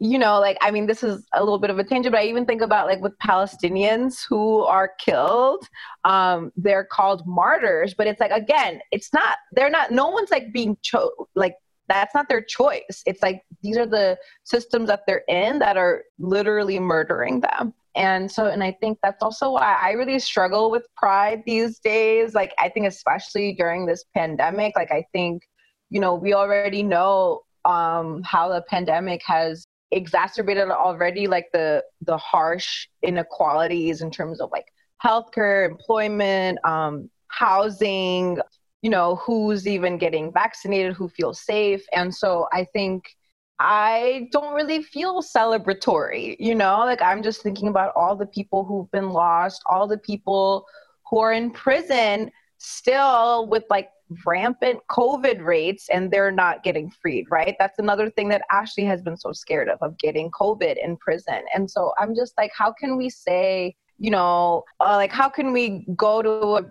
you 0.00 0.18
know, 0.18 0.40
like, 0.40 0.58
I 0.60 0.70
mean, 0.72 0.86
this 0.86 1.04
is 1.04 1.24
a 1.32 1.42
little 1.42 1.60
bit 1.60 1.70
of 1.70 1.78
a 1.78 1.84
tangent, 1.84 2.12
but 2.12 2.20
I 2.20 2.26
even 2.26 2.44
think 2.44 2.62
about 2.62 2.88
like 2.88 3.00
with 3.00 3.16
Palestinians 3.18 4.22
who 4.28 4.62
are 4.64 4.90
killed, 4.98 5.66
um, 6.04 6.52
they're 6.56 6.84
called 6.84 7.22
martyrs, 7.26 7.94
but 7.94 8.06
it's 8.06 8.20
like, 8.20 8.32
again, 8.32 8.80
it's 8.90 9.12
not, 9.12 9.38
they're 9.52 9.70
not, 9.70 9.92
no 9.92 10.08
one's 10.08 10.30
like 10.30 10.52
being 10.52 10.76
cho- 10.82 11.28
like 11.36 11.54
that's 11.88 12.14
not 12.14 12.28
their 12.28 12.42
choice. 12.42 13.02
It's 13.06 13.22
like 13.22 13.42
these 13.62 13.76
are 13.76 13.86
the 13.86 14.18
systems 14.42 14.88
that 14.88 15.02
they're 15.06 15.24
in 15.28 15.60
that 15.60 15.76
are 15.76 16.02
literally 16.18 16.80
murdering 16.80 17.40
them 17.40 17.74
and 17.96 18.30
so 18.30 18.46
and 18.46 18.62
i 18.62 18.72
think 18.80 18.98
that's 19.02 19.22
also 19.22 19.52
why 19.52 19.78
i 19.80 19.92
really 19.92 20.18
struggle 20.18 20.70
with 20.70 20.86
pride 20.96 21.42
these 21.46 21.78
days 21.78 22.34
like 22.34 22.52
i 22.58 22.68
think 22.68 22.86
especially 22.86 23.54
during 23.54 23.86
this 23.86 24.04
pandemic 24.14 24.74
like 24.76 24.90
i 24.90 25.04
think 25.12 25.42
you 25.90 26.00
know 26.00 26.14
we 26.14 26.34
already 26.34 26.82
know 26.82 27.40
um 27.64 28.22
how 28.24 28.48
the 28.48 28.62
pandemic 28.68 29.22
has 29.24 29.66
exacerbated 29.90 30.68
already 30.70 31.26
like 31.26 31.46
the 31.52 31.82
the 32.02 32.16
harsh 32.16 32.88
inequalities 33.02 34.02
in 34.02 34.10
terms 34.10 34.40
of 34.40 34.50
like 34.50 34.66
healthcare 35.04 35.68
employment 35.68 36.58
um 36.64 37.08
housing 37.28 38.38
you 38.82 38.90
know 38.90 39.16
who's 39.16 39.66
even 39.66 39.96
getting 39.98 40.32
vaccinated 40.32 40.92
who 40.92 41.08
feels 41.08 41.40
safe. 41.40 41.84
And 41.92 42.14
so 42.14 42.46
i 42.52 42.64
think 42.64 43.04
I 43.58 44.28
don't 44.32 44.54
really 44.54 44.82
feel 44.82 45.22
celebratory, 45.22 46.36
you 46.38 46.54
know? 46.54 46.78
Like 46.80 47.02
I'm 47.02 47.22
just 47.22 47.42
thinking 47.42 47.68
about 47.68 47.92
all 47.94 48.16
the 48.16 48.26
people 48.26 48.64
who've 48.64 48.90
been 48.90 49.10
lost, 49.10 49.62
all 49.66 49.86
the 49.86 49.98
people 49.98 50.66
who 51.08 51.20
are 51.20 51.32
in 51.32 51.50
prison 51.50 52.30
still 52.58 53.46
with 53.48 53.64
like 53.70 53.90
rampant 54.26 54.80
COVID 54.90 55.42
rates 55.44 55.88
and 55.88 56.10
they're 56.10 56.30
not 56.30 56.62
getting 56.62 56.90
freed, 56.90 57.26
right? 57.30 57.56
That's 57.58 57.78
another 57.78 58.10
thing 58.10 58.28
that 58.30 58.42
Ashley 58.50 58.84
has 58.84 59.02
been 59.02 59.16
so 59.16 59.32
scared 59.32 59.68
of, 59.68 59.78
of 59.80 59.96
getting 59.98 60.30
COVID 60.30 60.76
in 60.82 60.96
prison. 60.96 61.42
And 61.54 61.70
so 61.70 61.92
I'm 61.98 62.14
just 62.14 62.34
like, 62.36 62.50
how 62.56 62.72
can 62.72 62.96
we 62.96 63.08
say, 63.08 63.76
you 63.98 64.10
know, 64.10 64.64
uh, 64.80 64.96
like, 64.96 65.12
how 65.12 65.28
can 65.28 65.52
we 65.52 65.86
go 65.96 66.22
to 66.22 66.30
a 66.30 66.62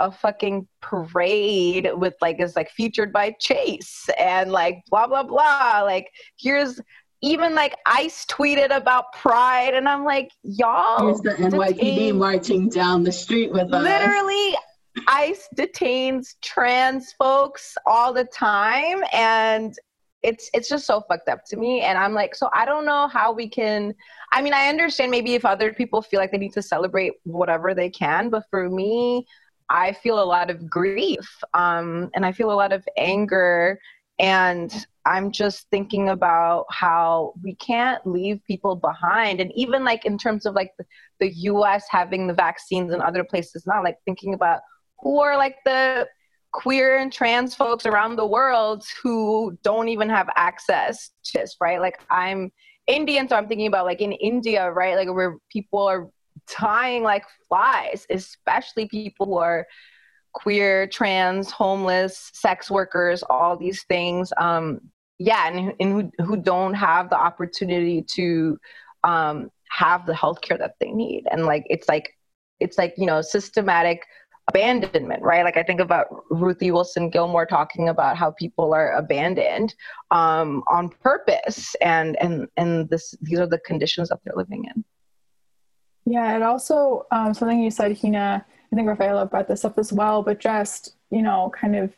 a 0.00 0.10
fucking 0.10 0.66
parade 0.80 1.90
with 1.94 2.14
like 2.20 2.40
is 2.40 2.56
like 2.56 2.70
featured 2.70 3.12
by 3.12 3.34
Chase 3.40 4.08
and 4.18 4.50
like 4.50 4.82
blah 4.90 5.06
blah 5.06 5.22
blah. 5.22 5.82
Like 5.84 6.08
here's 6.36 6.80
even 7.22 7.54
like 7.54 7.74
ICE 7.86 8.26
tweeted 8.26 8.74
about 8.76 9.12
Pride, 9.14 9.74
and 9.74 9.88
I'm 9.88 10.04
like, 10.04 10.30
y'all. 10.42 11.06
Here's 11.06 11.20
the 11.20 11.30
NYPD 11.30 12.14
marching 12.14 12.68
down 12.68 13.02
the 13.02 13.12
street 13.12 13.50
with 13.50 13.72
us. 13.72 13.82
Literally, 13.82 14.54
ICE 15.08 15.48
detains 15.54 16.36
trans 16.42 17.14
folks 17.14 17.76
all 17.86 18.12
the 18.12 18.24
time, 18.24 19.02
and 19.12 19.74
it's 20.22 20.50
it's 20.52 20.68
just 20.68 20.86
so 20.86 21.02
fucked 21.08 21.28
up 21.28 21.44
to 21.46 21.56
me. 21.56 21.80
And 21.80 21.96
I'm 21.96 22.12
like, 22.12 22.34
so 22.34 22.50
I 22.52 22.64
don't 22.66 22.84
know 22.84 23.08
how 23.08 23.32
we 23.32 23.48
can. 23.48 23.94
I 24.32 24.42
mean, 24.42 24.52
I 24.52 24.68
understand 24.68 25.10
maybe 25.10 25.34
if 25.34 25.44
other 25.44 25.72
people 25.72 26.02
feel 26.02 26.20
like 26.20 26.30
they 26.30 26.38
need 26.38 26.52
to 26.52 26.62
celebrate 26.62 27.12
whatever 27.24 27.74
they 27.74 27.88
can, 27.88 28.28
but 28.28 28.44
for 28.50 28.68
me, 28.68 29.26
I 29.68 29.92
feel 29.92 30.22
a 30.22 30.24
lot 30.24 30.50
of 30.50 30.68
grief, 30.68 31.26
um, 31.54 32.10
and 32.14 32.24
I 32.24 32.32
feel 32.32 32.50
a 32.50 32.54
lot 32.54 32.72
of 32.72 32.86
anger 32.96 33.78
and 34.18 34.86
I'm 35.06 35.32
just 35.32 35.68
thinking 35.70 36.08
about 36.08 36.66
how 36.70 37.34
we 37.42 37.54
can't 37.56 38.06
leave 38.06 38.40
people 38.46 38.76
behind. 38.76 39.40
And 39.40 39.52
even 39.54 39.84
like 39.84 40.04
in 40.04 40.16
terms 40.16 40.46
of 40.46 40.54
like 40.54 40.72
the, 41.20 41.30
US 41.34 41.86
having 41.90 42.26
the 42.26 42.34
vaccines 42.34 42.92
and 42.92 43.02
other 43.02 43.24
places 43.24 43.66
not, 43.66 43.82
like 43.82 43.96
thinking 44.04 44.34
about 44.34 44.60
who 45.00 45.20
are 45.20 45.36
like 45.36 45.56
the 45.64 46.06
queer 46.52 46.98
and 46.98 47.12
trans 47.12 47.54
folks 47.54 47.86
around 47.86 48.16
the 48.16 48.26
world 48.26 48.84
who 49.02 49.58
don't 49.62 49.88
even 49.88 50.08
have 50.08 50.28
access 50.36 51.10
to 51.24 51.38
this, 51.38 51.56
right? 51.60 51.80
Like 51.80 52.00
I'm 52.10 52.52
Indian, 52.86 53.28
so 53.28 53.36
I'm 53.36 53.48
thinking 53.48 53.66
about 53.66 53.86
like 53.86 54.00
in 54.00 54.12
India, 54.12 54.70
right? 54.70 54.96
Like 54.96 55.08
where 55.08 55.38
people 55.50 55.88
are 55.88 56.08
dying 56.60 57.02
like 57.02 57.24
flies, 57.48 58.06
especially 58.10 58.88
people 58.88 59.26
who 59.26 59.38
are 59.38 59.66
queer, 60.32 60.86
trans, 60.86 61.50
homeless, 61.50 62.30
sex 62.34 62.70
workers, 62.70 63.22
all 63.30 63.56
these 63.56 63.84
things. 63.84 64.32
Um, 64.36 64.80
yeah, 65.18 65.48
and, 65.48 65.74
and 65.78 66.12
who, 66.18 66.24
who 66.24 66.36
don't 66.36 66.74
have 66.74 67.08
the 67.08 67.18
opportunity 67.18 68.02
to 68.14 68.58
um, 69.04 69.50
have 69.70 70.06
the 70.06 70.12
healthcare 70.12 70.58
that 70.58 70.74
they 70.80 70.90
need. 70.90 71.24
And 71.30 71.46
like, 71.46 71.64
it's 71.70 71.88
like, 71.88 72.16
it's 72.60 72.78
like, 72.78 72.94
you 72.96 73.06
know, 73.06 73.20
systematic 73.20 74.02
abandonment, 74.48 75.22
right? 75.22 75.44
Like 75.44 75.56
I 75.56 75.62
think 75.62 75.80
about 75.80 76.06
Ruthie 76.30 76.70
Wilson 76.70 77.10
Gilmore 77.10 77.46
talking 77.46 77.88
about 77.88 78.16
how 78.16 78.32
people 78.32 78.74
are 78.74 78.92
abandoned 78.92 79.74
um, 80.10 80.62
on 80.70 80.88
purpose, 80.88 81.74
and 81.80 82.16
and 82.20 82.46
and 82.56 82.88
this 82.90 83.14
these 83.22 83.38
are 83.40 83.46
the 83.46 83.58
conditions 83.60 84.10
that 84.10 84.18
they're 84.24 84.36
living 84.36 84.64
in. 84.74 84.84
Yeah, 86.06 86.34
and 86.34 86.44
also 86.44 87.06
um, 87.10 87.32
something 87.32 87.60
you 87.60 87.70
said, 87.70 87.92
Heena, 87.92 88.44
I 88.72 88.76
think 88.76 88.88
Rafaela 88.88 89.26
brought 89.26 89.48
this 89.48 89.64
up 89.64 89.78
as 89.78 89.92
well, 89.92 90.22
but 90.22 90.38
just, 90.38 90.96
you 91.10 91.22
know, 91.22 91.50
kind 91.58 91.76
of 91.76 91.94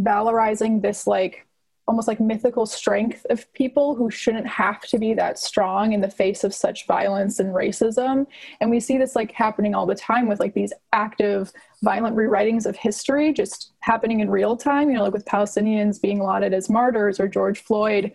valorizing 0.00 0.80
this 0.80 1.06
like 1.06 1.46
almost 1.90 2.06
like 2.06 2.20
mythical 2.20 2.66
strength 2.66 3.26
of 3.30 3.52
people 3.52 3.96
who 3.96 4.10
shouldn't 4.10 4.46
have 4.46 4.80
to 4.82 4.96
be 4.96 5.12
that 5.12 5.40
strong 5.40 5.92
in 5.92 6.00
the 6.00 6.08
face 6.08 6.44
of 6.44 6.54
such 6.54 6.86
violence 6.86 7.40
and 7.40 7.52
racism. 7.52 8.26
And 8.60 8.70
we 8.70 8.78
see 8.78 8.96
this 8.96 9.16
like 9.16 9.32
happening 9.32 9.74
all 9.74 9.86
the 9.86 9.94
time 9.96 10.28
with 10.28 10.38
like 10.38 10.54
these 10.54 10.72
active 10.92 11.52
violent 11.82 12.14
rewritings 12.14 12.64
of 12.64 12.76
history 12.76 13.32
just 13.32 13.72
happening 13.80 14.20
in 14.20 14.30
real 14.30 14.56
time, 14.56 14.88
you 14.88 14.94
know, 14.94 15.02
like 15.02 15.12
with 15.12 15.24
Palestinians 15.24 16.00
being 16.00 16.20
lauded 16.20 16.54
as 16.54 16.70
martyrs 16.70 17.18
or 17.18 17.26
George 17.26 17.60
Floyd 17.60 18.12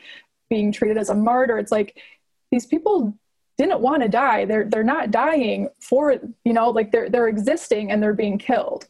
being 0.50 0.72
treated 0.72 0.98
as 0.98 1.10
a 1.10 1.16
martyr. 1.16 1.58
It's 1.58 1.72
like 1.72 2.02
these 2.52 2.66
people 2.66 3.14
didn't 3.58 3.80
want 3.80 4.04
to 4.04 4.10
die. 4.10 4.46
They're 4.46 4.66
they're 4.66 4.84
not 4.84 5.12
dying 5.12 5.70
for 5.80 6.16
you 6.44 6.54
know 6.54 6.70
like 6.70 6.92
they're 6.92 7.10
they're 7.10 7.28
existing 7.28 7.92
and 7.92 8.02
they're 8.02 8.14
being 8.14 8.38
killed. 8.38 8.88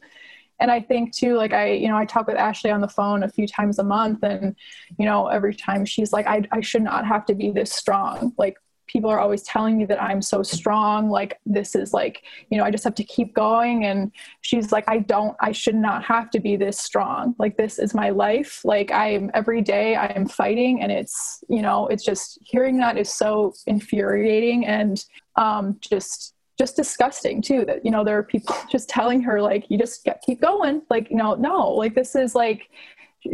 And 0.58 0.70
i 0.70 0.80
think 0.80 1.12
too 1.14 1.36
like 1.36 1.52
i 1.52 1.72
you 1.72 1.86
know 1.86 1.98
i 1.98 2.06
talk 2.06 2.26
with 2.26 2.36
ashley 2.36 2.70
on 2.70 2.80
the 2.80 2.88
phone 2.88 3.22
a 3.22 3.28
few 3.28 3.46
times 3.46 3.78
a 3.78 3.84
month 3.84 4.22
and 4.22 4.56
you 4.98 5.04
know 5.04 5.26
every 5.26 5.54
time 5.54 5.84
she's 5.84 6.14
like 6.14 6.26
i, 6.26 6.48
I 6.50 6.62
should 6.62 6.80
not 6.80 7.06
have 7.06 7.26
to 7.26 7.34
be 7.34 7.50
this 7.50 7.70
strong. 7.70 8.32
Like 8.38 8.56
people 8.86 9.10
are 9.10 9.20
always 9.20 9.42
telling 9.42 9.76
me 9.76 9.84
that 9.86 10.02
I'm 10.02 10.22
so 10.22 10.42
strong. 10.42 11.10
Like, 11.10 11.38
this 11.44 11.74
is 11.74 11.92
like, 11.92 12.22
you 12.50 12.58
know, 12.58 12.64
I 12.64 12.70
just 12.70 12.84
have 12.84 12.94
to 12.96 13.04
keep 13.04 13.34
going. 13.34 13.84
And 13.84 14.12
she's 14.42 14.72
like, 14.72 14.84
I 14.88 14.98
don't, 14.98 15.36
I 15.40 15.52
should 15.52 15.74
not 15.74 16.04
have 16.04 16.30
to 16.30 16.40
be 16.40 16.56
this 16.56 16.78
strong. 16.78 17.34
Like, 17.38 17.56
this 17.56 17.78
is 17.78 17.94
my 17.94 18.10
life. 18.10 18.64
Like, 18.64 18.90
I'm 18.92 19.30
every 19.34 19.62
day 19.62 19.96
I 19.96 20.06
am 20.06 20.26
fighting. 20.26 20.82
And 20.82 20.92
it's, 20.92 21.44
you 21.48 21.62
know, 21.62 21.86
it's 21.88 22.04
just 22.04 22.38
hearing 22.44 22.78
that 22.78 22.96
is 22.96 23.12
so 23.12 23.54
infuriating 23.66 24.66
and 24.66 25.04
um, 25.36 25.78
just, 25.80 26.34
just 26.58 26.76
disgusting 26.76 27.42
too 27.42 27.66
that 27.66 27.84
you 27.84 27.90
know 27.90 28.02
there 28.02 28.16
are 28.16 28.22
people 28.22 28.56
just 28.70 28.88
telling 28.88 29.20
her 29.20 29.42
like 29.42 29.66
you 29.68 29.76
just 29.76 30.04
get, 30.04 30.22
keep 30.24 30.40
going 30.40 30.80
like 30.88 31.10
you 31.10 31.16
know 31.16 31.34
no 31.34 31.68
like 31.68 31.94
this 31.94 32.16
is 32.16 32.34
like 32.34 32.70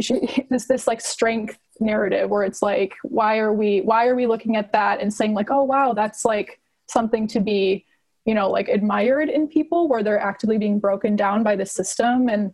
she, 0.01 0.45
this 0.49 0.65
this 0.65 0.87
like 0.87 1.01
strength 1.01 1.57
narrative 1.79 2.29
where 2.29 2.43
it's 2.43 2.61
like 2.61 2.95
why 3.03 3.39
are 3.39 3.53
we 3.53 3.81
why 3.81 4.07
are 4.07 4.15
we 4.15 4.27
looking 4.27 4.55
at 4.55 4.71
that 4.71 5.01
and 5.01 5.13
saying 5.13 5.33
like 5.33 5.49
oh 5.49 5.63
wow 5.63 5.93
that's 5.93 6.23
like 6.23 6.59
something 6.87 7.27
to 7.27 7.39
be 7.39 7.85
you 8.25 8.33
know 8.33 8.49
like 8.49 8.69
admired 8.69 9.29
in 9.29 9.47
people 9.47 9.87
where 9.87 10.03
they're 10.03 10.19
actively 10.19 10.57
being 10.57 10.79
broken 10.79 11.15
down 11.15 11.43
by 11.43 11.55
the 11.55 11.65
system 11.65 12.29
and 12.29 12.53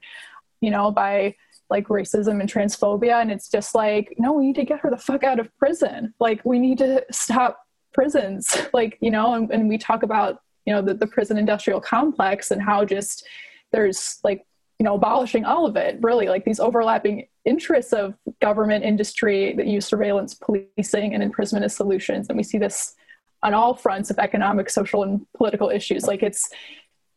you 0.62 0.72
know 0.72 0.90
by 0.90 1.36
like 1.70 1.88
racism 1.88 2.40
and 2.40 2.52
transphobia. 2.52 3.22
And 3.22 3.32
it's 3.32 3.50
just 3.50 3.76
like 3.76 4.16
no 4.18 4.34
we 4.34 4.48
need 4.48 4.56
to 4.56 4.66
get 4.66 4.80
her 4.80 4.90
the 4.90 4.98
fuck 4.98 5.24
out 5.24 5.40
of 5.40 5.56
prison. 5.58 6.14
Like 6.20 6.44
we 6.44 6.60
need 6.60 6.78
to 6.80 7.06
stop 7.12 7.60
prisons. 7.94 8.56
Like 8.74 8.98
you 9.02 9.12
know 9.12 9.34
and, 9.34 9.52
and 9.52 9.70
we 9.70 9.78
talk 9.78 10.04
about 10.04 10.42
you 10.66 10.74
know 10.74 10.82
the, 10.82 10.94
the 10.94 11.08
prison 11.08 11.38
industrial 11.38 11.82
complex 11.82 12.52
and 12.52 12.62
how 12.62 12.86
just 12.86 13.26
there's 13.72 14.20
like 14.24 14.46
you 14.80 14.84
know 14.84 14.96
abolishing 14.96 15.46
all 15.46 15.66
of 15.66 15.76
it 15.76 15.98
really 16.02 16.28
like 16.28 16.46
these 16.46 16.60
overlapping 16.60 17.28
interests 17.50 17.94
of 17.94 18.14
government 18.42 18.86
industry 18.86 19.54
that 19.58 19.68
use 19.68 19.86
surveillance 19.86 20.34
policing 20.36 21.14
and 21.14 21.24
imprisonment 21.24 21.66
as 21.66 21.76
solutions. 21.76 22.28
And 22.30 22.38
we 22.38 22.44
see 22.44 22.58
this 22.58 22.96
on 23.44 23.54
all 23.54 23.74
fronts 23.74 24.10
of 24.10 24.20
economic 24.20 24.70
social 24.70 25.04
and 25.04 25.26
political 25.36 25.70
issues. 25.70 26.06
Like 26.06 26.24
it's 26.24 26.50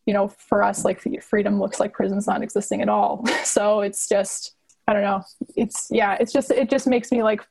you 0.07 0.15
know 0.15 0.29
for 0.29 0.65
us 0.65 0.85
like 0.85 1.01
freedom 1.23 1.61
looks 1.61 1.79
like 1.79 1.93
prisons 1.93 2.27
not 2.27 2.43
existing 2.43 2.83
at 2.83 2.89
all. 2.89 3.25
So 3.45 3.81
it's 3.83 4.09
just 4.09 4.55
i 4.89 4.93
don't 4.93 5.03
know. 5.03 5.23
It's 5.57 5.89
yeah 5.91 6.17
it's 6.19 6.33
just 6.33 6.51
it 6.51 6.71
just 6.71 6.87
makes 6.87 7.13
me 7.13 7.23
like 7.23 7.43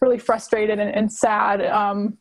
really 0.00 0.18
frustrated 0.18 0.78
and, 0.78 0.94
and 0.94 1.12
sad 1.12 1.64
um, 1.64 2.18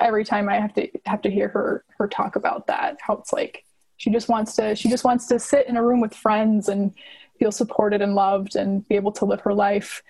every 0.00 0.24
time 0.24 0.48
i 0.48 0.54
have 0.58 0.72
to 0.74 0.88
have 1.04 1.20
to 1.22 1.30
hear 1.30 1.48
her 1.48 1.84
her 1.98 2.08
talk 2.08 2.36
about 2.36 2.66
that. 2.68 2.96
How 3.00 3.14
it's 3.14 3.32
like 3.32 3.64
she 3.96 4.10
just 4.10 4.28
wants 4.28 4.56
to 4.56 4.74
she 4.74 4.88
just 4.88 5.04
wants 5.04 5.26
to 5.26 5.38
sit 5.38 5.68
in 5.68 5.76
a 5.76 5.84
room 5.84 6.00
with 6.00 6.14
friends 6.14 6.68
and 6.68 6.92
feel 7.44 7.52
supported 7.52 8.00
and 8.00 8.14
loved 8.14 8.56
and 8.56 8.88
be 8.88 8.94
able 8.94 9.12
to 9.12 9.26
live 9.26 9.42
her 9.42 9.52
life 9.52 10.02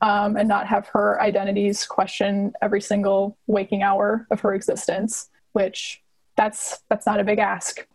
um, 0.00 0.36
and 0.36 0.48
not 0.48 0.66
have 0.66 0.88
her 0.88 1.22
identities 1.22 1.86
question 1.86 2.52
every 2.60 2.80
single 2.80 3.38
waking 3.46 3.84
hour 3.84 4.26
of 4.32 4.40
her 4.40 4.54
existence 4.54 5.28
which 5.52 6.02
that's 6.36 6.82
that's 6.88 7.06
not 7.06 7.20
a 7.20 7.24
big 7.24 7.38
ask. 7.38 7.86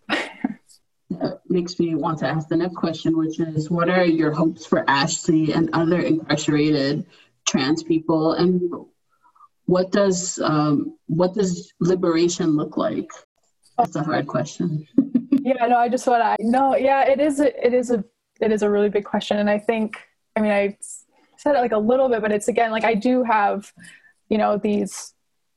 That 1.10 1.42
makes 1.48 1.78
me 1.80 1.96
want 1.96 2.20
to 2.20 2.28
ask 2.28 2.48
the 2.48 2.58
next 2.58 2.76
question 2.76 3.18
which 3.18 3.40
is 3.40 3.70
what 3.70 3.90
are 3.90 4.06
your 4.06 4.32
hopes 4.32 4.66
for 4.66 4.90
ashley 4.90 5.54
and 5.54 5.70
other 5.74 6.00
incarcerated 6.00 7.06
trans 7.46 7.84
people? 7.84 8.34
And 8.34 8.72
what 9.66 9.92
does 9.92 10.40
um, 10.40 10.98
what 11.08 11.34
does 11.34 11.72
liberation 11.80 12.56
look 12.56 12.78
like? 12.78 13.10
That's 13.78 13.96
a 13.96 14.04
hard 14.04 14.28
question. 14.28 14.88
Yeah, 15.46 15.68
no, 15.68 15.78
I 15.78 15.90
just 15.90 16.08
want 16.08 16.24
to 16.24 16.44
no, 16.44 16.76
yeah, 16.76 17.04
it 17.04 17.20
is 17.20 17.40
a, 17.40 17.50
it 17.64 17.72
is 17.72 17.92
a 17.92 18.04
it 18.42 18.52
is 18.52 18.62
a 18.62 18.70
really 18.70 18.90
big 18.90 19.06
question, 19.06 19.38
and 19.38 19.50
I 19.50 19.60
think 19.60 19.98
I 20.36 20.42
mean 20.42 20.52
I 20.52 20.78
said 21.38 21.56
it 21.56 21.60
like 21.60 21.72
a 21.72 21.78
little 21.78 22.10
bit, 22.10 22.22
but 22.22 22.32
it's 22.32 22.48
again 22.48 22.72
like 22.72 22.86
I 22.86 22.94
do 22.96 23.24
have 23.24 23.72
you 24.30 24.38
know 24.38 24.58
these 24.58 25.14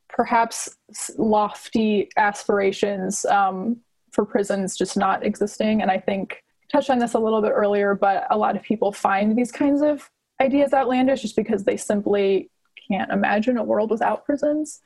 perhaps 0.09 0.69
lofty 1.17 2.09
aspirations 2.17 3.25
um, 3.27 3.77
for 4.13 4.25
prisons 4.25 4.77
just 4.77 4.97
not 4.97 5.25
existing, 5.25 5.83
and 5.83 5.91
I 5.91 5.99
think 5.99 6.43
touched 6.71 6.91
on 6.91 6.99
this 6.99 7.15
a 7.15 7.19
little 7.19 7.41
bit 7.41 7.53
earlier, 7.55 7.95
but 7.95 8.27
a 8.31 8.37
lot 8.37 8.57
of 8.57 8.63
people 8.63 8.93
find 8.93 9.37
these 9.37 9.53
kinds 9.53 9.83
of 9.83 10.11
ideas 10.41 10.73
outlandish 10.73 11.23
just 11.23 11.37
because 11.37 11.65
they 11.65 11.77
simply 11.77 12.51
can't 12.91 13.11
imagine 13.11 13.57
a 13.57 13.65
world 13.65 13.91
without 13.91 14.25
prisons. 14.25 14.81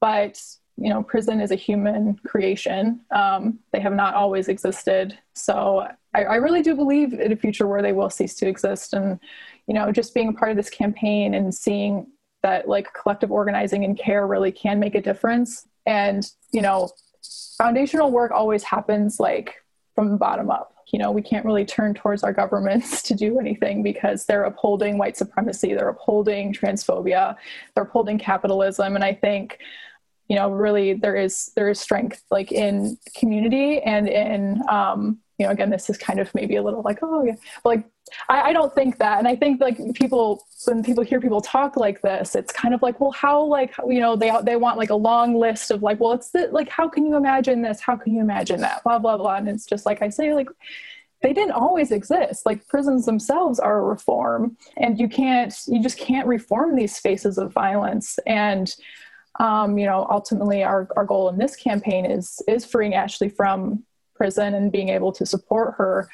But 0.00 0.40
you 0.76 0.90
know, 0.90 1.02
prison 1.02 1.40
is 1.40 1.50
a 1.50 1.56
human 1.56 2.16
creation. 2.26 3.00
Um, 3.10 3.60
they 3.72 3.80
have 3.80 3.94
not 3.94 4.14
always 4.14 4.48
existed. 4.48 5.16
So 5.34 5.86
I, 6.14 6.24
I, 6.24 6.34
really 6.36 6.62
do 6.62 6.74
believe 6.74 7.12
in 7.12 7.30
a 7.30 7.36
future 7.36 7.66
where 7.66 7.82
they 7.82 7.92
will 7.92 8.10
cease 8.10 8.34
to 8.36 8.48
exist. 8.48 8.92
And, 8.92 9.20
you 9.68 9.74
know, 9.74 9.92
just 9.92 10.14
being 10.14 10.28
a 10.28 10.32
part 10.32 10.50
of 10.50 10.56
this 10.56 10.70
campaign 10.70 11.34
and 11.34 11.54
seeing 11.54 12.08
that 12.42 12.68
like 12.68 12.92
collective 12.92 13.30
organizing 13.30 13.84
and 13.84 13.98
care 13.98 14.26
really 14.26 14.50
can 14.50 14.80
make 14.80 14.96
a 14.96 15.00
difference. 15.00 15.66
And, 15.86 16.28
you 16.52 16.60
know, 16.60 16.90
foundational 17.56 18.10
work 18.10 18.32
always 18.32 18.64
happens 18.64 19.20
like 19.20 19.54
from 19.94 20.10
the 20.10 20.16
bottom 20.16 20.50
up. 20.50 20.74
You 20.92 20.98
know, 20.98 21.12
we 21.12 21.22
can't 21.22 21.46
really 21.46 21.64
turn 21.64 21.94
towards 21.94 22.22
our 22.24 22.32
governments 22.32 23.00
to 23.08 23.14
do 23.14 23.38
anything 23.38 23.82
because 23.82 24.26
they're 24.26 24.44
upholding 24.44 24.98
white 24.98 25.16
supremacy, 25.16 25.72
they're 25.72 25.88
upholding 25.88 26.52
transphobia, 26.52 27.36
they're 27.74 27.84
upholding 27.84 28.18
capitalism. 28.18 28.96
And 28.96 29.04
I 29.04 29.14
think 29.14 29.58
you 30.28 30.36
know 30.36 30.50
really 30.50 30.94
there 30.94 31.16
is 31.16 31.50
there 31.56 31.68
is 31.68 31.80
strength 31.80 32.22
like 32.30 32.52
in 32.52 32.96
community 33.16 33.80
and 33.82 34.08
in 34.08 34.62
um, 34.68 35.18
you 35.38 35.46
know, 35.46 35.52
again, 35.52 35.70
this 35.70 35.90
is 35.90 35.98
kind 35.98 36.20
of 36.20 36.32
maybe 36.34 36.56
a 36.56 36.62
little 36.62 36.82
like, 36.82 36.98
oh 37.02 37.24
yeah, 37.24 37.34
but 37.64 37.70
like 37.70 37.84
I, 38.28 38.42
I 38.42 38.52
don't 38.52 38.72
think 38.74 38.98
that. 38.98 39.18
And 39.18 39.26
I 39.26 39.34
think 39.34 39.60
like 39.60 39.78
people, 39.94 40.46
when 40.66 40.82
people 40.84 41.02
hear 41.02 41.20
people 41.20 41.40
talk 41.40 41.76
like 41.76 42.02
this, 42.02 42.36
it's 42.36 42.52
kind 42.52 42.72
of 42.72 42.82
like, 42.82 43.00
well, 43.00 43.10
how 43.10 43.42
like, 43.42 43.74
you 43.88 44.00
know, 44.00 44.14
they, 44.14 44.32
they 44.42 44.56
want 44.56 44.78
like 44.78 44.90
a 44.90 44.96
long 44.96 45.34
list 45.34 45.70
of 45.70 45.82
like, 45.82 45.98
well, 45.98 46.12
it's 46.12 46.30
the, 46.30 46.48
like, 46.52 46.68
how 46.68 46.88
can 46.88 47.04
you 47.04 47.16
imagine 47.16 47.62
this? 47.62 47.80
How 47.80 47.96
can 47.96 48.14
you 48.14 48.20
imagine 48.20 48.60
that? 48.60 48.84
Blah, 48.84 49.00
blah, 49.00 49.16
blah. 49.16 49.36
And 49.36 49.48
it's 49.48 49.66
just 49.66 49.86
like, 49.86 50.02
I 50.02 50.08
say 50.08 50.34
like, 50.34 50.48
they 51.22 51.32
didn't 51.32 51.52
always 51.52 51.90
exist. 51.90 52.46
Like 52.46 52.68
prisons 52.68 53.06
themselves 53.06 53.58
are 53.58 53.78
a 53.78 53.82
reform 53.82 54.56
and 54.76 55.00
you 55.00 55.08
can't, 55.08 55.52
you 55.66 55.82
just 55.82 55.98
can't 55.98 56.28
reform 56.28 56.76
these 56.76 56.94
spaces 56.94 57.38
of 57.38 57.52
violence. 57.52 58.18
And, 58.26 58.72
um, 59.40 59.78
you 59.78 59.86
know, 59.86 60.06
ultimately 60.10 60.62
our, 60.62 60.88
our 60.96 61.04
goal 61.04 61.28
in 61.28 61.38
this 61.38 61.56
campaign 61.56 62.04
is, 62.04 62.40
is 62.46 62.64
freeing 62.64 62.94
Ashley 62.94 63.28
from 63.28 63.82
prison 64.14 64.54
and 64.54 64.70
being 64.70 64.90
able 64.90 65.12
to 65.12 65.26
support 65.26 65.74
her. 65.76 66.08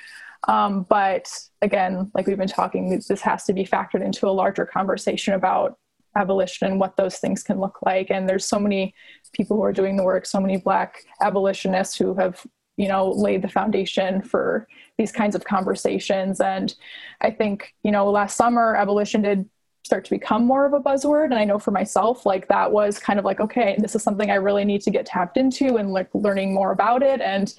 Um, 0.49 0.87
but 0.89 1.31
again, 1.61 2.11
like 2.15 2.27
we've 2.27 2.39
been 2.39 2.49
talking, 2.49 2.89
this 3.07 3.21
has 3.21 3.45
to 3.45 3.53
be 3.53 3.65
factored 3.65 4.03
into 4.03 4.27
a 4.27 4.31
larger 4.31 4.65
conversation 4.65 5.35
about 5.35 5.79
abolition 6.17 6.67
and 6.67 6.81
what 6.81 6.97
those 6.97 7.19
things 7.19 7.43
can 7.43 7.61
look 7.61 7.79
like. 7.83 8.11
And 8.11 8.29
there's 8.29 8.47
so 8.47 8.59
many 8.59 8.95
people 9.33 9.57
who 9.57 9.63
are 9.65 9.73
doing 9.73 9.97
the 9.97 10.03
work, 10.03 10.27
so 10.27 10.41
many 10.41 10.57
Black 10.57 11.05
abolitionists 11.21 11.97
who 11.97 12.15
have, 12.15 12.45
you 12.77 12.89
know, 12.89 13.11
laid 13.11 13.43
the 13.43 13.49
foundation 13.49 14.23
for 14.23 14.67
these 14.97 15.13
kinds 15.13 15.35
of 15.35 15.45
conversations. 15.45 16.41
And 16.41 16.75
I 17.21 17.31
think, 17.31 17.75
you 17.83 17.93
know, 17.93 18.11
last 18.11 18.37
summer, 18.37 18.75
abolition 18.75 19.23
did 19.23 19.49
start 19.85 20.05
to 20.05 20.11
become 20.11 20.45
more 20.45 20.67
of 20.67 20.73
a 20.73 20.81
buzzword. 20.81 21.27
And 21.27 21.35
i 21.35 21.45
know 21.45 21.59
for 21.59 21.71
myself 21.71 22.27
like 22.27 22.49
that 22.49 22.71
was 22.71 22.99
kind 22.99 23.19
of 23.19 23.25
like 23.25 23.41
okay 23.41 23.77
this 23.79 23.95
is 23.95 24.03
something 24.03 24.31
i 24.31 24.35
really 24.35 24.65
need 24.65 24.83
to 24.83 24.91
get 24.91 25.07
tapped 25.07 25.37
into 25.37 25.77
and 25.77 25.93
like 25.93 26.09
learning 26.15 26.55
more 26.55 26.73
about 26.73 27.03
it. 27.03 27.21
And 27.21 27.53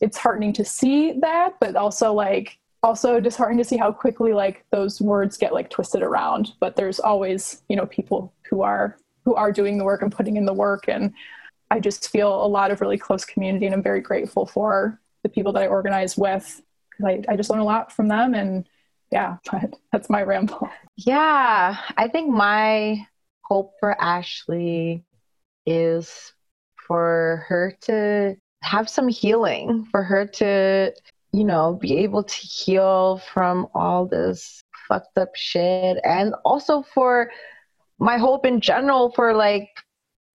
it's 0.00 0.18
heartening 0.18 0.52
to 0.54 0.64
see 0.64 1.12
that, 1.20 1.54
but 1.60 1.76
also 1.76 2.12
like 2.12 2.58
also 2.82 3.20
disheartening 3.20 3.58
to 3.58 3.68
see 3.68 3.76
how 3.76 3.92
quickly 3.92 4.32
like 4.32 4.64
those 4.72 5.00
words 5.00 5.36
get 5.36 5.54
like 5.54 5.70
twisted 5.70 6.02
around. 6.02 6.52
But 6.58 6.74
there's 6.74 6.98
always, 6.98 7.62
you 7.68 7.76
know, 7.76 7.86
people 7.86 8.32
who 8.50 8.62
are 8.62 8.98
who 9.24 9.34
are 9.34 9.52
doing 9.52 9.78
the 9.78 9.84
work 9.84 10.02
and 10.02 10.10
putting 10.10 10.36
in 10.36 10.44
the 10.44 10.52
work. 10.52 10.88
And 10.88 11.14
I 11.70 11.78
just 11.78 12.10
feel 12.10 12.44
a 12.44 12.46
lot 12.46 12.72
of 12.72 12.80
really 12.80 12.98
close 12.98 13.24
community 13.24 13.66
and 13.66 13.74
I'm 13.74 13.82
very 13.82 14.00
grateful 14.00 14.46
for 14.46 15.00
the 15.22 15.28
people 15.28 15.52
that 15.52 15.62
I 15.62 15.68
organize 15.68 16.16
with 16.16 16.60
because 16.90 17.06
I, 17.06 17.32
I 17.32 17.36
just 17.36 17.48
learn 17.48 17.60
a 17.60 17.64
lot 17.64 17.92
from 17.92 18.08
them. 18.08 18.34
And 18.34 18.68
yeah, 19.12 19.36
but 19.52 19.78
that's 19.92 20.10
my 20.10 20.22
ramble. 20.22 20.68
Yeah, 20.96 21.76
I 21.96 22.08
think 22.08 22.30
my 22.30 23.06
hope 23.44 23.74
for 23.78 24.00
Ashley 24.00 25.04
is 25.66 26.32
for 26.86 27.44
her 27.48 27.76
to 27.82 28.36
have 28.62 28.88
some 28.88 29.08
healing 29.08 29.86
for 29.90 30.02
her 30.02 30.26
to, 30.26 30.92
you 31.32 31.44
know, 31.44 31.78
be 31.80 31.98
able 31.98 32.24
to 32.24 32.36
heal 32.36 33.20
from 33.32 33.68
all 33.74 34.06
this 34.06 34.62
fucked 34.88 35.18
up 35.18 35.34
shit. 35.34 35.98
And 36.04 36.34
also 36.44 36.82
for 36.94 37.30
my 37.98 38.18
hope 38.18 38.46
in 38.46 38.60
general 38.60 39.12
for 39.12 39.34
like 39.34 39.68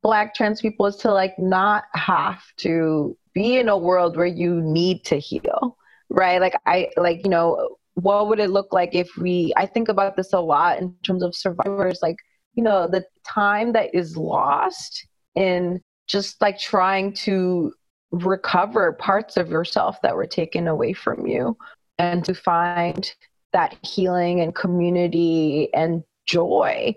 black 0.04 0.34
trans 0.34 0.62
people 0.62 0.86
is 0.86 0.96
to 0.98 1.12
like 1.12 1.38
not 1.40 1.86
have 1.94 2.44
to 2.58 3.18
be 3.34 3.58
in 3.58 3.70
a 3.70 3.78
world 3.78 4.18
where 4.18 4.26
you 4.26 4.62
need 4.62 5.04
to 5.06 5.18
heal. 5.18 5.78
Right. 6.10 6.40
Like 6.40 6.56
I 6.66 6.90
like, 6.98 7.24
you 7.24 7.30
know, 7.30 7.77
what 7.98 8.28
would 8.28 8.40
it 8.40 8.52
look 8.52 8.72
like 8.72 8.94
if 8.94 9.18
we 9.18 9.52
I 9.58 9.66
think 9.66 9.90
about 9.90 10.16
this 10.16 10.32
a 10.32 10.40
lot 10.40 10.78
in 10.78 10.94
terms 11.02 11.24
of 11.24 11.36
survivors, 11.36 11.98
like, 12.04 12.18
you 12.54 12.62
know, 12.62 12.88
the 12.88 13.04
time 13.26 13.74
that 13.74 13.94
is 13.96 14.16
lost 14.16 15.08
in 15.34 15.82
just 16.06 16.40
like 16.40 16.60
trying 16.60 17.12
to 17.14 17.74
recover 18.12 18.94
parts 18.94 19.36
of 19.36 19.50
yourself 19.50 20.00
that 20.04 20.16
were 20.16 20.28
taken 20.28 20.68
away 20.68 20.94
from 20.94 21.26
you 21.26 21.58
and 21.98 22.24
to 22.24 22.36
find 22.36 23.16
that 23.52 23.76
healing 23.82 24.42
and 24.42 24.54
community 24.54 25.74
and 25.74 26.04
joy 26.28 26.96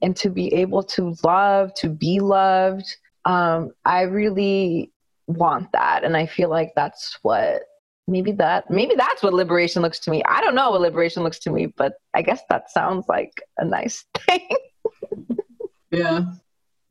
and 0.00 0.14
to 0.14 0.30
be 0.30 0.54
able 0.54 0.84
to 0.84 1.16
love 1.24 1.74
to 1.74 1.88
be 1.88 2.20
loved. 2.20 2.86
Um, 3.24 3.72
i 3.84 4.02
really 4.02 4.92
want 5.26 5.72
that 5.72 6.04
and 6.04 6.16
i 6.16 6.24
feel 6.24 6.48
like 6.48 6.70
that's 6.76 7.18
what 7.22 7.62
maybe 8.06 8.32
that 8.32 8.70
maybe 8.70 8.94
that's 8.96 9.22
what 9.22 9.34
liberation 9.34 9.82
looks 9.82 9.98
to 10.00 10.10
me. 10.10 10.22
I 10.24 10.40
don't 10.40 10.54
know 10.54 10.70
what 10.70 10.80
liberation 10.80 11.22
looks 11.22 11.38
to 11.40 11.50
me 11.50 11.66
but 11.66 11.94
i 12.14 12.22
guess 12.22 12.40
that 12.48 12.70
sounds 12.70 13.06
like 13.08 13.32
a 13.58 13.64
nice 13.64 14.04
thing. 14.26 14.48
Yeah. 15.90 16.26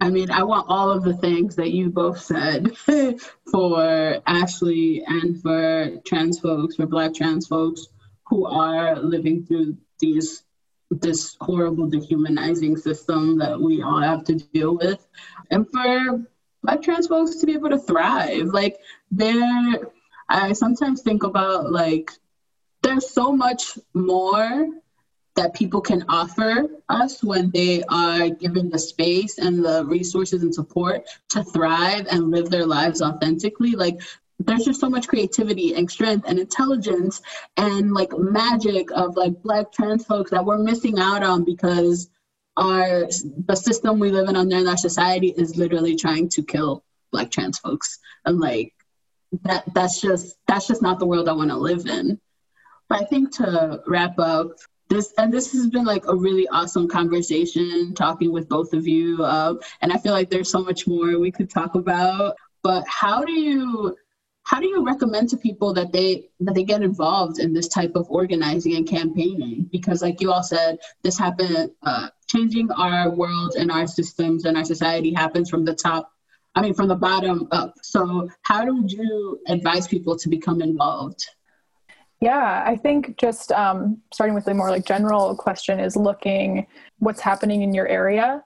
I 0.01 0.09
mean, 0.09 0.29
I 0.29 0.43
want 0.43 0.67
all 0.69 0.91
of 0.91 1.03
the 1.03 1.13
things 1.13 1.55
that 1.55 1.71
you 1.71 1.89
both 1.89 2.19
said 2.19 2.75
for 3.51 4.21
Ashley 4.27 5.03
and 5.07 5.41
for 5.41 5.97
trans 6.05 6.39
folks, 6.39 6.75
for 6.75 6.85
Black 6.85 7.13
trans 7.13 7.47
folks 7.47 7.87
who 8.27 8.45
are 8.45 8.99
living 8.99 9.45
through 9.45 9.77
these 9.99 10.43
this 10.91 11.35
horrible 11.41 11.87
dehumanizing 11.87 12.77
system 12.77 13.39
that 13.39 13.59
we 13.59 13.81
all 13.81 14.01
have 14.01 14.23
to 14.25 14.35
deal 14.35 14.77
with, 14.77 15.05
and 15.49 15.65
for 15.71 16.25
Black 16.61 16.81
trans 16.81 17.07
folks 17.07 17.37
to 17.37 17.45
be 17.45 17.53
able 17.53 17.69
to 17.69 17.79
thrive. 17.79 18.47
Like 18.47 18.77
there, 19.11 19.89
I 20.29 20.53
sometimes 20.53 21.01
think 21.01 21.23
about 21.23 21.71
like 21.71 22.11
there's 22.81 23.09
so 23.09 23.31
much 23.31 23.77
more 23.93 24.67
that 25.35 25.53
people 25.53 25.81
can 25.81 26.05
offer 26.07 26.67
us 26.87 27.23
when 27.23 27.51
they 27.51 27.83
are 27.89 28.29
given 28.29 28.69
the 28.69 28.79
space 28.79 29.37
and 29.37 29.63
the 29.63 29.85
resources 29.85 30.43
and 30.43 30.53
support 30.53 31.03
to 31.29 31.43
thrive 31.43 32.07
and 32.09 32.31
live 32.31 32.49
their 32.49 32.65
lives 32.65 33.01
authentically. 33.01 33.71
Like 33.71 33.99
there's 34.39 34.65
just 34.65 34.79
so 34.79 34.89
much 34.89 35.07
creativity 35.07 35.75
and 35.75 35.89
strength 35.89 36.25
and 36.27 36.39
intelligence 36.39 37.21
and 37.57 37.93
like 37.93 38.17
magic 38.17 38.91
of 38.91 39.15
like 39.17 39.41
black 39.41 39.71
trans 39.71 40.05
folks 40.05 40.31
that 40.31 40.45
we're 40.45 40.57
missing 40.57 40.99
out 40.99 41.23
on 41.23 41.43
because 41.43 42.09
our 42.57 43.07
the 43.47 43.55
system 43.55 43.99
we 43.99 44.11
live 44.11 44.29
in 44.29 44.35
under 44.35 44.57
in 44.57 44.67
our 44.67 44.77
society 44.77 45.33
is 45.35 45.57
literally 45.57 45.95
trying 45.95 46.29
to 46.29 46.43
kill 46.43 46.83
black 47.11 47.31
trans 47.31 47.59
folks 47.59 47.99
and 48.25 48.39
like 48.39 48.73
that 49.43 49.63
that's 49.73 50.01
just 50.01 50.37
that's 50.47 50.67
just 50.67 50.81
not 50.81 50.99
the 50.99 51.05
world 51.05 51.29
i 51.29 51.33
want 51.33 51.49
to 51.49 51.57
live 51.57 51.85
in. 51.85 52.19
But 52.89 53.01
i 53.01 53.05
think 53.05 53.35
to 53.37 53.81
wrap 53.87 54.17
up 54.19 54.47
this 54.89 55.13
and 55.17 55.33
this 55.33 55.51
has 55.53 55.67
been 55.67 55.85
like 55.85 56.05
a 56.07 56.15
really 56.15 56.47
awesome 56.49 56.87
conversation 56.87 57.93
talking 57.95 58.31
with 58.31 58.47
both 58.47 58.73
of 58.73 58.87
you 58.87 59.23
uh, 59.23 59.55
and 59.81 59.91
i 59.91 59.97
feel 59.97 60.13
like 60.13 60.29
there's 60.29 60.51
so 60.51 60.63
much 60.63 60.87
more 60.87 61.17
we 61.19 61.31
could 61.31 61.49
talk 61.49 61.75
about. 61.75 62.35
But 62.63 62.83
how 62.87 63.23
do 63.23 63.31
you 63.31 63.95
how 64.45 64.59
do 64.59 64.67
you 64.67 64.85
recommend 64.85 65.29
to 65.29 65.37
people 65.37 65.73
that 65.73 65.91
they 65.91 66.29
that 66.39 66.53
they 66.55 66.63
get 66.63 66.81
involved 66.83 67.39
in 67.39 67.53
this 67.53 67.67
type 67.67 67.91
of 67.95 68.07
organizing 68.09 68.75
and 68.75 68.87
campaigning? 68.87 69.67
Because 69.71 70.01
like 70.01 70.21
you 70.21 70.31
all 70.31 70.43
said 70.43 70.77
this 71.03 71.17
happened 71.17 71.71
uh, 71.83 72.09
changing 72.27 72.71
our 72.71 73.09
world 73.09 73.55
and 73.55 73.71
our 73.71 73.87
systems 73.87 74.45
and 74.45 74.55
our 74.57 74.63
society 74.63 75.13
happens 75.13 75.49
from 75.49 75.65
the 75.65 75.75
top 75.75 76.11
i 76.55 76.61
mean 76.61 76.73
from 76.73 76.87
the 76.87 76.95
bottom 76.95 77.47
up 77.51 77.73
so 77.81 78.27
how 78.43 78.65
would 78.65 78.91
you 78.91 79.39
advise 79.47 79.87
people 79.87 80.17
to 80.17 80.29
become 80.29 80.61
involved 80.61 81.25
yeah, 82.21 82.63
I 82.65 82.75
think 82.75 83.17
just 83.17 83.51
um, 83.51 84.01
starting 84.13 84.33
with 84.33 84.45
the 84.45 84.53
more 84.53 84.69
like 84.69 84.85
general 84.85 85.35
question 85.35 85.79
is 85.79 85.95
looking 85.95 86.65
what's 86.99 87.21
happening 87.21 87.61
in 87.61 87.73
your 87.73 87.87
area. 87.87 88.43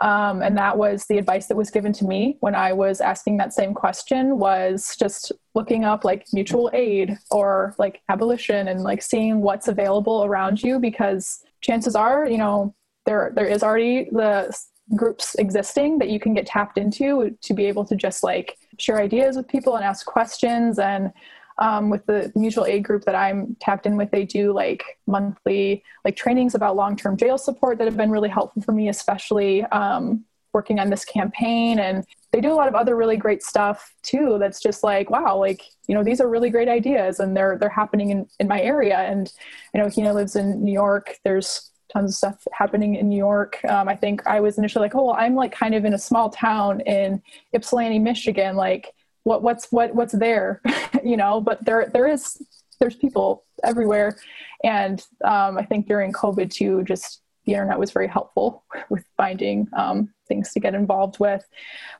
Um, 0.00 0.40
and 0.42 0.56
that 0.56 0.78
was 0.78 1.04
the 1.04 1.18
advice 1.18 1.46
that 1.48 1.56
was 1.56 1.70
given 1.70 1.92
to 1.94 2.06
me 2.06 2.38
when 2.40 2.54
I 2.54 2.72
was 2.72 3.02
asking 3.02 3.36
that 3.36 3.52
same 3.52 3.74
question 3.74 4.38
was 4.38 4.96
just 4.98 5.32
looking 5.54 5.84
up 5.84 6.04
like 6.04 6.24
mutual 6.32 6.70
aid 6.72 7.18
or 7.30 7.74
like 7.78 8.00
abolition 8.08 8.68
and 8.68 8.82
like 8.82 9.02
seeing 9.02 9.42
what's 9.42 9.68
available 9.68 10.24
around 10.24 10.62
you 10.62 10.78
because 10.78 11.42
chances 11.60 11.94
are, 11.94 12.26
you 12.26 12.38
know, 12.38 12.74
there 13.04 13.32
there 13.34 13.46
is 13.46 13.62
already 13.62 14.08
the 14.12 14.56
groups 14.96 15.34
existing 15.36 15.98
that 15.98 16.10
you 16.10 16.18
can 16.18 16.34
get 16.34 16.46
tapped 16.46 16.78
into 16.78 17.36
to 17.40 17.54
be 17.54 17.66
able 17.66 17.84
to 17.84 17.94
just 17.94 18.22
like 18.22 18.58
share 18.78 18.98
ideas 18.98 19.36
with 19.36 19.46
people 19.48 19.76
and 19.76 19.84
ask 19.84 20.06
questions 20.06 20.78
and 20.78 21.12
um, 21.60 21.90
with 21.90 22.06
the 22.06 22.32
mutual 22.34 22.64
aid 22.64 22.82
group 22.84 23.04
that 23.04 23.14
I'm 23.14 23.54
tapped 23.60 23.84
in 23.86 23.96
with, 23.96 24.10
they 24.10 24.24
do 24.24 24.52
like 24.52 24.82
monthly 25.06 25.84
like 26.04 26.16
trainings 26.16 26.54
about 26.54 26.74
long-term 26.74 27.18
jail 27.18 27.36
support 27.36 27.78
that 27.78 27.84
have 27.84 27.98
been 27.98 28.10
really 28.10 28.30
helpful 28.30 28.62
for 28.62 28.72
me, 28.72 28.88
especially 28.88 29.62
um, 29.64 30.24
working 30.54 30.80
on 30.80 30.88
this 30.88 31.04
campaign. 31.04 31.78
And 31.78 32.04
they 32.32 32.40
do 32.40 32.50
a 32.50 32.54
lot 32.54 32.68
of 32.68 32.74
other 32.74 32.96
really 32.96 33.18
great 33.18 33.42
stuff 33.42 33.94
too. 34.02 34.38
That's 34.40 34.60
just 34.60 34.82
like, 34.82 35.10
wow, 35.10 35.36
like, 35.36 35.62
you 35.86 35.94
know, 35.94 36.02
these 36.02 36.20
are 36.20 36.28
really 36.28 36.48
great 36.48 36.68
ideas 36.68 37.20
and 37.20 37.36
they're, 37.36 37.58
they're 37.58 37.68
happening 37.68 38.10
in, 38.10 38.26
in 38.38 38.48
my 38.48 38.60
area. 38.60 38.98
And, 38.98 39.30
you 39.74 39.82
know, 39.82 39.86
Heena 39.86 40.14
lives 40.14 40.36
in 40.36 40.64
New 40.64 40.72
York. 40.72 41.18
There's 41.24 41.69
tons 41.92 42.10
of 42.10 42.16
stuff 42.16 42.48
happening 42.52 42.96
in 42.96 43.08
New 43.08 43.16
York. 43.16 43.60
Um, 43.68 43.88
I 43.88 43.96
think 43.96 44.26
I 44.26 44.40
was 44.40 44.58
initially 44.58 44.84
like, 44.84 44.94
oh, 44.94 45.06
well, 45.06 45.16
I'm 45.18 45.34
like 45.34 45.52
kind 45.52 45.74
of 45.74 45.84
in 45.84 45.94
a 45.94 45.98
small 45.98 46.30
town 46.30 46.80
in 46.82 47.22
Ypsilanti, 47.52 47.98
Michigan. 47.98 48.56
Like, 48.56 48.94
what 49.24 49.42
what's 49.42 49.70
what 49.70 49.94
what's 49.94 50.14
there 50.14 50.62
you 51.04 51.14
know 51.14 51.42
but 51.42 51.62
there 51.66 51.90
there 51.92 52.08
is 52.08 52.40
there's 52.80 52.96
people 52.96 53.44
everywhere 53.62 54.16
and 54.64 55.04
um, 55.26 55.58
i 55.58 55.62
think 55.62 55.86
during 55.86 56.10
covid 56.10 56.50
too 56.50 56.82
just 56.84 57.20
the 57.44 57.52
internet 57.52 57.78
was 57.78 57.90
very 57.90 58.08
helpful 58.08 58.64
with 58.88 59.04
finding 59.18 59.68
um, 59.76 60.08
things 60.26 60.54
to 60.54 60.58
get 60.58 60.74
involved 60.74 61.20
with 61.20 61.46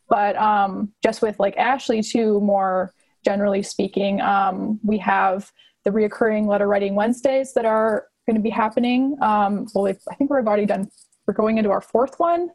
but 0.09 0.35
um, 0.37 0.95
just 1.05 1.21
with 1.21 1.39
like 1.39 1.55
ashley 1.59 2.03
too 2.03 2.41
more 2.41 2.95
generally 3.25 3.63
speaking. 3.63 4.21
Um, 4.21 4.81
we 4.83 4.99
have 4.99 5.51
the 5.85 5.91
reoccurring 5.91 6.47
letter 6.47 6.67
writing 6.67 6.95
Wednesdays 6.95 7.53
that 7.55 7.65
are 7.65 8.07
going 8.27 8.37
to 8.37 8.43
be 8.43 8.51
happening. 8.51 9.17
Um, 9.21 9.67
well, 9.75 9.87
I 9.87 10.15
think 10.15 10.31
we've 10.31 10.47
already 10.47 10.67
done, 10.67 10.91
we're 11.27 11.35
going 11.35 11.59
into 11.59 11.71
our 11.71 11.81
fourth 11.81 12.19
one. 12.19 12.51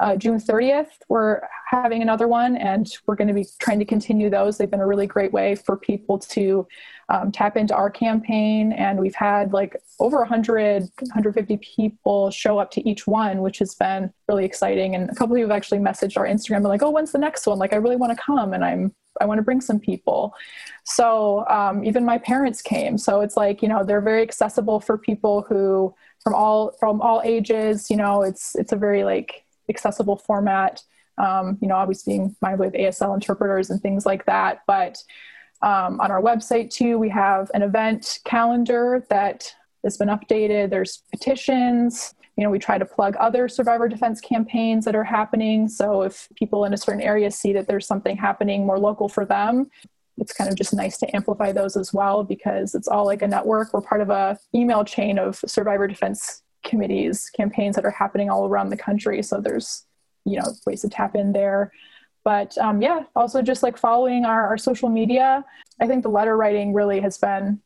Uh, 0.00 0.16
June 0.16 0.38
30th, 0.38 0.88
we're 1.08 1.40
having 1.70 2.02
another 2.02 2.26
one, 2.26 2.56
and 2.56 2.90
we're 3.06 3.14
going 3.14 3.28
to 3.28 3.34
be 3.34 3.46
trying 3.60 3.78
to 3.78 3.84
continue 3.84 4.28
those. 4.28 4.58
They've 4.58 4.70
been 4.70 4.80
a 4.80 4.86
really 4.86 5.06
great 5.06 5.32
way 5.32 5.54
for 5.54 5.76
people 5.76 6.18
to 6.18 6.66
um, 7.08 7.30
tap 7.30 7.56
into 7.56 7.76
our 7.76 7.90
campaign, 7.90 8.72
and 8.72 8.98
we've 8.98 9.14
had 9.14 9.52
like 9.52 9.76
over 10.00 10.18
100, 10.18 10.82
150 10.98 11.56
people 11.58 12.30
show 12.32 12.58
up 12.58 12.72
to 12.72 12.88
each 12.88 13.06
one, 13.06 13.40
which 13.40 13.60
has 13.60 13.76
been 13.76 14.12
really 14.28 14.44
exciting. 14.44 14.96
And 14.96 15.08
a 15.10 15.14
couple 15.14 15.36
of 15.36 15.38
you 15.38 15.44
have 15.44 15.56
actually 15.56 15.78
messaged 15.78 16.16
our 16.16 16.26
Instagram, 16.26 16.64
like, 16.64 16.82
"Oh, 16.82 16.90
when's 16.90 17.12
the 17.12 17.18
next 17.18 17.46
one? 17.46 17.58
Like, 17.58 17.72
I 17.72 17.76
really 17.76 17.96
want 17.96 18.16
to 18.16 18.20
come, 18.20 18.52
and 18.52 18.64
I'm 18.64 18.92
I 19.20 19.26
want 19.26 19.38
to 19.38 19.42
bring 19.42 19.60
some 19.60 19.80
people." 19.80 20.34
So 20.84 21.46
um, 21.48 21.84
even 21.84 22.04
my 22.04 22.18
parents 22.18 22.62
came. 22.62 22.98
So 22.98 23.20
it's 23.20 23.36
like 23.36 23.62
you 23.62 23.68
know 23.68 23.84
they're 23.84 24.00
very 24.00 24.22
accessible 24.22 24.80
for 24.80 24.98
people 24.98 25.42
who 25.48 25.94
from 26.22 26.34
all 26.34 26.72
from 26.80 27.00
all 27.00 27.22
ages. 27.24 27.90
You 27.90 27.96
know, 27.96 28.22
it's 28.22 28.54
it's 28.56 28.72
a 28.72 28.76
very 28.76 29.04
like 29.04 29.44
accessible 29.68 30.16
format. 30.16 30.82
Um, 31.16 31.58
you 31.60 31.68
know, 31.68 31.76
always 31.76 32.02
being 32.02 32.34
mindful 32.42 32.66
with 32.66 32.74
ASL 32.74 33.14
interpreters 33.14 33.70
and 33.70 33.80
things 33.80 34.04
like 34.04 34.26
that. 34.26 34.62
But 34.66 35.02
um, 35.62 36.00
on 36.00 36.10
our 36.10 36.20
website 36.20 36.70
too, 36.70 36.98
we 36.98 37.08
have 37.10 37.50
an 37.54 37.62
event 37.62 38.18
calendar 38.24 39.06
that 39.10 39.54
has 39.84 39.96
been 39.96 40.08
updated. 40.08 40.70
There's 40.70 41.02
petitions. 41.12 42.14
You 42.36 42.44
know, 42.44 42.50
we 42.50 42.58
try 42.58 42.78
to 42.78 42.84
plug 42.84 43.16
other 43.16 43.48
survivor 43.48 43.88
defense 43.88 44.20
campaigns 44.20 44.84
that 44.84 44.96
are 44.96 45.04
happening. 45.04 45.68
So 45.68 46.02
if 46.02 46.28
people 46.34 46.64
in 46.64 46.74
a 46.74 46.76
certain 46.76 47.00
area 47.00 47.30
see 47.30 47.52
that 47.52 47.68
there's 47.68 47.86
something 47.86 48.16
happening 48.16 48.66
more 48.66 48.78
local 48.78 49.08
for 49.08 49.24
them, 49.24 49.70
it's 50.18 50.32
kind 50.32 50.50
of 50.50 50.56
just 50.56 50.74
nice 50.74 50.98
to 50.98 51.16
amplify 51.16 51.52
those 51.52 51.76
as 51.76 51.92
well 51.92 52.22
because 52.24 52.74
it's 52.74 52.88
all 52.88 53.04
like 53.04 53.22
a 53.22 53.28
network. 53.28 53.72
We're 53.72 53.80
part 53.80 54.00
of 54.00 54.10
a 54.10 54.38
email 54.54 54.84
chain 54.84 55.18
of 55.18 55.40
survivor 55.46 55.88
defense 55.88 56.42
committees, 56.64 57.30
campaigns 57.36 57.76
that 57.76 57.84
are 57.84 57.90
happening 57.90 58.30
all 58.30 58.46
around 58.46 58.70
the 58.70 58.76
country. 58.76 59.22
So 59.22 59.40
there's, 59.40 59.84
you 60.24 60.38
know, 60.38 60.46
ways 60.66 60.82
to 60.82 60.88
tap 60.88 61.14
in 61.14 61.32
there. 61.32 61.72
But 62.24 62.56
um, 62.58 62.80
yeah, 62.80 63.02
also 63.14 63.42
just 63.42 63.62
like 63.62 63.76
following 63.76 64.24
our, 64.24 64.46
our 64.46 64.58
social 64.58 64.88
media. 64.88 65.44
I 65.80 65.86
think 65.86 66.02
the 66.02 66.08
letter 66.08 66.36
writing 66.36 66.72
really 66.72 67.00
has 67.00 67.18
been 67.18 67.60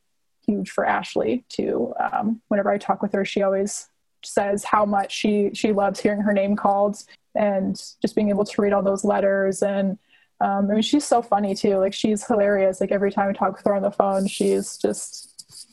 huge 0.45 0.69
for 0.69 0.85
Ashley 0.85 1.45
too. 1.49 1.93
Um, 1.99 2.41
whenever 2.49 2.69
I 2.69 2.77
talk 2.77 3.01
with 3.01 3.13
her, 3.13 3.23
she 3.23 3.41
always 3.41 3.87
says 4.23 4.63
how 4.63 4.85
much 4.85 5.11
she 5.11 5.51
she 5.53 5.71
loves 5.71 5.99
hearing 5.99 6.21
her 6.21 6.33
name 6.33 6.55
called 6.55 7.03
and 7.35 7.75
just 8.01 8.15
being 8.15 8.29
able 8.29 8.45
to 8.45 8.61
read 8.61 8.73
all 8.73 8.83
those 8.83 9.03
letters 9.03 9.61
and 9.61 9.97
um, 10.41 10.69
I 10.69 10.75
mean 10.75 10.81
she's 10.81 11.05
so 11.05 11.21
funny 11.21 11.55
too 11.55 11.77
like 11.77 11.93
she's 11.93 12.25
hilarious 12.25 12.81
like 12.81 12.91
every 12.91 13.11
time 13.11 13.29
I 13.29 13.33
talk 13.33 13.57
with 13.57 13.65
her 13.65 13.75
on 13.75 13.81
the 13.81 13.91
phone 13.91 14.27
she's 14.27 14.77
just 14.77 15.29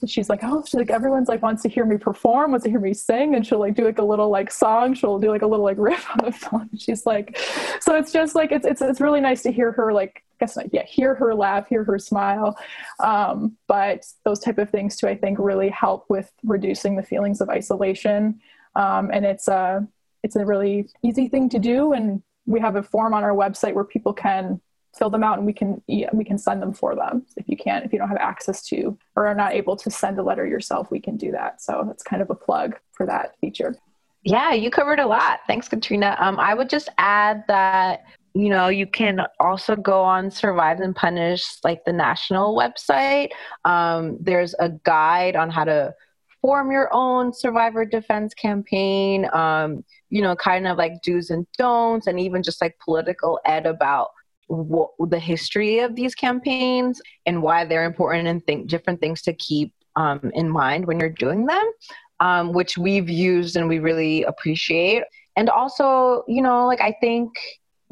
she's 0.07 0.29
like, 0.29 0.41
oh, 0.43 0.63
she's 0.65 0.75
like, 0.75 0.91
everyone's 0.91 1.29
like 1.29 1.43
wants 1.43 1.63
to 1.63 1.69
hear 1.69 1.85
me 1.85 1.97
perform, 1.97 2.51
wants 2.51 2.65
to 2.65 2.71
hear 2.71 2.81
me 2.81 2.95
sing, 2.95 3.35
and 3.35 3.47
she'll 3.47 3.59
like 3.59 3.75
do 3.75 3.85
like 3.85 3.99
a 3.99 4.05
little 4.05 4.29
like 4.29 4.51
song. 4.51 4.95
She'll 4.95 5.19
do 5.19 5.31
like 5.31 5.43
a 5.43 5.47
little 5.47 5.65
like 5.65 5.77
riff 5.81 6.07
on 6.11 6.19
the 6.25 6.33
phone. 6.33 6.69
She's 6.79 7.07
like, 7.07 7.39
so 7.81 7.95
it's 7.97 8.13
just 8.13 8.35
like 8.35 8.53
it's 8.53 8.67
it's 8.67 8.83
it's 8.83 9.01
really 9.01 9.21
nice 9.21 9.43
to 9.43 9.53
hear 9.53 9.73
her 9.73 9.93
like 9.93 10.23
Guess 10.39 10.59
yeah, 10.73 10.85
hear 10.85 11.15
her 11.15 11.35
laugh, 11.35 11.69
hear 11.69 11.85
her 11.85 11.99
smile. 11.99 12.59
Um, 13.01 13.57
but 13.69 14.05
those 14.25 14.41
type 14.41 14.59
of 14.59 14.71
things 14.71 14.97
too, 14.97 15.09
I 15.09 15.17
think, 15.17 15.39
really 15.39 15.69
help 15.71 16.07
with 16.09 16.31
reducing 16.45 16.97
the 16.97 17.03
feelings 17.03 17.41
of 17.41 17.49
isolation. 17.49 18.41
Um, 18.75 19.11
and 19.13 19.25
it's 19.25 19.49
a 19.49 19.87
it's 20.23 20.37
a 20.37 20.45
really 20.45 20.89
easy 21.03 21.29
thing 21.29 21.49
to 21.51 21.59
do, 21.59 21.93
and 21.93 22.23
we 22.47 22.61
have 22.61 22.77
a 22.77 22.83
form 22.83 23.15
on 23.15 23.25
our 23.25 23.35
website 23.35 23.75
where 23.75 23.85
people 23.85 24.13
can 24.13 24.61
fill 24.97 25.11
them 25.11 25.23
out 25.23 25.37
and 25.37 25.47
we 25.47 25.53
can 25.53 25.83
we 25.87 26.25
can 26.25 26.39
send 26.39 26.63
them 26.63 26.73
for 26.73 26.95
them. 26.95 27.27
If 27.37 27.49
you 27.49 27.57
can't 27.57 27.85
if 27.85 27.93
you 27.93 27.99
don't 27.99 28.09
have 28.09 28.19
access 28.19 28.63
to 28.69 28.97
or 29.15 29.27
are 29.27 29.35
not 29.35 29.53
able 29.53 29.77
to 29.77 29.91
send 29.91 30.19
a 30.19 30.23
letter 30.23 30.47
yourself 30.47 30.91
we 30.91 31.01
can 31.01 31.17
do 31.17 31.33
that. 31.33 31.61
So 31.61 31.85
that's 31.87 32.03
kind 32.03 32.23
of 32.23 32.31
a 32.31 32.35
plug 32.35 32.77
for 32.93 33.05
that 33.07 33.37
feature. 33.41 33.77
Yeah 34.23 34.53
you 34.53 34.71
covered 34.71 34.99
a 34.99 35.07
lot. 35.07 35.41
Thanks 35.47 35.69
katrina. 35.69 36.17
Um, 36.19 36.41
i 36.41 36.55
would 36.55 36.71
just 36.71 36.89
add 36.99 37.45
that 37.49 38.05
you 38.37 38.51
know 38.51 38.69
you 38.69 38.87
can 38.87 39.21
also 39.41 39.75
go 39.75 40.03
on 40.03 40.31
Survived 40.31 40.81
and 40.81 40.95
Punished 40.95 41.65
like 41.65 41.85
the 41.85 41.93
national 41.93 42.57
website 42.57 43.31
um, 43.65 44.19
there's 44.21 44.55
a 44.61 44.69
guide 44.85 45.37
on 45.37 45.49
how 45.49 45.65
to 45.65 45.95
form 46.43 46.71
your 46.71 46.89
own 46.93 47.33
survivor 47.33 47.85
defense 47.85 48.35
campaign 48.35 49.27
um, 49.33 49.83
you 50.11 50.21
know 50.21 50.37
kind 50.37 50.67
of 50.67 50.77
like 50.77 51.01
do's 51.03 51.31
and 51.31 51.47
don'ts 51.57 52.07
and 52.07 52.21
even 52.21 52.43
just 52.43 52.61
like 52.61 52.77
political 52.85 53.41
ed 53.47 53.65
about 53.65 54.11
what, 54.49 54.91
the 55.11 55.19
history 55.19 55.81
of 55.81 55.97
these 55.97 56.15
campaigns 56.15 57.01
and 57.25 57.43
why 57.43 57.65
they're 57.65 57.85
important 57.85 58.29
and 58.29 58.45
think 58.45 58.69
different 58.69 59.01
things 59.01 59.23
to 59.23 59.33
keep 59.33 59.73
um, 59.97 60.31
in 60.35 60.49
mind 60.49 60.87
when 60.87 61.01
you're 61.01 61.09
doing 61.09 61.47
them, 61.47 61.73
um, 62.21 62.53
which 62.53 62.79
we've 62.79 63.09
used 63.09 63.57
and 63.57 63.69
we 63.69 63.79
really 63.79 64.23
appreciate. 64.25 65.03
And 65.37 65.51
also, 65.51 66.23
you 66.29 66.43
know, 66.43 66.67
like 66.67 66.81
I 66.81 66.95
think 67.01 67.33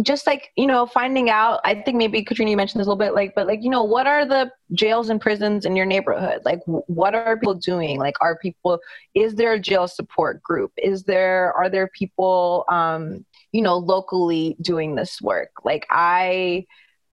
just 0.03 0.26
like 0.26 0.51
you 0.57 0.66
know 0.66 0.86
finding 0.86 1.30
out 1.30 1.61
i 1.64 1.74
think 1.74 1.97
maybe 1.97 2.22
katrina 2.24 2.51
you 2.51 2.57
mentioned 2.57 2.80
this 2.80 2.86
a 2.86 2.90
little 2.90 2.99
bit 2.99 3.14
like 3.14 3.32
but 3.34 3.47
like 3.47 3.62
you 3.62 3.70
know 3.70 3.84
what 3.84 4.07
are 4.07 4.26
the 4.26 4.51
jails 4.74 5.09
and 5.09 5.20
prisons 5.20 5.64
in 5.64 5.76
your 5.76 5.86
neighborhood? 5.86 6.40
Like 6.45 6.61
what 6.66 7.14
are 7.14 7.36
people 7.36 7.55
doing? 7.55 7.99
Like 7.99 8.16
are 8.20 8.38
people 8.38 8.80
is 9.14 9.34
there 9.34 9.53
a 9.53 9.61
jail 9.61 9.88
support 9.88 10.42
group? 10.42 10.72
Is 10.76 11.05
there 11.05 11.53
are 11.55 11.68
there 11.68 11.88
people 11.88 12.64
um 12.68 13.24
you 13.53 13.62
know 13.62 13.76
locally 13.76 14.57
doing 14.61 14.95
this 14.95 15.20
work? 15.20 15.51
Like 15.64 15.86
i 15.90 16.64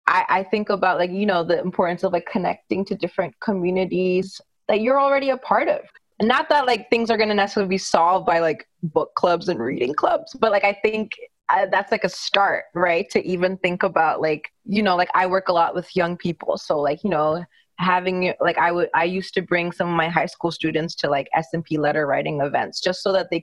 I, 0.08 0.24
I 0.28 0.42
think 0.44 0.70
about 0.70 0.98
like 0.98 1.10
you 1.10 1.26
know 1.26 1.44
the 1.44 1.60
importance 1.60 2.04
of 2.04 2.12
like 2.12 2.26
connecting 2.26 2.84
to 2.86 2.94
different 2.94 3.34
communities 3.40 4.40
that 4.68 4.80
you're 4.80 5.00
already 5.00 5.30
a 5.30 5.36
part 5.36 5.68
of. 5.68 5.80
Not 6.20 6.48
that 6.48 6.66
like 6.66 6.88
things 6.88 7.10
are 7.10 7.16
going 7.16 7.28
to 7.28 7.34
necessarily 7.34 7.68
be 7.68 7.78
solved 7.78 8.24
by 8.24 8.38
like 8.38 8.66
book 8.82 9.14
clubs 9.14 9.48
and 9.48 9.60
reading 9.60 9.92
clubs 9.92 10.34
but 10.38 10.52
like 10.52 10.64
i 10.64 10.72
think 10.82 11.10
uh, 11.48 11.66
that's 11.70 11.92
like 11.92 12.04
a 12.04 12.08
start 12.08 12.64
right? 12.74 13.08
To 13.10 13.24
even 13.26 13.56
think 13.58 13.82
about 13.82 14.20
like 14.20 14.50
you 14.64 14.82
know 14.82 14.96
like 14.96 15.10
i 15.14 15.26
work 15.26 15.48
a 15.48 15.52
lot 15.52 15.74
with 15.74 15.94
young 15.94 16.16
people. 16.16 16.56
So 16.58 16.78
like 16.80 17.04
you 17.04 17.10
know 17.10 17.44
having 17.78 18.32
like 18.40 18.56
i 18.56 18.72
would 18.72 18.88
i 18.94 19.04
used 19.04 19.34
to 19.34 19.42
bring 19.42 19.70
some 19.70 19.88
of 19.88 19.94
my 19.94 20.08
high 20.08 20.26
school 20.26 20.50
students 20.50 20.94
to 20.94 21.10
like 21.10 21.28
S&P 21.34 21.76
letter 21.76 22.06
writing 22.06 22.40
events 22.40 22.80
just 22.80 23.02
so 23.02 23.12
that 23.12 23.28
they 23.30 23.42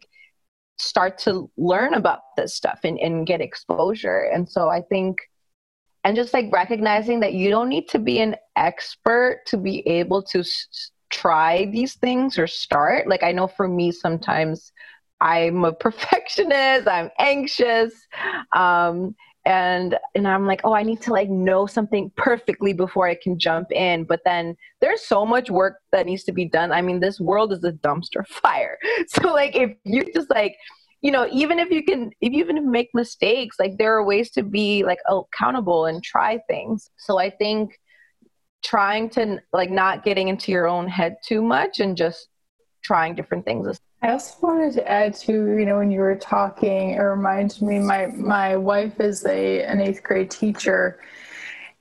start 0.79 1.19
to 1.19 1.49
learn 1.55 1.93
about 1.93 2.21
this 2.35 2.55
stuff 2.55 2.79
and, 2.83 2.97
and 2.99 3.27
get 3.27 3.41
exposure. 3.41 4.29
And 4.33 4.49
so 4.49 4.69
i 4.69 4.81
think 4.81 5.17
and 6.03 6.15
just 6.15 6.33
like 6.33 6.51
recognizing 6.51 7.21
that 7.21 7.33
you 7.33 7.49
don't 7.49 7.69
need 7.69 7.87
to 7.89 7.99
be 7.99 8.19
an 8.19 8.35
expert 8.57 9.41
to 9.47 9.57
be 9.57 9.87
able 9.87 10.21
to 10.23 10.39
s- 10.39 10.91
try 11.09 11.65
these 11.65 11.93
things 11.95 12.37
or 12.37 12.47
start. 12.47 13.07
Like 13.07 13.23
i 13.23 13.31
know 13.31 13.47
for 13.47 13.67
me 13.67 13.91
sometimes 13.91 14.71
i'm 15.23 15.65
a 15.65 15.73
perfectionist 15.85 16.87
i'm 16.87 17.09
anxious 17.17 17.93
um, 18.55 19.15
and 19.45 19.97
and 20.15 20.27
i'm 20.27 20.45
like 20.45 20.61
oh 20.63 20.73
i 20.73 20.83
need 20.83 21.01
to 21.01 21.11
like 21.11 21.29
know 21.29 21.65
something 21.65 22.11
perfectly 22.15 22.71
before 22.73 23.07
i 23.07 23.15
can 23.15 23.37
jump 23.37 23.71
in. 23.71 24.03
But 24.05 24.21
then 24.25 24.55
there's 24.81 25.01
so 25.01 25.25
much 25.25 25.49
work 25.49 25.79
that 25.91 26.05
needs 26.05 26.23
to 26.25 26.31
be 26.31 26.45
done. 26.45 26.71
I 26.71 26.81
mean 26.81 26.99
this 26.99 27.19
world 27.19 27.51
is 27.53 27.63
a 27.63 27.71
dumpster 27.71 28.25
fire. 28.41 28.77
So 29.07 29.33
like 29.33 29.55
if 29.55 29.75
you 29.83 30.11
just 30.13 30.29
like 30.29 30.55
you 31.01 31.11
know 31.11 31.27
even 31.31 31.59
if 31.59 31.69
you 31.71 31.83
can 31.83 32.11
if 32.21 32.31
you 32.33 32.43
even 32.43 32.71
make 32.71 32.89
mistakes 32.93 33.57
like 33.59 33.77
there 33.77 33.95
are 33.95 34.05
ways 34.05 34.31
to 34.31 34.43
be 34.43 34.83
like 34.83 34.99
accountable 35.09 35.85
and 35.85 36.03
try 36.03 36.39
things. 36.47 36.89
So 36.97 37.19
i 37.19 37.29
think 37.29 37.79
trying 38.63 39.09
to 39.09 39.39
like 39.51 39.69
not 39.69 40.05
getting 40.05 40.29
into 40.29 40.51
your 40.51 40.67
own 40.67 40.87
head 40.87 41.17
too 41.25 41.41
much 41.41 41.79
and 41.81 41.97
just 41.97 42.29
trying 42.81 43.13
different 43.13 43.45
things 43.45 43.79
I 44.03 44.11
also 44.11 44.35
wanted 44.41 44.73
to 44.73 44.85
add 44.85 45.13
to, 45.15 45.31
you 45.31 45.65
know, 45.65 45.77
when 45.77 45.89
you 45.89 46.01
were 46.01 46.15
talking, 46.15 46.89
it 46.89 46.99
reminds 46.99 47.61
me 47.61 47.79
my 47.79 48.07
my 48.07 48.57
wife 48.57 48.99
is 48.99 49.25
a 49.25 49.63
an 49.63 49.79
eighth 49.79 50.03
grade 50.03 50.29
teacher, 50.29 50.99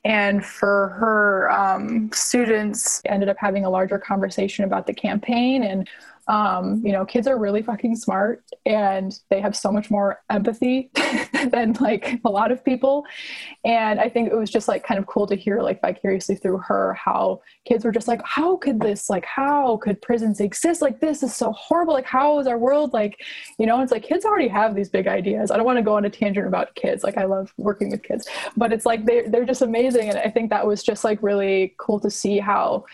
and 0.05 0.45
for 0.47 0.91
her 1.01 1.51
um, 1.51 2.13
students, 2.13 3.03
ended 3.07 3.29
up 3.29 3.39
having 3.41 3.65
a 3.65 3.71
larger 3.71 3.99
conversation 3.99 4.65
about 4.65 4.87
the 4.87 4.95
campaign 4.95 5.65
and 5.65 5.89
um, 6.29 6.83
you 6.85 6.93
know, 6.93 7.05
kids 7.05 7.27
are 7.27 7.37
really 7.37 7.63
fucking 7.63 7.97
smart 7.97 8.45
and 8.65 9.19
they 9.29 9.41
have 9.41 9.57
so 9.57 9.73
much 9.73 9.91
more 9.91 10.23
empathy 10.31 10.91
than 11.51 11.73
like 11.81 12.21
a 12.25 12.31
lot 12.31 12.53
of 12.53 12.65
people. 12.65 13.05
And 13.65 14.01
I 14.01 14.09
think 14.09 14.31
it 14.31 14.37
was 14.37 14.49
just 14.49 14.69
like 14.69 14.85
kind 14.85 14.99
of 14.99 15.07
cool 15.07 15.27
to 15.27 15.35
hear 15.35 15.61
like 15.61 15.81
vicariously 15.81 16.37
through 16.37 16.59
her 16.59 16.95
how 16.95 17.41
kids 17.67 17.85
were 17.85 17.91
just 17.91 18.07
like, 18.07 18.21
how 18.25 18.57
could 18.57 18.81
this, 18.81 19.11
like, 19.11 19.25
how 19.25 19.79
could 19.79 20.01
prisons 20.01 20.41
exist? 20.41 20.81
Like, 20.81 21.01
this 21.01 21.25
is 21.25 21.35
so 21.35 21.51
horrible. 21.53 21.95
Like, 21.95 22.07
how 22.07 22.39
is 22.39 22.47
our 22.47 22.59
world 22.59 22.93
like, 22.93 23.21
you 23.59 23.67
know, 23.67 23.81
it's 23.81 23.93
like 23.93 24.05
kids 24.05 24.25
already 24.25 24.49
have 24.49 24.77
these 24.77 24.89
big 24.89 25.09
ideas. 25.09 25.51
I 25.51 25.57
don't 25.57 25.67
want 25.67 25.79
to 25.79 25.83
go 25.83 25.97
on 25.97 26.05
a 26.05 26.11
tangent 26.11 26.47
about 26.47 26.75
kids. 26.77 27.03
Like, 27.03 27.19
I 27.19 27.25
love 27.25 27.53
working 27.57 27.91
with 27.91 28.03
kids, 28.05 28.29
but 28.57 28.73
it's 28.73 28.87
like 28.87 29.05
they're, 29.07 29.29
they're 29.29 29.45
just 29.45 29.63
amazing. 29.63 30.09
And 30.09 30.19
I 30.19 30.31
think 30.31 30.51
that 30.51 30.67
was 30.67 30.85
just 30.85 31.03
like 31.03 31.21
really 31.21 31.75
cool 31.79 31.99
to 32.01 32.11
see 32.11 32.39
how, 32.39 32.85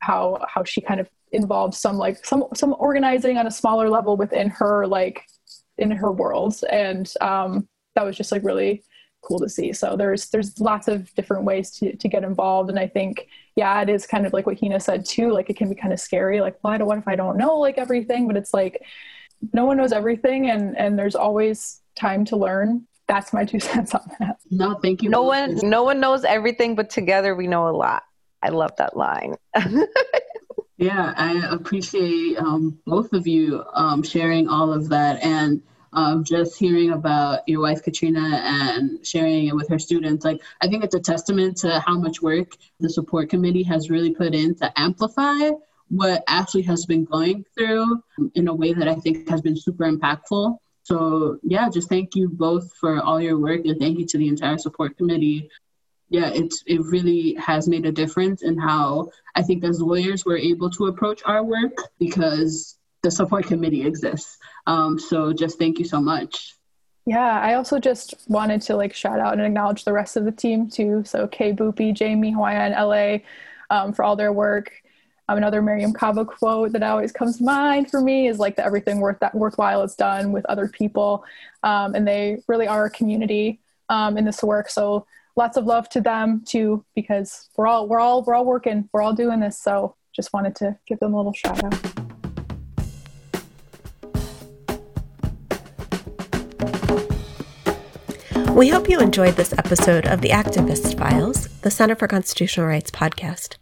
how, 0.00 0.44
how 0.52 0.64
she 0.64 0.80
kind 0.80 1.00
of 1.00 1.08
involved 1.34 1.74
some 1.74 1.96
like 1.98 2.24
some 2.24 2.44
some 2.54 2.74
organizing 2.78 3.38
on 3.38 3.46
a 3.46 3.50
smaller 3.50 3.88
level 3.88 4.16
within 4.16 4.48
her 4.48 4.86
like 4.86 5.22
in 5.78 5.90
her 5.90 6.12
world 6.12 6.54
and 6.70 7.12
um 7.20 7.68
that 7.94 8.04
was 8.04 8.16
just 8.16 8.32
like 8.32 8.44
really 8.44 8.82
cool 9.24 9.38
to 9.38 9.48
see. 9.48 9.72
So 9.72 9.96
there's 9.96 10.30
there's 10.30 10.60
lots 10.60 10.88
of 10.88 11.12
different 11.14 11.44
ways 11.44 11.70
to 11.72 11.96
to 11.96 12.08
get 12.08 12.22
involved, 12.22 12.70
and 12.70 12.78
I 12.78 12.86
think 12.86 13.28
yeah, 13.56 13.80
it 13.80 13.88
is 13.88 14.06
kind 14.06 14.26
of 14.26 14.32
like 14.32 14.46
what 14.46 14.56
Heena 14.56 14.80
said 14.80 15.04
too. 15.04 15.32
Like 15.32 15.50
it 15.50 15.56
can 15.56 15.68
be 15.68 15.74
kind 15.74 15.92
of 15.92 16.00
scary. 16.00 16.40
Like, 16.40 16.56
well, 16.62 16.72
I 16.72 16.78
don't, 16.78 16.86
what 16.86 16.98
if 16.98 17.08
I 17.08 17.16
don't 17.16 17.36
know 17.36 17.58
like 17.58 17.78
everything? 17.78 18.26
But 18.26 18.36
it's 18.36 18.54
like 18.54 18.82
no 19.52 19.64
one 19.64 19.76
knows 19.76 19.92
everything, 19.92 20.50
and 20.50 20.76
and 20.76 20.98
there's 20.98 21.16
always 21.16 21.80
time 21.96 22.24
to 22.26 22.36
learn. 22.36 22.86
That's 23.08 23.32
my 23.32 23.44
two 23.44 23.60
cents 23.70 23.94
on 23.94 24.10
that. 24.20 24.36
No, 24.50 24.74
thank 24.74 25.02
you. 25.02 25.10
No 25.10 25.22
one, 25.22 25.56
no 25.62 25.82
one 25.82 26.00
knows 26.00 26.24
everything, 26.24 26.74
but 26.74 26.90
together 26.90 27.34
we 27.34 27.46
know 27.46 27.68
a 27.68 27.76
lot. 27.76 28.02
I 28.42 28.50
love 28.50 28.72
that 28.76 28.96
line. 28.96 29.36
yeah, 30.84 31.14
I 31.16 31.46
appreciate 31.50 32.36
um, 32.36 32.78
both 32.84 33.14
of 33.14 33.26
you 33.26 33.64
um, 33.72 34.02
sharing 34.02 34.48
all 34.48 34.70
of 34.70 34.90
that 34.90 35.22
and 35.22 35.62
um, 35.94 36.24
just 36.24 36.58
hearing 36.58 36.90
about 36.90 37.48
your 37.48 37.62
wife 37.62 37.82
Katrina 37.82 38.42
and 38.44 39.06
sharing 39.06 39.46
it 39.46 39.56
with 39.56 39.66
her 39.70 39.78
students. 39.78 40.26
Like, 40.26 40.42
I 40.60 40.68
think 40.68 40.84
it's 40.84 40.94
a 40.94 41.00
testament 41.00 41.56
to 41.58 41.80
how 41.80 41.96
much 41.98 42.20
work 42.20 42.48
the 42.80 42.90
support 42.90 43.30
committee 43.30 43.62
has 43.62 43.88
really 43.88 44.12
put 44.12 44.34
in 44.34 44.56
to 44.56 44.70
amplify 44.78 45.52
what 45.88 46.22
Ashley 46.28 46.62
has 46.62 46.84
been 46.84 47.06
going 47.06 47.46
through 47.56 48.02
in 48.34 48.48
a 48.48 48.54
way 48.54 48.74
that 48.74 48.86
I 48.86 48.96
think 48.96 49.30
has 49.30 49.40
been 49.40 49.56
super 49.56 49.90
impactful. 49.90 50.58
So, 50.82 51.38
yeah, 51.42 51.70
just 51.70 51.88
thank 51.88 52.14
you 52.14 52.28
both 52.28 52.70
for 52.78 53.00
all 53.00 53.22
your 53.22 53.38
work 53.38 53.64
and 53.64 53.80
thank 53.80 53.98
you 53.98 54.04
to 54.04 54.18
the 54.18 54.28
entire 54.28 54.58
support 54.58 54.98
committee. 54.98 55.48
Yeah, 56.14 56.30
it's 56.32 56.62
it 56.68 56.80
really 56.80 57.34
has 57.40 57.66
made 57.66 57.86
a 57.86 57.90
difference 57.90 58.44
in 58.44 58.56
how 58.56 59.10
I 59.34 59.42
think 59.42 59.64
as 59.64 59.80
lawyers 59.80 60.24
we're 60.24 60.36
able 60.36 60.70
to 60.70 60.86
approach 60.86 61.22
our 61.24 61.42
work 61.42 61.72
because 61.98 62.78
the 63.02 63.10
support 63.10 63.46
committee 63.46 63.84
exists. 63.84 64.38
Um, 64.68 64.96
so 64.96 65.32
just 65.32 65.58
thank 65.58 65.80
you 65.80 65.84
so 65.84 66.00
much. 66.00 66.54
Yeah, 67.04 67.40
I 67.40 67.54
also 67.54 67.80
just 67.80 68.14
wanted 68.28 68.62
to 68.62 68.76
like 68.76 68.94
shout 68.94 69.18
out 69.18 69.32
and 69.32 69.42
acknowledge 69.42 69.82
the 69.82 69.92
rest 69.92 70.16
of 70.16 70.24
the 70.24 70.30
team 70.30 70.70
too. 70.70 71.02
So 71.04 71.26
Kay 71.26 71.52
Boopy, 71.52 71.92
Jamie, 71.92 72.32
Hawaya, 72.32 72.60
and 72.60 72.74
LA 72.76 73.26
um, 73.76 73.92
for 73.92 74.04
all 74.04 74.14
their 74.14 74.32
work. 74.32 74.70
Um, 75.28 75.38
another 75.38 75.62
Mariame 75.62 75.96
Kaba 75.96 76.24
quote 76.24 76.70
that 76.74 76.84
always 76.84 77.10
comes 77.10 77.38
to 77.38 77.44
mind 77.44 77.90
for 77.90 78.00
me 78.00 78.28
is 78.28 78.38
like 78.38 78.54
that 78.54 78.66
everything 78.66 79.00
worth 79.00 79.18
that 79.18 79.34
worthwhile 79.34 79.82
is 79.82 79.96
done 79.96 80.30
with 80.30 80.46
other 80.46 80.68
people, 80.68 81.24
um, 81.64 81.96
and 81.96 82.06
they 82.06 82.38
really 82.46 82.68
are 82.68 82.84
a 82.84 82.90
community 82.90 83.58
um, 83.88 84.16
in 84.16 84.24
this 84.24 84.44
work. 84.44 84.70
So 84.70 85.06
lots 85.36 85.56
of 85.56 85.66
love 85.66 85.88
to 85.90 86.00
them 86.00 86.42
too, 86.46 86.84
because 86.94 87.48
we're 87.56 87.66
all 87.66 87.88
we're 87.88 88.00
all 88.00 88.22
we're 88.22 88.34
all 88.34 88.44
working, 88.44 88.88
we're 88.92 89.02
all 89.02 89.14
doing 89.14 89.40
this. 89.40 89.60
So 89.60 89.96
just 90.14 90.32
wanted 90.32 90.54
to 90.56 90.78
give 90.86 91.00
them 91.00 91.14
a 91.14 91.16
little 91.16 91.32
shout 91.32 91.62
out. 91.64 91.74
We 98.54 98.68
hope 98.68 98.88
you 98.88 99.00
enjoyed 99.00 99.34
this 99.34 99.52
episode 99.52 100.06
of 100.06 100.20
the 100.20 100.28
Activist 100.28 100.96
Files, 100.96 101.48
the 101.62 101.72
Center 101.72 101.96
for 101.96 102.06
Constitutional 102.06 102.68
Rights 102.68 102.92
podcast. 102.92 103.56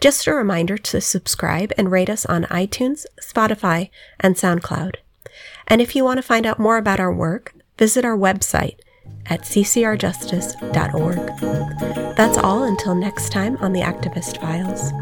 Just 0.00 0.26
a 0.26 0.34
reminder 0.34 0.76
to 0.76 1.00
subscribe 1.00 1.72
and 1.78 1.92
rate 1.92 2.10
us 2.10 2.26
on 2.26 2.42
iTunes, 2.46 3.06
Spotify, 3.22 3.90
and 4.18 4.34
SoundCloud. 4.34 4.96
And 5.68 5.80
if 5.80 5.94
you 5.94 6.02
want 6.02 6.18
to 6.18 6.22
find 6.22 6.46
out 6.46 6.58
more 6.58 6.78
about 6.78 6.98
our 6.98 7.14
work, 7.14 7.54
visit 7.78 8.04
our 8.04 8.18
website 8.18 8.74
at 9.26 9.42
ccrjustice.org. 9.42 12.16
That's 12.16 12.38
all 12.38 12.64
until 12.64 12.94
next 12.94 13.30
time 13.30 13.56
on 13.58 13.72
the 13.72 13.80
Activist 13.80 14.40
Files. 14.40 14.92